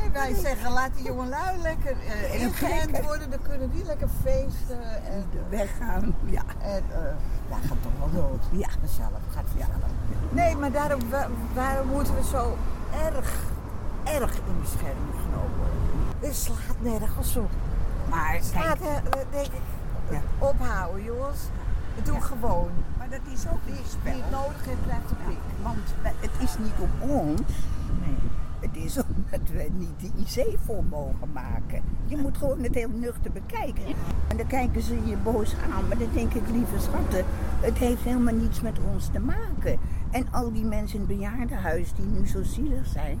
Nee, 0.00 0.10
wij 0.10 0.34
zeggen 0.34 0.72
laat 0.72 0.90
die 0.94 1.04
jongelui 1.04 1.58
lekker 1.62 1.96
eh 2.08 2.42
ingeënt 2.42 3.00
worden, 3.04 3.30
dan 3.30 3.38
kunnen 3.42 3.70
die 3.70 3.84
lekker 3.84 4.08
feesten 4.22 5.04
en 5.04 5.24
weggaan. 5.48 6.14
Ja. 6.24 6.42
En 6.62 6.82
eh 6.90 6.98
dat 7.48 7.58
gaat 7.68 7.76
toch 7.82 7.92
wel 7.98 8.22
dood. 8.22 8.42
Ja. 8.50 8.68
Vanzelf, 8.80 9.10
gaat 9.34 9.44
vanzelf. 9.50 9.70
Nee, 10.30 10.56
maar 10.56 10.72
daarom, 10.72 11.10
wa- 11.10 11.28
waarom 11.54 11.86
moeten 11.88 12.14
we 12.14 12.24
zo 12.24 12.56
erg, 13.04 13.34
erg 14.04 14.32
in 14.34 14.60
bescherming 14.60 15.14
genomen 15.24 15.56
worden? 15.56 16.20
Dit 16.20 16.36
slaat 16.36 16.76
nergens 16.80 17.36
op. 17.36 17.50
Maar 18.10 18.38
slaat, 18.40 18.78
kijk. 18.78 19.14
er- 19.14 19.24
denk 19.30 19.46
ik, 19.46 20.20
ophouden 20.38 21.02
jongens. 21.04 21.38
Doe 22.02 22.20
gewoon. 22.20 22.70
Maar 22.98 23.08
dat 23.08 23.20
is 23.32 23.44
ook 23.52 23.58
wie 23.64 23.74
spel. 23.88 24.12
het 24.12 24.30
nodig 24.30 24.64
heeft, 24.64 24.82
blijft 24.82 25.10
op 25.10 25.16
pik. 25.26 25.38
Want 25.62 25.78
het 26.20 26.30
is 26.38 26.58
niet 26.58 26.72
om 26.78 27.10
ons. 27.10 27.40
Nee. 28.00 28.16
Het 28.60 28.76
is 28.76 28.96
omdat 28.96 29.48
we 29.52 29.68
niet 29.72 30.00
de 30.00 30.40
IC 30.40 30.58
vol 30.64 30.84
mogen 30.90 31.32
maken. 31.32 31.82
Je 32.06 32.16
moet 32.16 32.36
gewoon 32.36 32.62
het 32.62 32.74
heel 32.74 32.90
nuchter 32.94 33.30
bekijken. 33.32 33.84
En 34.28 34.36
dan 34.36 34.46
kijken 34.46 34.82
ze 34.82 34.94
je 35.04 35.16
boos 35.16 35.54
aan. 35.72 35.88
Maar 35.88 35.98
dan 35.98 36.08
denk 36.12 36.34
ik, 36.34 36.42
lieve 36.52 36.78
schatten, 36.78 37.24
het 37.60 37.78
heeft 37.78 38.02
helemaal 38.02 38.34
niets 38.34 38.60
met 38.60 38.78
ons 38.92 39.08
te 39.12 39.20
maken. 39.20 39.78
En 40.10 40.32
al 40.32 40.52
die 40.52 40.64
mensen 40.64 41.00
in 41.00 41.06
het 41.06 41.16
bejaardenhuis 41.16 41.92
die 41.92 42.06
nu 42.06 42.26
zo 42.26 42.42
zielig 42.42 42.86
zijn. 42.86 43.20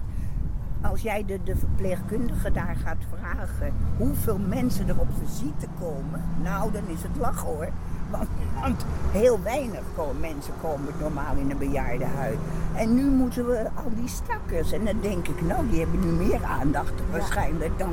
Als 0.82 1.00
jij 1.00 1.24
de, 1.24 1.38
de 1.44 1.56
verpleegkundige 1.56 2.52
daar 2.52 2.76
gaat 2.84 2.96
vragen 3.18 3.72
hoeveel 3.96 4.38
mensen 4.38 4.88
er 4.88 5.00
op 5.00 5.08
visite 5.24 5.66
komen. 5.80 6.24
Nou, 6.42 6.72
dan 6.72 6.82
is 6.86 7.02
het 7.02 7.16
lachen 7.18 7.46
hoor. 7.46 7.68
Want, 8.10 8.28
want 8.60 8.84
heel 9.10 9.42
weinig 9.42 9.82
komen, 9.96 10.20
mensen 10.20 10.52
komen 10.62 10.92
normaal 11.00 11.34
in 11.36 11.50
een 11.50 11.58
bejaardenhuis. 11.58 12.36
En 12.74 12.94
nu 12.94 13.04
moeten 13.04 13.46
we 13.46 13.68
al 13.74 13.90
die 13.94 14.08
stakkers. 14.08 14.72
En 14.72 14.84
dan 14.84 15.00
denk 15.00 15.28
ik, 15.28 15.42
nou, 15.42 15.68
die 15.68 15.80
hebben 15.80 16.00
nu 16.00 16.26
meer 16.26 16.44
aandacht 16.44 16.92
waarschijnlijk 17.10 17.78
dan 17.78 17.92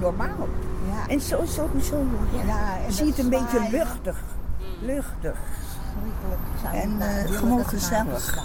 normaal. 0.00 0.48
Ja. 0.90 1.08
En 1.08 1.20
zo, 1.20 1.44
zo, 1.44 1.68
zo, 1.82 2.04
ja, 2.32 2.46
Ja, 2.46 2.84
en 2.86 2.92
zie 2.92 3.04
je 3.04 3.12
het 3.12 3.16
dat 3.16 3.24
een 3.24 3.30
beetje 3.30 3.76
luchtig. 3.78 4.22
Luchtig. 4.80 5.38
Schrikkelijk. 5.90 6.40
Zou 6.62 6.74
En 6.74 7.00
eh, 7.00 7.22
willen 7.22 7.38
gewoon 7.38 7.64
gezellig. 7.64 8.38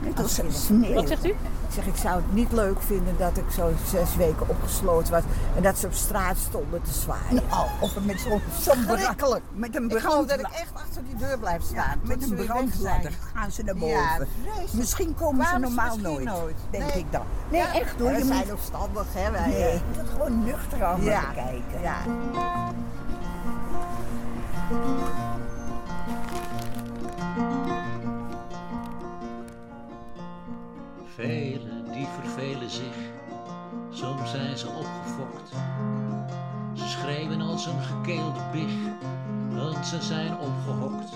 Net 0.00 0.18
als 0.18 0.40
sneeuw. 0.48 0.94
Wat 0.94 1.08
zegt 1.08 1.26
u? 1.26 1.34
Ik 1.68 1.74
zeg, 1.74 1.86
ik 1.86 1.96
zou 1.96 2.16
het 2.16 2.32
niet 2.34 2.52
leuk 2.52 2.82
vinden 2.82 3.14
dat 3.18 3.36
ik 3.36 3.44
zo 3.54 3.72
zes 3.86 4.16
weken 4.16 4.48
opgesloten 4.48 5.12
was 5.12 5.22
en 5.56 5.62
dat 5.62 5.78
ze 5.78 5.86
op 5.86 5.92
straat 5.92 6.36
stonden 6.36 6.82
te 6.82 6.92
zwaaien. 6.92 7.42
Nou, 7.50 7.66
of 7.80 7.94
er 7.96 8.02
met 8.02 8.20
zo'n 8.20 8.40
brand- 8.84 9.00
Schrikkelijk. 9.00 9.42
Met 9.52 9.76
een 9.76 9.90
Ik 9.90 9.98
geloof 9.98 10.26
dat 10.26 10.38
ik 10.38 10.46
echt 10.46 10.72
achter 10.74 11.02
die 11.04 11.16
deur 11.16 11.38
blijf 11.38 11.62
staan. 11.62 12.00
met 12.02 12.22
een 12.22 12.34
brandladder 12.46 13.12
gaan 13.34 13.50
ze 13.50 13.62
naar 13.62 13.74
boven. 13.74 14.28
misschien 14.70 15.14
komen 15.14 15.46
ze 15.46 15.58
normaal 15.58 15.96
nooit, 15.98 16.24
nooit. 16.24 16.56
denk 16.70 16.84
Nee. 16.84 16.92
ik 17.02 17.12
dan. 17.12 17.22
Nee, 17.50 17.60
Ja, 17.60 17.74
echt 17.74 17.98
hoor. 18.00 18.10
we 18.12 18.24
zijn 18.24 18.38
moet, 18.46 18.52
opstandig, 18.52 19.04
hè, 19.12 19.30
wij. 19.30 19.48
nee, 19.48 19.72
je 19.72 19.80
moet 19.96 20.08
gewoon 20.10 20.44
nuchter 20.44 20.84
aan 20.84 21.00
kijken. 21.34 21.80
ja. 21.82 21.96
Velen 31.18 31.84
die 31.92 32.06
vervelen 32.06 32.70
zich, 32.70 32.96
soms 33.90 34.30
zijn 34.30 34.58
ze 34.58 34.66
opgefokt. 34.66 35.48
Ze 36.74 36.88
schreeuwen 36.88 37.40
als 37.40 37.66
een 37.66 37.82
gekeelde 37.82 38.40
big, 38.52 38.72
want 39.50 39.86
ze 39.86 40.02
zijn 40.02 40.38
opgehokt. 40.38 41.12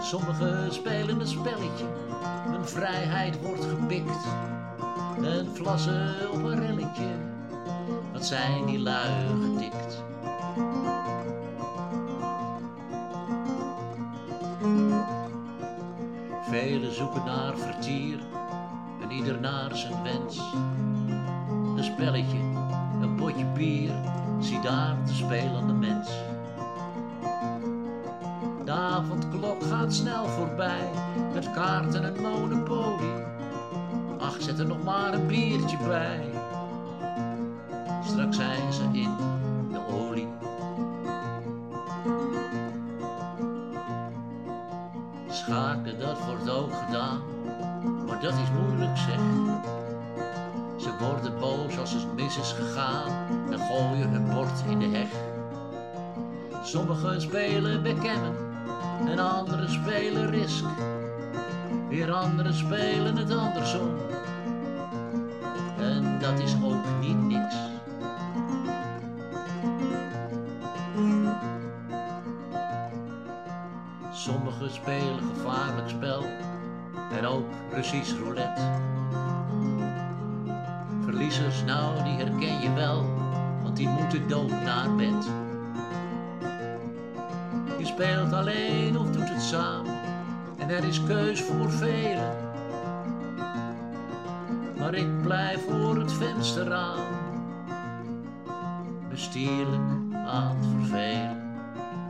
Sommigen 0.00 0.72
spelen 0.74 1.20
een 1.20 1.26
spelletje, 1.26 1.86
hun 2.50 2.66
vrijheid 2.68 3.40
wordt 3.40 3.64
gepikt. 3.64 4.26
En 5.22 5.48
vlassen 5.54 6.30
op 6.32 6.42
een 6.42 6.58
relletje, 6.58 7.16
wat 8.12 8.26
zijn 8.26 8.66
die 8.66 8.78
lui 8.78 9.26
gedikt. 9.42 10.02
Velen 16.52 16.94
zoeken 16.94 17.24
naar 17.24 17.56
vertier 17.56 18.18
en 19.02 19.10
ieder 19.10 19.40
naar 19.40 19.76
zijn 19.76 20.02
wens. 20.02 20.40
Een 21.76 21.84
spelletje, 21.84 22.38
een 23.00 23.14
potje 23.14 23.44
bier, 23.44 23.92
zie 24.40 24.60
daar 24.60 24.96
de 25.06 25.12
spelende 25.12 25.72
mens. 25.72 26.10
De 28.64 28.70
avondklok 28.70 29.62
gaat 29.62 29.94
snel 29.94 30.26
voorbij, 30.26 30.90
met 31.32 31.52
kaarten 31.52 32.04
en 32.04 32.22
monopolie. 32.22 33.24
Ach, 34.18 34.36
zet 34.38 34.58
er 34.58 34.66
nog 34.66 34.82
maar 34.82 35.14
een 35.14 35.26
biertje 35.26 35.76
bij. 35.86 36.30
Straks 38.04 38.36
zijn 38.36 38.72
ze 38.72 38.82
in 38.92 39.16
Dat 45.98 46.24
wordt 46.26 46.50
ook 46.50 46.72
gedaan, 46.86 47.20
maar 48.06 48.20
dat 48.20 48.32
is 48.32 48.50
moeilijk 48.60 48.96
zeg. 48.96 49.20
Ze 50.76 50.90
worden 51.00 51.38
boos 51.40 51.78
als 51.78 51.92
het 51.92 52.14
mis 52.14 52.38
is 52.38 52.52
gegaan 52.52 53.10
en 53.50 53.58
gooien 53.58 54.08
hun 54.10 54.34
bord 54.34 54.62
in 54.68 54.78
de 54.78 54.88
heg. 54.88 55.08
Sommigen 56.64 57.20
spelen 57.20 57.82
backgammon 57.82 58.34
en 59.06 59.18
anderen 59.18 59.70
spelen 59.70 60.30
risk. 60.30 60.64
Weer 61.88 62.12
anderen 62.12 62.54
spelen 62.54 63.16
het 63.16 63.30
andersom. 63.36 63.96
En 65.78 66.18
dat 66.20 66.38
is 66.38 66.54
ook 66.64 66.81
spelen 74.72 75.18
gevaarlijk 75.34 75.88
spel 75.88 76.24
en 77.10 77.26
ook 77.26 77.44
Russisch 77.72 78.18
roulette. 78.18 78.62
Verliezers, 81.04 81.64
nou 81.64 82.02
die 82.02 82.12
herken 82.12 82.60
je 82.60 82.72
wel, 82.72 83.04
want 83.62 83.76
die 83.76 83.88
moeten 83.88 84.28
dood 84.28 84.50
naar 84.50 84.94
bed. 84.94 85.30
Je 87.78 87.86
speelt 87.86 88.32
alleen 88.32 88.98
of 88.98 89.10
doet 89.10 89.28
het 89.28 89.42
samen 89.42 89.94
en 90.58 90.70
er 90.70 90.84
is 90.84 91.04
keus 91.04 91.42
voor 91.42 91.70
velen. 91.70 92.36
Maar 94.78 94.94
ik 94.94 95.22
blijf 95.22 95.60
voor 95.68 95.96
het 95.98 96.12
vensterraam, 96.12 97.06
bestierlijk 99.08 100.14
aan 100.26 100.56
het 100.56 100.66
vervelen. 100.66 101.41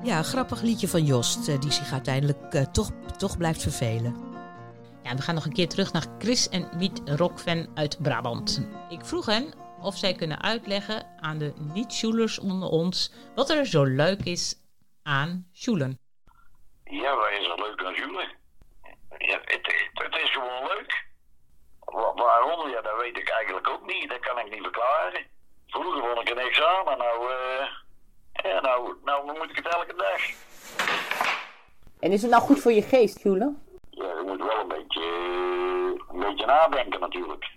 Ja, 0.03 0.18
een 0.18 0.24
grappig 0.24 0.61
liedje 0.62 0.88
van 0.88 1.05
Jost, 1.05 1.48
eh, 1.48 1.61
die 1.61 1.72
zich 1.72 1.92
uiteindelijk 1.92 2.55
eh, 2.55 2.62
toch, 2.62 2.90
toch 3.18 3.36
blijft 3.36 3.62
vervelen. 3.62 4.30
Ja, 5.03 5.14
we 5.14 5.22
gaan 5.22 5.34
nog 5.34 5.44
een 5.44 5.53
keer 5.53 5.68
terug 5.68 5.92
naar 5.92 6.07
Chris 6.18 6.48
en 6.48 6.78
Wiet 6.78 7.00
Rockfan 7.05 7.66
uit 7.74 8.03
Brabant. 8.03 8.68
Ik 8.88 9.05
vroeg 9.05 9.26
hen 9.26 9.53
of 9.80 9.96
zij 9.96 10.14
kunnen 10.14 10.42
uitleggen 10.42 11.07
aan 11.20 11.38
de 11.38 11.53
niet-Sjoelers 11.74 12.38
onder 12.38 12.68
ons 12.68 13.12
wat 13.34 13.50
er 13.50 13.66
zo 13.66 13.84
leuk 13.84 14.20
is 14.24 14.55
aan 15.03 15.48
Sjoelen. 15.55 15.98
Ja, 16.84 17.16
wat 17.16 17.30
is 17.30 17.46
er 17.46 17.62
leuk 17.62 17.84
aan 17.84 17.94
Jules? 17.94 18.34
Ja, 19.18 19.38
het, 19.44 19.66
het, 19.66 19.90
het 19.92 20.14
is 20.22 20.30
gewoon 20.30 20.66
leuk. 20.66 21.07
Wa- 21.80 22.14
waarom? 22.14 22.68
Ja, 22.70 22.80
dat 22.80 23.00
weet 23.00 23.16
ik 23.18 23.28
eigenlijk 23.28 23.68
ook 23.68 23.86
niet. 23.86 24.09
Dat 24.09 24.20
kan 24.20 24.38
ik 24.38 24.50
niet 24.50 24.62
verklaren. 24.62 25.26
Vroeger 25.66 26.00
vond 26.14 26.28
ik 26.28 26.61
aan, 26.61 26.84
maar 26.84 26.96
nou, 26.96 27.30
eh, 27.32 27.66
ja, 28.33 28.61
nou, 28.61 28.95
nou 29.05 29.26
moet 29.26 29.51
ik 29.51 29.57
het 29.57 29.74
elke 29.74 29.95
dag. 29.97 30.20
En 32.01 32.12
is 32.12 32.22
het 32.22 32.30
nou 32.30 32.43
goed 32.43 32.61
voor 32.61 32.72
je 32.72 32.83
geest, 32.83 33.22
Jule? 33.22 33.55
Ja, 33.91 34.05
je 34.05 34.22
moet 34.26 34.39
wel 34.39 34.61
een 34.61 34.68
beetje, 34.68 35.03
een 36.12 36.18
beetje 36.18 36.47
nadenken 36.47 37.01
natuurlijk. 37.01 37.51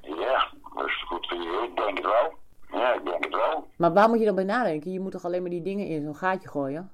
Ja, 0.00 0.48
dat 0.74 0.86
is 0.86 1.04
goed 1.06 1.26
voor 1.28 1.38
je. 1.38 1.68
Ik 1.70 1.76
denk 1.76 1.96
het 1.96 2.06
wel. 2.06 2.34
Ja, 2.80 2.92
ik 2.92 3.04
denk 3.04 3.24
het 3.24 3.34
wel. 3.34 3.68
Maar 3.76 3.92
waar 3.92 4.08
moet 4.08 4.18
je 4.18 4.24
dan 4.24 4.34
bij 4.34 4.44
nadenken? 4.44 4.92
Je 4.92 5.00
moet 5.00 5.12
toch 5.12 5.24
alleen 5.24 5.40
maar 5.42 5.50
die 5.50 5.62
dingen 5.62 5.86
in 5.86 6.02
zo'n 6.02 6.16
gaatje 6.16 6.48
gooien? 6.48 6.92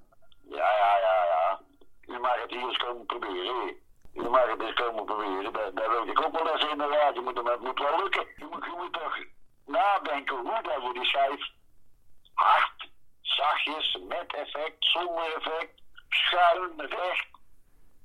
Ja, 0.49 0.57
ja, 0.57 0.99
ja, 1.01 1.25
ja. 1.33 1.61
Je 2.01 2.19
mag 2.19 2.43
het 2.43 2.51
hier 2.51 2.63
eens 2.63 2.77
komen 2.77 3.07
proberen. 3.07 3.75
Je 4.13 4.29
mag 4.29 4.51
het 4.51 4.61
eens 4.61 4.75
komen 4.75 5.05
proberen. 5.05 5.53
Daar, 5.53 5.75
daar 5.75 5.91
weet 5.91 6.17
ik 6.17 6.27
ook 6.27 6.33
wel 6.33 6.53
eens 6.53 6.71
inderdaad. 6.71 7.15
Je 7.15 7.21
moet, 7.21 7.37
het 7.37 7.61
moet 7.61 7.79
wel 7.79 8.03
lukken. 8.03 8.27
Je 8.37 8.47
moet, 8.51 8.65
je 8.65 8.75
moet 8.77 8.93
toch 8.93 9.17
nadenken 9.67 10.37
hoe 10.37 10.63
dat 10.63 10.83
je 10.83 10.91
die 10.93 11.05
schijf 11.05 11.51
hard, 12.35 12.82
zachtjes, 13.37 13.99
met 14.09 14.35
effect, 14.35 14.77
zonder 14.79 15.37
effect, 15.37 15.73
schuin, 16.09 16.71
recht. 16.77 17.27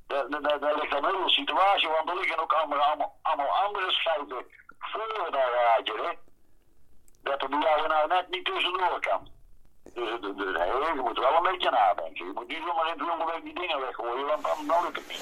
Daar, 0.08 0.30
daar, 0.30 0.42
daar- 0.42 0.60
daar 0.60 0.76
ligt 0.76 0.94
een 0.94 1.06
hele 1.06 1.30
situatie, 1.30 1.90
want 1.90 2.10
er 2.10 2.16
liggen 2.16 2.40
ook 2.40 2.54
allemaal, 2.54 2.80
allemaal, 2.80 3.16
allemaal 3.22 3.56
andere 3.66 3.92
schijven 3.92 4.46
voor 4.80 5.28
dat 5.32 5.50
raadje, 5.58 5.94
hè. 6.04 6.12
Dat 7.24 7.50
bij 7.50 7.60
jou 7.60 7.88
nou 7.88 8.08
net 8.08 8.30
niet 8.30 8.46
tussendoor 8.46 9.00
kan. 9.00 9.28
Dus, 9.94 10.10
dus, 10.22 10.36
dus 10.36 10.56
je 10.58 11.02
moet 11.04 11.18
wel 11.20 11.36
een 11.36 11.52
beetje 11.52 11.70
nadenken. 11.70 12.26
Je 12.26 12.32
moet 12.34 12.48
niet 12.48 12.62
zomaar 12.68 12.92
in 12.94 13.00
het 13.20 13.32
week 13.34 13.44
die 13.44 13.54
dingen 13.60 13.80
weggooien, 13.80 14.26
want 14.28 14.44
dan 14.68 14.84
lukt 14.84 14.96
het 14.98 15.08
niet. 15.08 15.22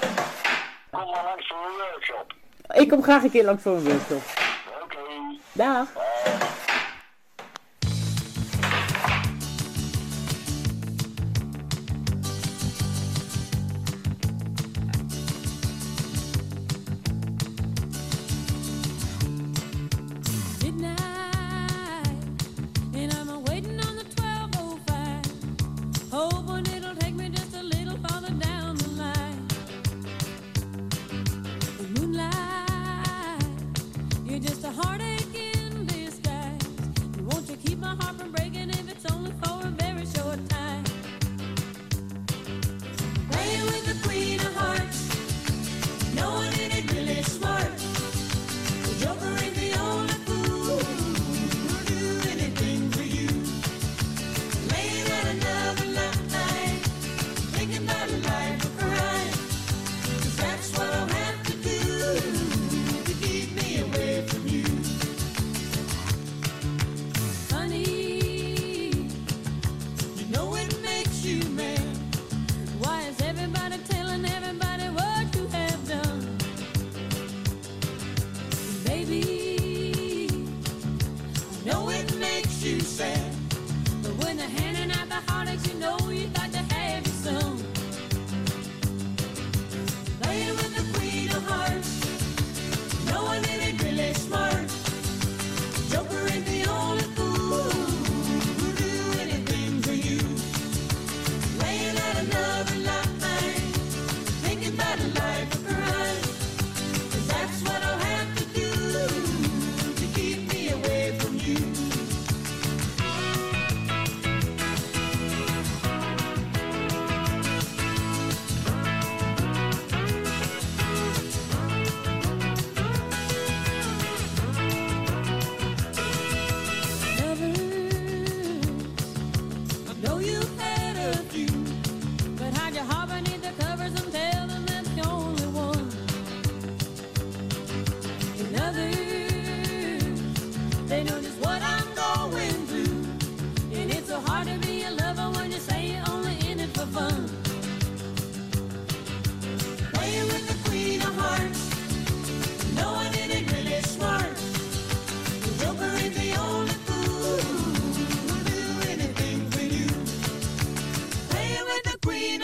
Kom 0.92 1.10
maar 1.12 1.24
langs 1.24 1.48
voor 1.48 1.58
een 1.58 1.90
workshop. 1.92 2.34
Ik 2.68 2.90
kom 2.90 3.04
graag 3.04 3.24
een 3.24 3.32
keer 3.32 3.44
langs 3.44 3.64
voor 3.64 3.72
een 3.72 3.84
workshop. 3.84 4.22
Oké. 4.84 4.98
Dag. 5.52 5.88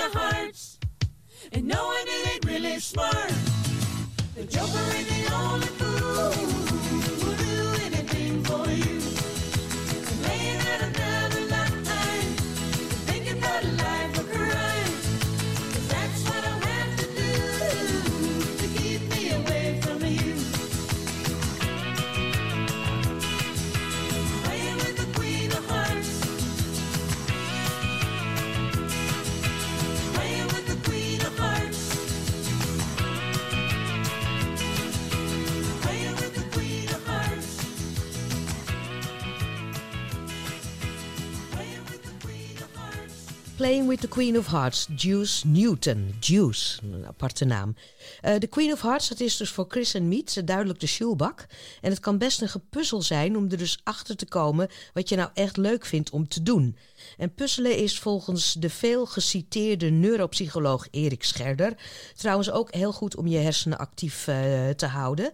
of 0.06 0.14
hearts 0.14 0.80
and 1.52 1.68
knowing 1.68 2.06
it 2.08 2.34
ain't 2.34 2.46
really 2.46 2.80
smart. 2.80 3.34
The 4.36 4.44
joker 4.46 4.80
ain't 4.96 5.08
the 5.08 5.34
only 5.34 5.68
fool. 5.68 6.71
Playing 43.62 43.88
with 43.88 44.02
the 44.02 44.08
Queen 44.08 44.38
of 44.38 44.48
Hearts, 44.48 44.88
Juice 44.96 45.48
Newton. 45.48 46.16
Juice, 46.20 46.80
een 46.84 47.06
aparte 47.08 47.46
naam. 47.46 47.76
Eh, 48.22 48.40
de 48.40 48.48
Queen 48.48 48.72
of 48.72 48.82
Hearts, 48.82 49.08
dat 49.08 49.20
is 49.20 49.38
dus 49.38 49.50
voor 49.50 49.66
Chris 49.68 49.94
en 49.94 50.08
Miet 50.08 50.48
duidelijk 50.48 50.80
de 50.80 50.88
shoelbak. 50.88 51.46
En 51.82 51.90
het 51.90 52.00
kan 52.00 52.18
best 52.18 52.42
een 52.42 52.50
gepuzzel 52.50 53.02
zijn 53.02 53.38
om 53.38 53.50
er 53.50 53.58
dus 53.58 53.80
achter 53.84 54.16
te 54.16 54.26
komen 54.26 54.70
wat 54.94 55.10
je 55.10 55.16
nou 55.16 55.30
echt 55.34 55.58
leuk 55.58 55.86
vindt 55.86 56.10
om 56.10 56.28
te 56.28 56.44
doen. 56.44 56.78
En 57.18 57.34
puzzelen 57.34 57.78
is 57.78 58.00
volgens 58.00 58.54
de 58.54 58.70
veel 58.70 59.06
geciteerde 59.06 59.90
neuropsycholoog 59.90 60.88
Erik 60.92 61.24
Scherder 61.24 61.74
trouwens 62.16 62.52
ook 62.52 62.74
heel 62.74 62.94
goed 62.94 63.16
om 63.16 63.28
je 63.28 63.38
hersenen 63.38 63.78
actief 63.78 64.28
eh, 64.28 64.70
te 64.70 64.86
houden. 64.86 65.32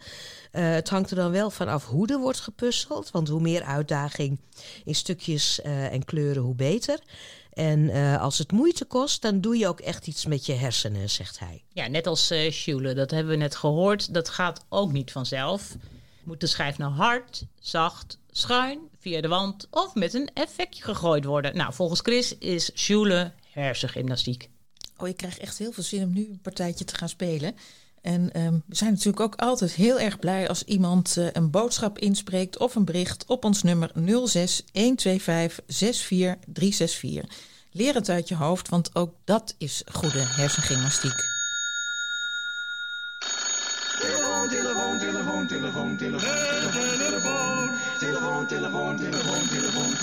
Eh, 0.52 0.70
het 0.70 0.90
hangt 0.90 1.10
er 1.10 1.16
dan 1.16 1.32
wel 1.32 1.50
van 1.50 1.68
af 1.68 1.86
hoe 1.86 2.08
er 2.08 2.20
wordt 2.20 2.40
gepuzzeld, 2.40 3.12
want 3.12 3.28
hoe 3.28 3.42
meer 3.42 3.64
uitdaging 3.64 4.40
in 4.86 4.96
stukjes 4.96 5.62
eh, 5.62 5.94
en 5.94 6.06
kleuren, 6.06 6.44
hoe 6.44 6.56
beter. 6.56 7.00
En 7.58 7.90
eh, 7.90 8.22
als 8.22 8.38
het 8.38 8.52
moeite 8.52 8.86
kost, 8.86 9.22
dan 9.22 9.42
doe 9.42 9.58
je 9.58 9.68
ook 9.68 9.80
echt 9.80 10.08
iets 10.08 10.26
met 10.26 10.46
je 10.46 10.54
hersenen, 10.54 11.10
zegt 11.10 11.40
hij. 11.40 11.64
Ja, 11.74 11.88
net 11.88 12.08
als 12.08 12.30
eh 12.30 12.52
Schule, 12.52 12.94
dat 12.94 13.12
hebben 13.12 13.32
we 13.32 13.38
net 13.38 13.56
gehoord. 13.56 14.14
Dat 14.14 14.30
gaat 14.30 14.66
ook 14.70 14.92
niet 14.92 15.12
vanzelf. 15.12 15.76
Moet 16.24 16.40
de 16.40 16.48
schijf 16.48 16.78
nou 16.78 16.94
hard, 16.94 17.46
zacht, 17.60 18.20
schuin, 18.32 18.80
via 19.00 19.22
de 19.22 19.28
wand 19.28 19.68
of 19.72 19.96
met 19.96 20.14
een 20.14 20.30
effectje 20.34 20.84
gegooid 20.84 21.26
worden? 21.26 21.58
Nou, 21.58 21.74
volgens 21.74 22.00
Chris 22.00 22.38
is 22.38 22.72
Schule 22.74 23.34
hersengymnastiek. 23.52 24.50
Oh, 24.98 25.08
ik 25.08 25.18
krijg 25.18 25.38
echt 25.38 25.58
heel 25.58 25.72
veel 25.72 25.84
zin 25.84 26.04
om 26.04 26.14
nu 26.14 26.28
een 26.30 26.42
partijtje 26.42 26.86
te 26.86 26.96
gaan 26.96 27.10
spelen. 27.10 27.56
En 28.08 28.32
ehm, 28.32 28.54
we 28.66 28.76
zijn 28.76 28.92
natuurlijk 28.92 29.20
ook 29.20 29.36
altijd 29.36 29.74
heel 29.74 30.00
erg 30.00 30.20
blij 30.20 30.50
als 30.50 30.64
iemand 30.64 31.18
eh, 31.18 31.28
een 31.32 31.52
boodschap 31.52 32.00
inspreekt 32.00 32.58
of 32.58 32.76
een 32.76 32.86
bericht 32.86 33.26
op 33.26 33.46
ons 33.46 33.64
nummer 33.64 33.92
06 34.26 34.64
125 34.74 35.60
64364. 35.68 37.24
Leer 37.72 37.94
het 37.94 38.10
uit 38.10 38.28
je 38.28 38.36
hoofd, 38.36 38.70
want 38.70 38.96
ook 38.96 39.14
dat 39.24 39.56
is 39.58 39.82
goede 39.92 40.20
hersengymnastiek. 40.20 41.26
Telefoon, 44.00 44.50
telefoon, 44.50 45.00
telefoon, 45.00 45.48
telefoon, 45.48 45.98
telefoon, 45.98 46.98
telefoon, 46.98 47.78
telefoon, 47.98 48.48
telefoon, 48.48 48.48
telefoon, 48.48 48.98
telefoon, 48.98 49.48
telefoon, 49.48 49.98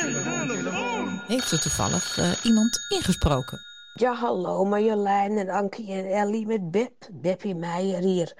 telefoon, 0.00 0.48
telefoon. 0.48 1.20
Heeft 1.26 1.50
er 1.50 1.60
toevallig 1.60 2.18
eh, 2.18 2.30
iemand 2.42 2.80
ingesproken? 2.88 3.67
Ja, 3.98 4.12
hallo 4.14 4.64
Marjolein 4.64 5.38
en 5.38 5.48
Ankie 5.50 5.92
en 5.92 6.06
Ellie 6.06 6.46
met 6.46 6.70
Beb. 6.70 7.08
Beppie 7.12 7.54
Meijer 7.54 8.02
hier. 8.02 8.36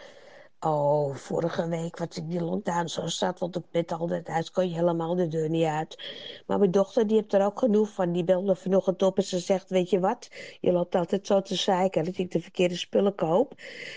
Oh, 0.60 1.14
vorige 1.14 1.68
week 1.68 1.98
was 1.98 2.16
ik 2.16 2.30
die 2.30 2.40
lockdown 2.40 2.86
zo 2.86 3.06
zat, 3.06 3.38
want 3.38 3.56
ik 3.56 3.62
bed 3.70 3.92
altijd 3.92 4.24
thuis, 4.24 4.50
kon 4.50 4.68
je 4.68 4.74
helemaal 4.74 5.14
de 5.14 5.28
deur 5.28 5.48
niet 5.48 5.64
uit. 5.64 6.02
Maar 6.46 6.58
mijn 6.58 6.70
dochter, 6.70 7.06
die 7.06 7.16
heeft 7.16 7.32
er 7.32 7.44
ook 7.44 7.58
genoeg 7.58 7.88
van. 7.90 8.12
Die 8.12 8.24
belde 8.24 8.56
vanochtend 8.56 9.02
op 9.02 9.16
en 9.16 9.22
ze 9.22 9.38
zegt, 9.38 9.70
weet 9.70 9.90
je 9.90 10.00
wat? 10.00 10.28
Je 10.60 10.72
loopt 10.72 10.94
altijd 10.94 11.26
zo 11.26 11.40
te 11.42 11.54
zeiken 11.54 12.04
dat 12.04 12.18
ik 12.18 12.30
de 12.30 12.40
verkeerde 12.40 12.76
spullen 12.76 13.14
koop. 13.14 13.54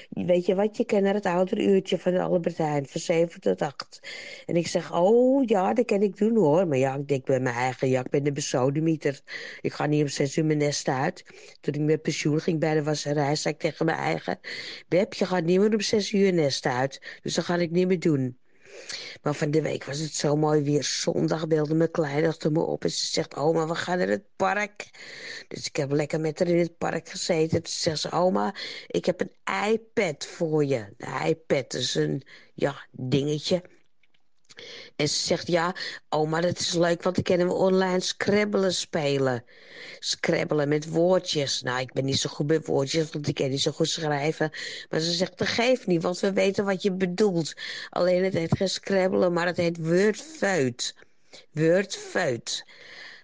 Weet 0.10 0.46
je 0.46 0.56
wat? 0.56 0.78
Je 0.78 0.86
kent 0.86 1.04
naar 1.04 1.14
het 1.14 1.26
oudere 1.26 1.64
uurtje 1.64 2.00
van 2.00 2.12
de 2.12 2.22
Albert 2.22 2.58
Heijn, 2.58 2.86
van 2.86 3.02
7 3.02 3.42
tot 3.42 3.62
8. 3.62 4.00
En 4.46 4.56
ik 4.56 4.68
zeg, 4.68 4.94
oh 4.94 5.44
ja, 5.46 5.74
dat 5.74 5.86
kan 5.86 6.02
ik 6.02 6.18
doen 6.18 6.36
hoor. 6.36 6.68
Maar 6.68 6.78
ja, 6.78 6.96
ik 6.96 7.08
denk 7.08 7.26
bij 7.26 7.40
mijn 7.40 7.56
eigen, 7.56 7.90
ja, 7.90 8.00
ik 8.00 8.10
ben 8.10 8.24
de 8.24 8.32
besodemieter. 8.32 9.22
Ik 9.62 9.74
ga 9.74 9.86
niet 9.86 10.02
om 10.02 10.08
6 10.08 10.38
uur 10.38 10.46
mijn 10.46 10.58
nest 10.58 10.88
uit. 10.88 11.26
Toen 11.62 11.74
ik 11.74 11.82
met 11.82 12.02
pensioen 12.02 12.40
ging 12.40 12.60
bij 12.60 12.74
de 12.74 12.84
wasserij, 12.84 13.36
zei 13.36 13.54
ik 13.54 13.60
tegen 13.60 13.86
mijn 13.86 13.98
eigen, 13.98 14.40
Beb, 14.88 15.14
je 15.14 15.26
gaat 15.26 15.44
niet 15.44 15.60
meer 15.60 15.74
om 15.74 15.82
6 15.82 16.12
uur 16.12 16.34
nest 16.34 16.50
uit. 16.62 17.02
Dus 17.22 17.34
dat 17.34 17.46
ga 17.46 17.56
ik 17.56 17.72
niet 17.72 17.88
meer 17.88 18.00
doen. 18.00 18.40
Maar 19.22 19.34
van 19.34 19.52
de 19.52 19.62
week 19.62 19.84
was 19.84 20.00
het 20.00 20.16
zo 20.16 20.36
mooi 20.36 20.62
weer. 20.62 20.84
Zondag 20.84 21.48
belde 21.48 21.74
mijn 21.74 21.92
kleindochter 21.92 22.52
me 22.52 22.60
op 22.60 22.84
en 22.84 22.92
ze 22.92 23.06
zegt... 23.06 23.36
Oma, 23.36 23.68
we 23.68 23.76
gaan 23.76 23.98
naar 23.98 24.08
het 24.08 24.26
park. 24.36 24.90
Dus 25.48 25.66
ik 25.66 25.76
heb 25.76 25.92
lekker 25.92 26.20
met 26.20 26.40
haar 26.40 26.48
in 26.48 26.58
het 26.58 26.78
park 26.78 27.10
gezeten. 27.10 27.64
Toen 27.64 27.74
zegt 27.74 28.00
ze, 28.00 28.12
oma, 28.12 28.56
ik 28.88 29.06
heb 29.06 29.22
een 29.22 29.72
iPad 29.72 30.26
voor 30.26 30.66
je. 30.66 30.94
Een 30.98 31.28
iPad 31.28 31.74
is 31.74 31.96
een, 31.96 32.24
ja, 32.54 32.86
dingetje. 32.92 33.62
En 34.96 35.08
ze 35.08 35.20
zegt, 35.20 35.48
ja, 35.48 35.76
oma, 36.10 36.42
dat 36.42 36.60
is 36.60 36.74
leuk, 36.74 37.04
want 37.04 37.16
dan 37.16 37.24
kunnen 37.24 37.48
we 37.48 37.54
online 37.54 38.00
scrabbelen 38.00 38.74
spelen. 38.74 39.44
Scrabbelen 40.00 40.68
met 40.68 40.90
woordjes. 40.90 41.62
Nou, 41.62 41.80
ik 41.80 41.94
ben 41.94 42.06
niet 42.06 42.20
zo 42.20 42.30
goed 42.30 42.48
met 42.48 42.66
woordjes, 42.66 43.10
want 43.12 43.28
ik 43.28 43.36
kan 43.36 43.50
niet 43.50 43.62
zo 43.62 43.72
goed 43.72 43.90
schrijven. 43.90 44.52
Maar 44.90 45.00
ze 45.00 45.12
zegt, 45.12 45.38
dat 45.38 45.48
geeft 45.48 45.88
niet, 45.88 46.02
want 46.02 46.20
we 46.20 46.34
weten 46.34 46.66
wat 46.66 46.82
je 46.82 46.92
bedoelt. 46.92 47.54
Alleen 47.90 48.24
het 48.24 48.34
heet 48.34 48.58
geen 48.58 48.70
scrabbelen, 48.70 49.34
maar 49.34 49.46
het 49.46 49.58
heet 49.58 49.78
wordfeut. 49.78 50.96
Wordfeut. 51.52 52.66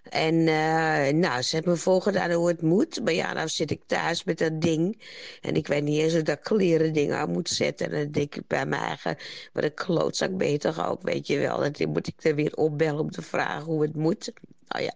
En 0.09 0.35
uh, 0.35 1.19
nou, 1.19 1.41
ze 1.41 1.55
hebben 1.55 1.73
me 1.73 1.79
voorgedaan 1.79 2.31
hoe 2.31 2.47
het 2.47 2.61
moet. 2.61 3.03
Maar 3.03 3.13
ja, 3.13 3.33
nou 3.33 3.47
zit 3.47 3.71
ik 3.71 3.81
thuis 3.85 4.23
met 4.23 4.37
dat 4.37 4.61
ding. 4.61 5.01
En 5.41 5.55
ik 5.55 5.67
weet 5.67 5.83
niet 5.83 5.99
eens 5.99 6.13
hoe 6.13 6.21
dat 6.21 6.39
kleren 6.39 6.93
ding 6.93 7.13
aan 7.13 7.31
moet 7.31 7.49
zetten. 7.49 7.91
En 7.91 8.03
dan 8.03 8.11
denk 8.11 8.35
ik 8.35 8.47
bij 8.47 8.65
mijn 8.65 8.81
eigen, 8.81 9.17
wat 9.53 9.63
een 9.63 9.73
klootzak 9.73 10.41
toch 10.57 10.87
ook, 10.87 11.01
weet 11.01 11.27
je 11.27 11.37
wel. 11.37 11.63
En 11.63 11.71
dan 11.71 11.89
moet 11.89 12.07
ik 12.07 12.23
er 12.23 12.35
weer 12.35 12.55
opbellen 12.55 12.99
om 12.99 13.11
te 13.11 13.21
vragen 13.21 13.63
hoe 13.63 13.81
het 13.81 13.95
moet. 13.95 14.31
Nou 14.67 14.83
ja, 14.83 14.93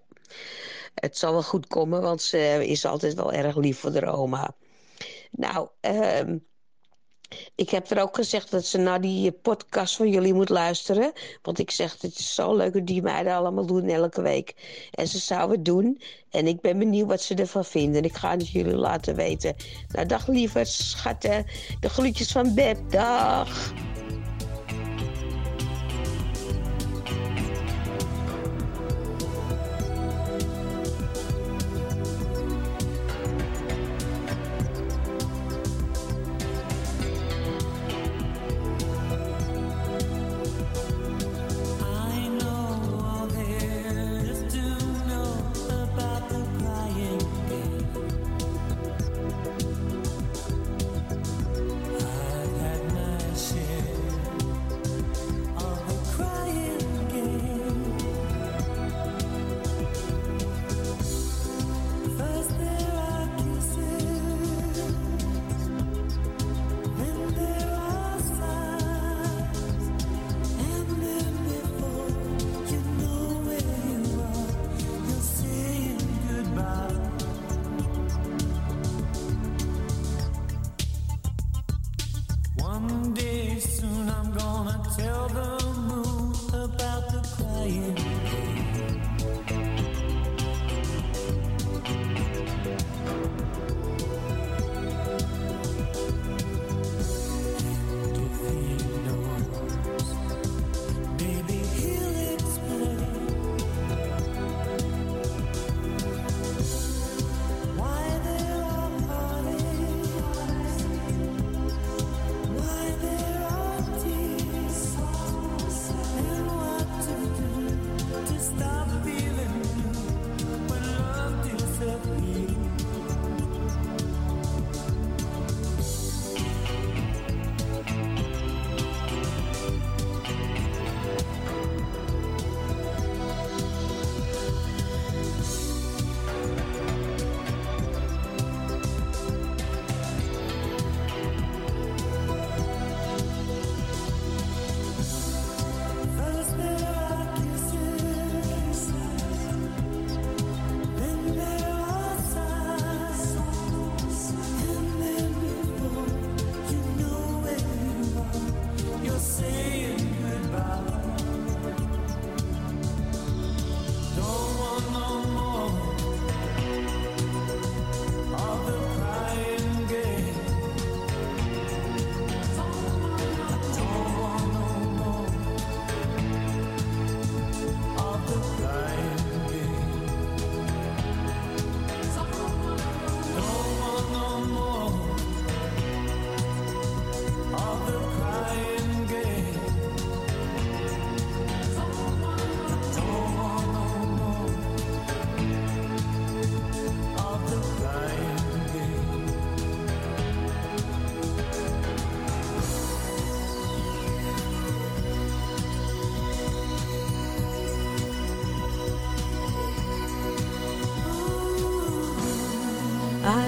het 0.96 1.18
zal 1.18 1.32
wel 1.32 1.44
goed 1.44 1.68
komen, 1.68 2.02
want 2.02 2.22
ze 2.22 2.68
is 2.68 2.86
altijd 2.86 3.14
wel 3.14 3.34
erg 3.34 3.58
lief 3.58 3.80
voor 3.80 3.92
de 3.92 4.06
oma. 4.06 4.56
Nou, 5.32 5.68
ehm 5.80 6.38
ik 7.56 7.70
heb 7.70 7.90
er 7.90 8.02
ook 8.02 8.16
gezegd 8.16 8.52
dat 8.52 8.66
ze 8.66 8.78
naar 8.78 9.02
die 9.02 9.32
podcast 9.32 9.96
van 9.96 10.10
jullie 10.10 10.34
moet 10.34 10.50
luisteren. 10.50 11.12
Want 11.42 11.60
ik 11.60 11.72
zeg, 11.72 11.98
het 12.02 12.20
is 12.20 12.34
zo 12.34 12.56
leuk 12.56 12.88
die 12.88 13.02
meiden 13.02 13.34
allemaal 13.34 13.66
doen 13.66 13.90
elke 13.90 14.22
week. 14.22 14.56
En 14.92 15.08
ze 15.08 15.18
zou 15.18 15.52
het 15.52 15.66
doen. 15.66 16.02
En 16.30 16.48
ik 16.48 16.62
ben 16.62 16.80
benieuwd 16.80 17.08
wat 17.08 17.22
ze 17.22 17.36
ervan 17.36 17.66
vinden. 17.66 18.04
Ik 18.04 18.16
ga 18.16 18.32
het 18.32 18.50
jullie 18.50 18.76
laten 18.76 19.16
weten. 19.16 19.56
Nou, 19.88 20.06
dag 20.06 20.28
lieverd, 20.28 20.68
schatten. 20.68 21.46
De 21.80 21.90
groetjes 21.90 22.32
van 22.32 22.54
Beb. 22.54 22.92
Dag. 22.92 23.74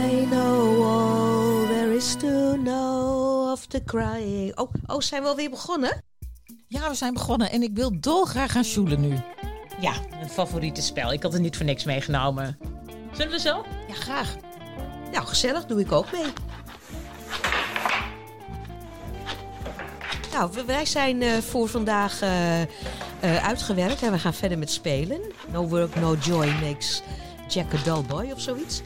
I 0.02 0.26
know 0.30 0.84
all 0.84 1.68
there 1.68 1.96
is 1.96 2.16
to 2.16 2.56
know 2.56 3.52
of 3.52 3.66
the 3.66 3.84
crying. 3.84 4.58
Oh, 4.60 4.74
oh, 4.86 5.00
zijn 5.00 5.22
we 5.22 5.28
alweer 5.28 5.50
begonnen? 5.50 6.04
Ja, 6.68 6.90
we 6.90 6.96
zijn 6.96 7.14
begonnen 7.14 7.52
en 7.52 7.62
ik 7.64 7.70
wil 7.74 8.00
dolgraag 8.00 8.52
gaan 8.52 8.64
sjoelen 8.64 9.02
nu. 9.02 9.18
Ja, 9.80 9.94
een 10.22 10.30
favoriete 10.30 10.82
spel. 10.82 11.14
Ik 11.14 11.24
had 11.24 11.34
het 11.34 11.42
niet 11.42 11.56
voor 11.58 11.66
niks 11.66 11.84
meegenomen. 11.84 12.58
Zullen 13.12 13.32
we 13.32 13.40
zo? 13.40 13.66
Ja, 13.88 13.94
graag. 13.94 14.36
Nou, 15.12 15.26
gezellig, 15.26 15.66
doe 15.66 15.80
ik 15.80 15.92
ook 15.92 16.12
mee. 16.12 16.34
Nou, 20.34 20.52
we- 20.54 20.66
wij 20.66 20.86
zijn 20.86 21.22
eh, 21.22 21.38
voor 21.38 21.70
vandaag 21.70 22.22
eh, 22.22 22.62
eh, 22.62 22.68
uitgewerkt 23.48 24.02
en 24.02 24.12
we 24.12 24.20
gaan 24.20 24.34
verder 24.34 24.58
met 24.58 24.72
spelen. 24.72 25.22
No 25.52 25.68
work, 25.68 25.96
no 25.96 26.16
joy 26.16 26.48
makes 26.62 27.02
Jack 27.48 27.74
a 27.74 27.84
dull 27.84 28.02
boy 28.08 28.32
of 28.32 28.40
zoiets. 28.42 28.82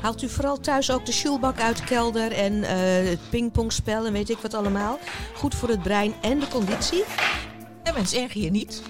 Haalt 0.00 0.22
u 0.22 0.28
vooral 0.28 0.60
thuis 0.60 0.90
ook 0.90 1.06
de 1.06 1.12
sjoelbak 1.12 1.60
uit 1.60 1.76
de 1.76 1.84
kelder 1.84 2.32
en 2.32 2.62
eh, 2.62 3.08
het 3.10 3.30
pingpongspel 3.30 4.06
en 4.06 4.12
weet 4.12 4.30
ik 4.30 4.38
wat 4.38 4.54
allemaal. 4.54 4.98
Goed 5.34 5.54
voor 5.54 5.68
het 5.68 5.82
brein 5.82 6.14
en 6.20 6.38
de 6.38 6.48
conditie. 6.48 7.04
En 7.82 7.94
wens 7.94 8.14
erg 8.14 8.32
je 8.32 8.50
niet. 8.50 8.82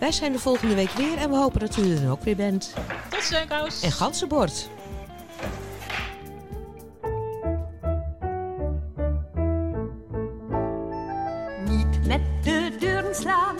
Wij 0.00 0.12
zijn 0.12 0.32
de 0.32 0.38
volgende 0.38 0.74
week 0.74 0.90
weer 0.90 1.16
en 1.16 1.30
we 1.30 1.36
hopen 1.36 1.60
dat 1.60 1.76
u 1.76 1.94
er 1.94 2.00
dan 2.00 2.10
ook 2.10 2.22
weer 2.22 2.36
bent. 2.36 2.74
Tot 3.10 3.22
ziens. 3.22 3.82
En 3.82 3.92
ganzenbord. 3.92 4.68
Niet 11.68 12.06
met 12.06 12.20
de 12.42 12.76
deuren 12.78 13.14
slaan. 13.14 13.59